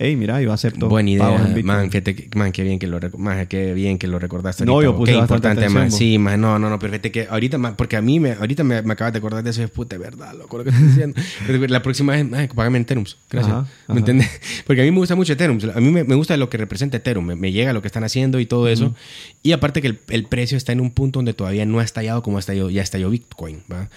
[0.02, 1.30] hey, mira, yo acepto Buena idea,
[1.62, 4.64] man, que- man, qué bien que lo man, qué bien que lo recordaste.
[4.64, 5.90] No, ahorita, yo puse qué importante, man.
[5.92, 8.64] Sí, man, no, no, no, pero fíjate que ahorita, man, porque a mí me, ahorita
[8.64, 11.20] me, me acabas de acordar de eso, es puta, verdad, loco, lo que estoy diciendo.
[11.68, 13.54] La próxima vez, man, págame en Ethereum, gracias.
[13.54, 14.28] Ajá, ¿Me entiendes?
[14.66, 16.96] Porque a mí me gusta mucho Ethereum, a mí me, me gusta lo que representa
[16.96, 18.94] Ethereum, me, me llega lo que están haciendo y todo eso.
[19.42, 22.22] Y aparte que el, el precio está en un punto donde todavía no ha estallado
[22.22, 23.88] como estalló, ya estalló Bitcoin, ¿va?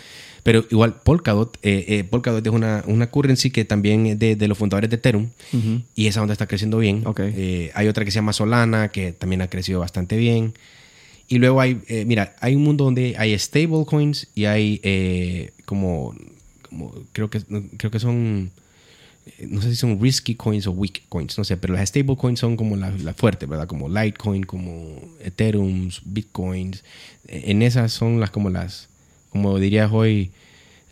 [0.46, 4.48] Pero igual Polkadot, eh, eh, Polkadot es una, una currency que también es de, de
[4.48, 5.32] los fundadores de Ethereum
[5.96, 7.04] y esa onda está creciendo bien.
[7.18, 10.54] Eh, hay otra que se llama Solana, que también ha crecido bastante bien.
[11.28, 16.14] Y luego hay, eh, mira, hay un mundo donde hay stablecoins y hay como,
[16.70, 17.42] como, creo que,
[17.78, 18.52] creo que son,
[19.40, 22.56] no sé si son risky coins o weak coins, no sé, pero las stablecoins son
[22.56, 23.66] como las la fuertes, ¿verdad?
[23.66, 26.84] Como Litecoin, como Ethereum, Bitcoins.
[27.28, 28.90] En esas son las como las,
[29.36, 30.32] como dirías hoy,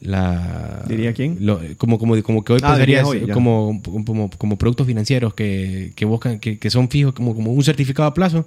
[0.02, 0.84] la...
[0.88, 1.38] ¿Diría quién?
[1.40, 5.94] lo- como, como, como que hoy Ah, pensarías hoy, como, como, como productos financieros que,
[5.96, 8.46] que buscan, que, que son fijos, como, como un certificado a plazo.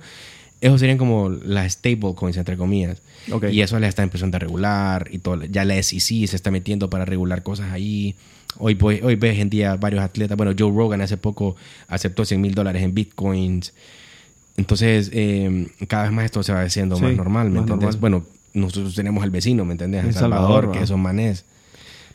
[0.60, 3.01] Esos serían como las stablecoins, entre comillas.
[3.31, 3.44] Ok.
[3.51, 5.44] Y eso le está empezando a regular y todo.
[5.44, 8.14] Ya la SEC se está metiendo para regular cosas ahí.
[8.59, 10.36] Hoy, voy- hoy ves en día varios atletas.
[10.36, 11.56] Bueno, Joe Rogan hace poco
[11.89, 13.73] aceptó 100 mil dólares en bitcoins.
[14.56, 17.97] Entonces, eh, cada vez más esto se va haciendo Sí, más normal, ¿me normal.
[18.01, 18.24] Bueno,
[18.57, 20.01] nosotros tenemos al vecino, ¿me entendés?
[20.03, 21.45] En En Salvador, Salvador, que esos manés.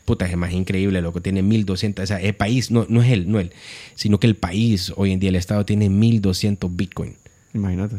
[0.04, 1.22] Puta, es más increíble, loco.
[1.22, 2.02] Tiene 1200.
[2.02, 3.52] O sea, el país, no, no es él, no él,
[3.94, 7.14] sino que el país, hoy en día, el Estado tiene 1200 bitcoin
[7.54, 7.96] Imagínate.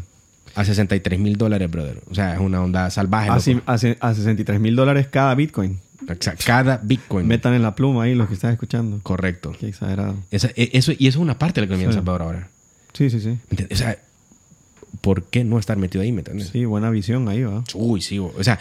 [0.53, 2.01] a 63 mil dólares, brother.
[2.11, 3.29] O sea, es una onda salvaje.
[3.29, 3.63] A, loco.
[3.65, 5.79] a, a 63 mil dólares cada Bitcoin.
[6.03, 7.25] O sea, cada bitcoin.
[7.25, 8.99] Metan en la pluma ahí los que están escuchando.
[9.03, 9.53] Correcto.
[9.57, 10.15] Qué exagerado.
[10.31, 11.91] Esa- e- eso, y eso es una parte de la economía de.
[11.91, 12.49] El Salvador ahora.
[12.91, 13.37] Sí, sí, sí.
[13.71, 13.97] O sea,
[15.01, 16.49] ¿por qué no estar metido ahí, me entiendes?
[16.49, 17.63] Sí, buena visión ahí, va.
[17.73, 18.19] Uy, sí.
[18.19, 18.59] O sea,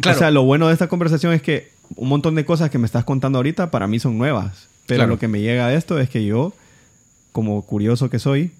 [0.00, 0.16] claro.
[0.16, 2.86] O sea, lo bueno de esta conversación es que un montón de cosas que me
[2.86, 4.68] estás contando ahorita para mí son nuevas.
[4.86, 5.10] Pero Claro.
[5.10, 6.52] lo que me llega a esto es que yo,
[7.32, 8.50] como curioso que soy,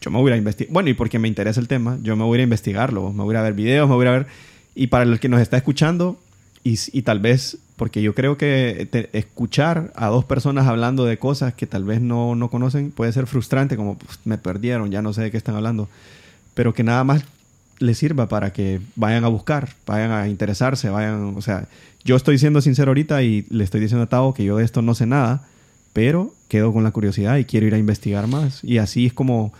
[0.00, 0.72] yo me voy a investigar.
[0.72, 3.12] Bueno, y porque me interesa el tema, yo me voy a investigarlo.
[3.12, 4.26] Me voy a ver videos, me voy a ver.
[4.74, 6.18] Y para el que nos está escuchando,
[6.64, 11.18] y, y tal vez, porque yo creo que te- escuchar a dos personas hablando de
[11.18, 15.02] cosas que tal vez no, no conocen puede ser frustrante, como "Pues, me perdieron, ya
[15.02, 15.88] no sé de qué están hablando.
[16.54, 17.24] Pero que nada más
[17.78, 21.66] les sirva para que vayan a buscar, vayan a interesarse, vayan, o sea,
[22.04, 24.82] yo estoy siendo sincero ahorita y le estoy diciendo a Tavo que yo de esto
[24.82, 25.46] no sé nada,
[25.92, 28.62] pero quedo con la curiosidad y quiero ir a investigar más.
[28.64, 29.52] Y así es como,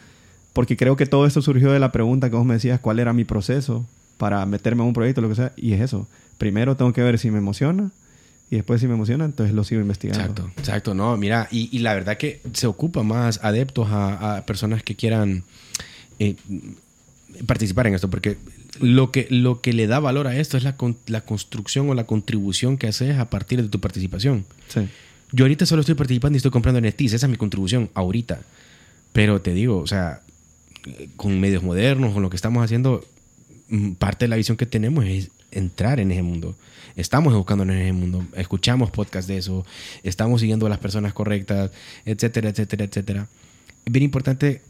[0.53, 3.13] porque creo que todo esto surgió de la pregunta que vos me decías, ¿cuál era
[3.13, 3.87] mi proceso
[4.19, 5.53] para meterme en un proyecto, lo que sea?
[5.57, 6.07] Y es eso.
[6.39, 7.91] Primero tengo que ver si me emociona
[8.51, 10.25] y después si me emociona, entonces lo sigo investigando.
[10.25, 10.95] Exacto, exacto.
[10.95, 15.45] No, mira, y, la verdad que se ocupa más adeptos a, a personas que quieran
[16.19, 16.37] eh,
[17.47, 18.37] participar en esto, porque
[18.81, 21.95] lo que, lo que le da valor a esto es la, con- la construcción o
[21.95, 24.45] la contribución que haces a partir de tu participación.
[24.69, 24.81] Sí.
[25.33, 28.41] Yo ahorita solo estoy participando y estoy comprando NFTs, esa es mi contribución ahorita.
[29.13, 30.21] Pero te digo, o sea,
[31.17, 33.05] con medios modernos, con lo que estamos haciendo,
[33.69, 36.55] mm, parte de la visión que tenemos es entrar en ese mundo.
[36.97, 39.65] Estamos buscando en ese mundo, escuchamos podcasts de eso,
[40.03, 41.71] estamos siguiendo a las personas correctas,
[42.05, 43.29] etcétera, etcétera, etcétera.
[43.85, 44.61] Es bien importante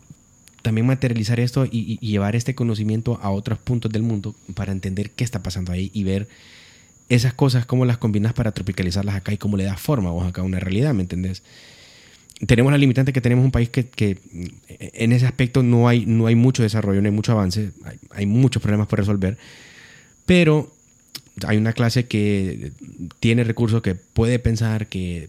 [0.63, 5.25] también materializar esto y, llevar este conocimiento a otros puntos del mundo para entender qué
[5.25, 6.29] está pasando ahí y ver
[7.09, 10.41] esas cosas, cómo las combinas para tropicalizarlas acá y cómo le das forma vos acá
[10.41, 11.43] a una realidad, ¿me entendés?
[12.47, 14.19] Tenemos la limitante que tenemos un país que, que
[14.79, 17.71] en ese aspecto no hay, no hay mucho desarrollo, no hay mucho avance,
[18.11, 19.37] hay muchos problemas por resolver,
[20.27, 20.73] pero
[21.47, 22.73] hay una clase que
[23.21, 25.29] tiene recursos, que puede pensar, que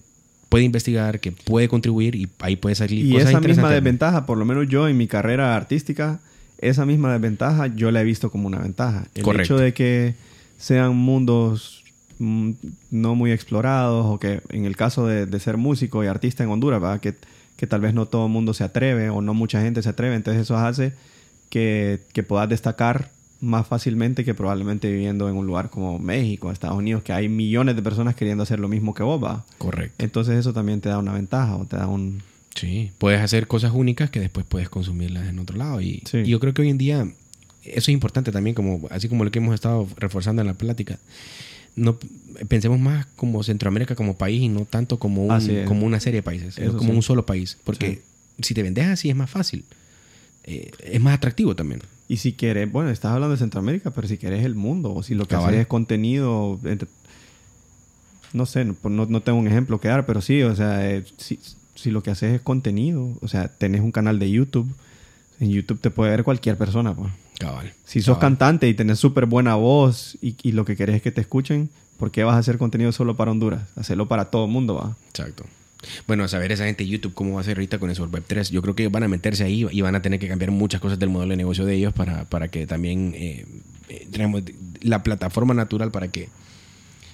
[0.53, 4.45] puede investigar, que puede contribuir y ahí puede salir y esa misma desventaja, por lo
[4.45, 6.19] menos yo en mi carrera artística,
[6.59, 9.07] esa misma desventaja yo la he visto como una ventaja.
[9.15, 10.13] El hecho de que
[10.59, 11.83] sean mundos
[12.19, 12.51] mm,
[12.91, 16.79] no muy explorados o que en el caso de, ser músico y artista en Honduras,
[16.79, 16.99] ¿verdad?
[16.99, 17.15] Que,
[17.57, 20.13] que tal vez no todo el mundo se atreve o no mucha gente se atreve,
[20.13, 20.93] entonces eso hace
[21.49, 23.09] que, que puedas destacar
[23.43, 27.75] más fácilmente que probablemente viviendo en un lugar como México, Estados Unidos, que hay millones
[27.75, 29.45] de personas queriendo hacer lo mismo que vos, va.
[29.57, 30.03] Correcto.
[30.03, 32.23] Entonces eso también te da una ventaja o te da un...
[32.55, 35.81] Sí, puedes hacer cosas únicas que después puedes consumirlas en otro lado.
[35.81, 37.07] Y, y yo creo que hoy en día
[37.63, 40.99] eso es importante también, como, así como lo que hemos estado reforzando en la plática.
[41.75, 41.97] No,
[42.47, 46.23] pensemos más como Centroamérica como país y no tanto como, un, como una serie de
[46.23, 47.57] países, como un solo país.
[47.63, 48.01] Porque
[48.39, 49.65] si te vendes así es más fácil.
[50.43, 51.81] Eh, es más atractivo también.
[52.07, 55.15] Y si quieres, bueno, estás hablando de Centroamérica, pero si quieres el mundo, o si
[55.15, 56.59] lo que haces es contenido,
[58.33, 61.39] no sé, no, no, tengo un ejemplo que dar, pero sí, o sea, eh, si,
[61.75, 64.69] si, lo que haces es contenido, o sea, tenés un canal de YouTube,
[65.39, 67.11] en YouTube te puede ver cualquier persona, pues.
[67.39, 67.73] Cabal.
[67.85, 71.11] Si sos cantante y tenés súper buena voz y, y, lo que querés es que
[71.11, 73.63] te escuchen, ¿por qué vas a hacer contenido solo para Honduras?
[73.75, 74.95] Hacerlo para todo el mundo, va.
[75.09, 75.45] Exacto.
[76.07, 78.23] Bueno, a saber esa gente de YouTube cómo va a ser ahorita con eso Web
[78.27, 78.49] 3.
[78.51, 80.99] Yo creo que van a meterse ahí y van a tener que cambiar muchas cosas
[80.99, 83.45] del modelo de negocio de ellos para, para que también eh,
[83.89, 84.43] eh tenemos
[84.81, 86.29] la plataforma natural para que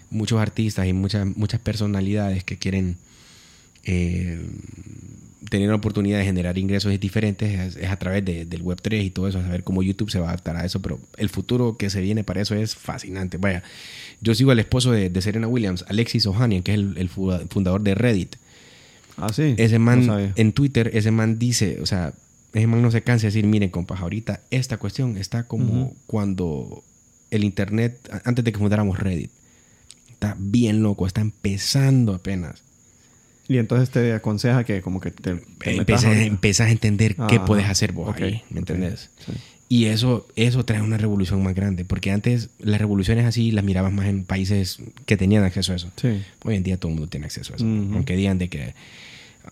[0.09, 2.97] muchos artistas y muchas, muchas personalidades que quieren
[3.83, 4.39] eh,
[5.49, 9.27] tener la oportunidad de generar ingresos diferentes es, a través del Web 3 y todo
[9.27, 11.89] eso, a saber cómo YouTube se va a adaptar a eso, pero el futuro que
[11.89, 13.37] se viene para eso es fascinante.
[13.37, 13.63] Vaya,
[14.21, 18.35] yo sigo al esposo de, Serena Williams, Alexis Ohanian, que es el fundador de Reddit
[19.21, 19.55] Ah, sí.
[19.57, 22.13] Ese man, en Twitter, ese man dice, o sea,
[22.53, 26.83] ese man no se cansa de decir, miren, compas, ahorita esta cuestión está como cuando
[27.31, 29.31] el Internet, antes de que fundáramos Reddit,
[30.11, 32.63] está bien loco, está empezando apenas.
[33.47, 35.41] Y entonces te aconseja que como que te...
[35.65, 39.09] empiezas, a entender qué puedes hacer vos ahí, ¿me entendés?
[39.71, 43.93] Y eso, eso trae una revolución más grande, porque antes las revoluciones así las mirabas
[43.93, 45.91] más en países que tenían acceso a eso.
[46.43, 47.65] Hoy en día todo el mundo tiene acceso a eso.
[47.65, 48.73] Aunque digan de que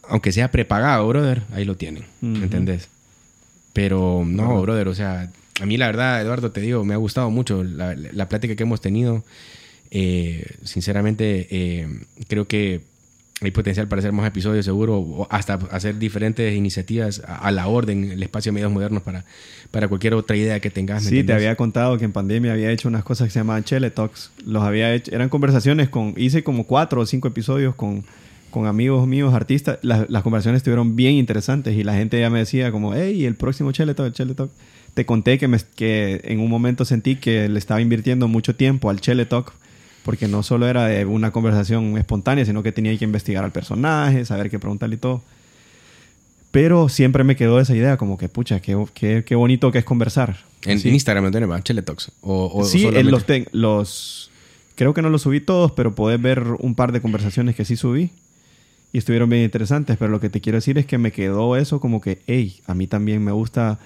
[0.07, 2.03] aunque sea prepagado, brother, ahí lo tienen.
[2.22, 2.89] ¿Me entendés?
[3.73, 7.30] Pero no, brother, o sea, a mí la verdad, Eduardo, te digo, me ha gustado
[7.30, 9.23] mucho la, la plática que hemos tenido.
[9.91, 11.88] Eh, sinceramente, eh,
[12.27, 12.81] creo que
[13.39, 18.11] hay potencial para hacer más episodios, seguro, o hasta hacer diferentes iniciativas a, la orden,
[18.11, 19.26] el espacio de medios modernos para,
[19.69, 21.03] para cualquier otra idea que tengas.
[21.03, 23.91] Sí, te había contado que en pandemia había hecho unas cosas que se llamaban Chele
[23.91, 24.31] Talks.
[24.43, 28.03] Los había hecho, eran conversaciones con, hice como cuatro o cinco episodios con
[28.58, 32.72] con amigos míos, artistas, las, conversaciones estuvieron bien interesantes y la gente ya me decía
[32.72, 34.50] como, hey, el próximo Chele Talk, Chele Talk.
[34.96, 38.90] Te conté que, me, que en un momento sentí que le estaba invirtiendo mucho tiempo
[38.90, 39.54] al Chele Talk
[40.04, 44.26] porque no solo era de una conversación espontánea, sino que tenía que investigar al personaje,
[44.26, 45.22] saber qué preguntarle y todo.
[46.50, 49.86] Pero siempre me quedó esa idea, como que, pucha, qué, qué, qué bonito que es
[49.86, 50.38] conversar.
[50.64, 52.12] En Instagram no Chele Talks.
[52.22, 54.32] O, sí, en los, los...
[54.74, 57.76] Creo que no los subí todos, pero podés ver un par de conversaciones que sí
[57.76, 58.12] subí
[58.98, 61.80] y estuvieron bien interesantes, pero lo que te quiero decir es que me quedó eso
[61.80, 63.78] como que, hey, a mí también me gusta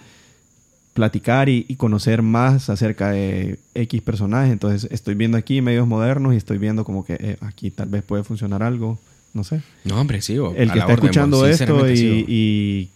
[0.93, 6.37] platicar y, conocer más acerca de X personajes, entonces estoy viendo aquí medios modernos y
[6.37, 8.99] estoy viendo como que eh, aquí tal vez puede funcionar algo,
[9.33, 9.61] no sé.
[9.83, 10.21] No, hombre.
[10.55, 12.89] El que está escuchando esto y,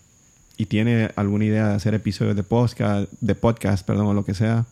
[0.56, 4.36] y, tiene alguna idea de hacer episodios de podcast, de podcast, perdón, o lo que
[4.36, 4.66] sea,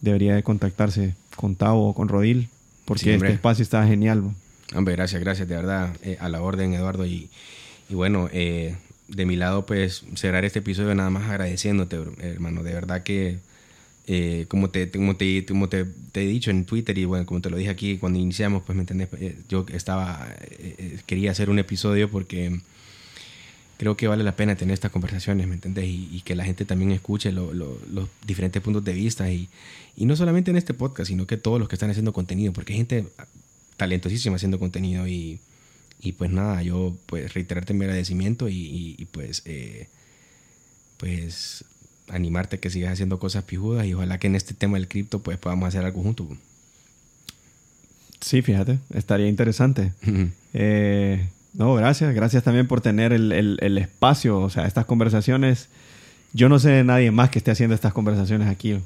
[0.00, 2.48] debería de contactarse con Tavo o con Rodil,
[2.86, 4.24] porque este espacio está genial.
[4.74, 7.04] Hombre, gracias, gracias, de verdad, eh, a la orden, Eduardo.
[7.04, 7.28] Y,
[7.88, 8.76] y bueno, eh,
[9.08, 12.62] de mi lado, pues cerrar este episodio nada más agradeciéndote, hermano.
[12.62, 13.38] De verdad que,
[14.06, 17.50] eh, como, te, como, te, como te, he dicho en Twitter y bueno, como te
[17.50, 19.08] lo dije aquí cuando iniciamos, pues me entendés,
[19.48, 20.26] yo estaba,
[21.06, 22.60] quería hacer un episodio porque
[23.76, 25.84] creo que vale la pena tener estas conversaciones, ¿me entiendes?
[25.86, 29.48] Y, que la gente también escuche los diferentes puntos de vista y,
[29.96, 32.72] y no solamente en este podcast, sino que todos los que están haciendo contenido, porque
[32.72, 33.06] hay gente
[33.76, 35.40] talentosísima haciendo contenido y,
[36.00, 39.88] y pues nada, yo pues reiterarte mi agradecimiento y, y, pues, eh,
[40.96, 41.64] pues
[42.08, 45.20] animarte a que sigas haciendo cosas pijudas y ojalá que en este tema del cripto
[45.20, 46.28] pues podamos hacer algo juntos.
[48.20, 49.92] Sí, fíjate, estaría interesante.
[50.54, 52.14] Eh, no, gracias.
[52.14, 54.38] Gracias también por tener el, el, espacio.
[54.38, 55.68] O sea, estas conversaciones.
[56.32, 58.78] Yo no sé de nadie más que esté haciendo estas conversaciones aquí.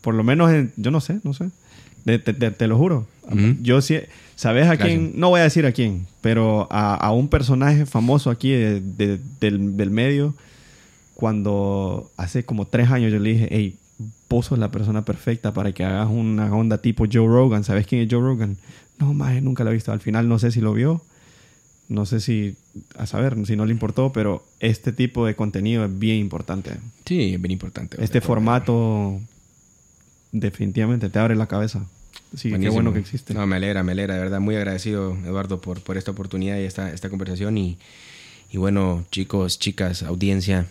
[0.00, 1.50] Por lo menos, yo no sé, no sé.
[2.04, 3.08] te, lo juro.
[3.62, 3.98] Yo sí.
[4.34, 5.12] ¿Sabes a quién?
[5.14, 9.90] No voy a decir a quién, pero a, a un personaje famoso aquí del, del,
[9.90, 10.34] medio.
[11.14, 13.76] Cuando hace como tres años yo le dije, hey,
[14.28, 17.62] vos sos la persona perfecta para que hagas una onda tipo Joe Rogan.
[17.62, 18.56] ¿Sabes quién es Joe Rogan?
[18.98, 19.92] No, más nunca lo he visto.
[19.92, 21.02] Al final no sé si lo vio
[21.92, 22.56] no sé si,
[22.96, 26.72] a saber, si no le importó, pero este tipo de contenido es bien importante.
[27.04, 28.02] Sí, es bien importante.
[28.02, 29.20] Este formato
[30.32, 31.86] definitivamente te abre la cabeza.
[32.36, 33.34] Sí, qué bueno que existe.
[33.34, 34.40] No, me alegra, me alegra, de verdad.
[34.40, 37.58] Muy agradecido, Eduardo, por, por esta oportunidad y esta, esta conversación.
[37.58, 37.78] Y,
[38.50, 40.66] y bueno, chicos, chicas, audiencia,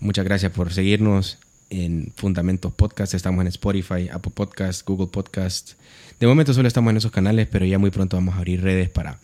[0.00, 1.38] muchas gracias por seguirnos
[1.70, 3.14] en Fundamentos Podcast.
[3.14, 5.72] Estamos en Spotify, Apple Podcast, Google Podcast.
[6.20, 8.88] De momento solo estamos en esos canales, pero ya muy pronto vamos a abrir redes
[8.90, 9.18] para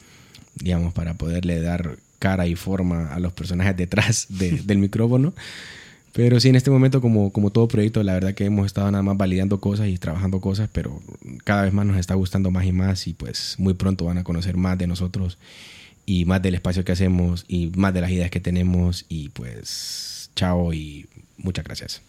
[0.61, 5.33] digamos, para poderle dar cara y forma a los personajes detrás del micrófono.
[6.12, 9.02] Pero sí, en este momento, como, como todo proyecto, la verdad que hemos estado nada
[9.02, 11.01] más validando cosas y trabajando cosas, pero
[11.44, 14.24] cada vez más nos está gustando más y más y pues muy pronto van a
[14.24, 15.39] conocer más de nosotros
[16.06, 20.30] y más del espacio que hacemos y más de las ideas que tenemos y pues
[20.35, 21.06] chao y
[21.36, 22.07] muchas gracias.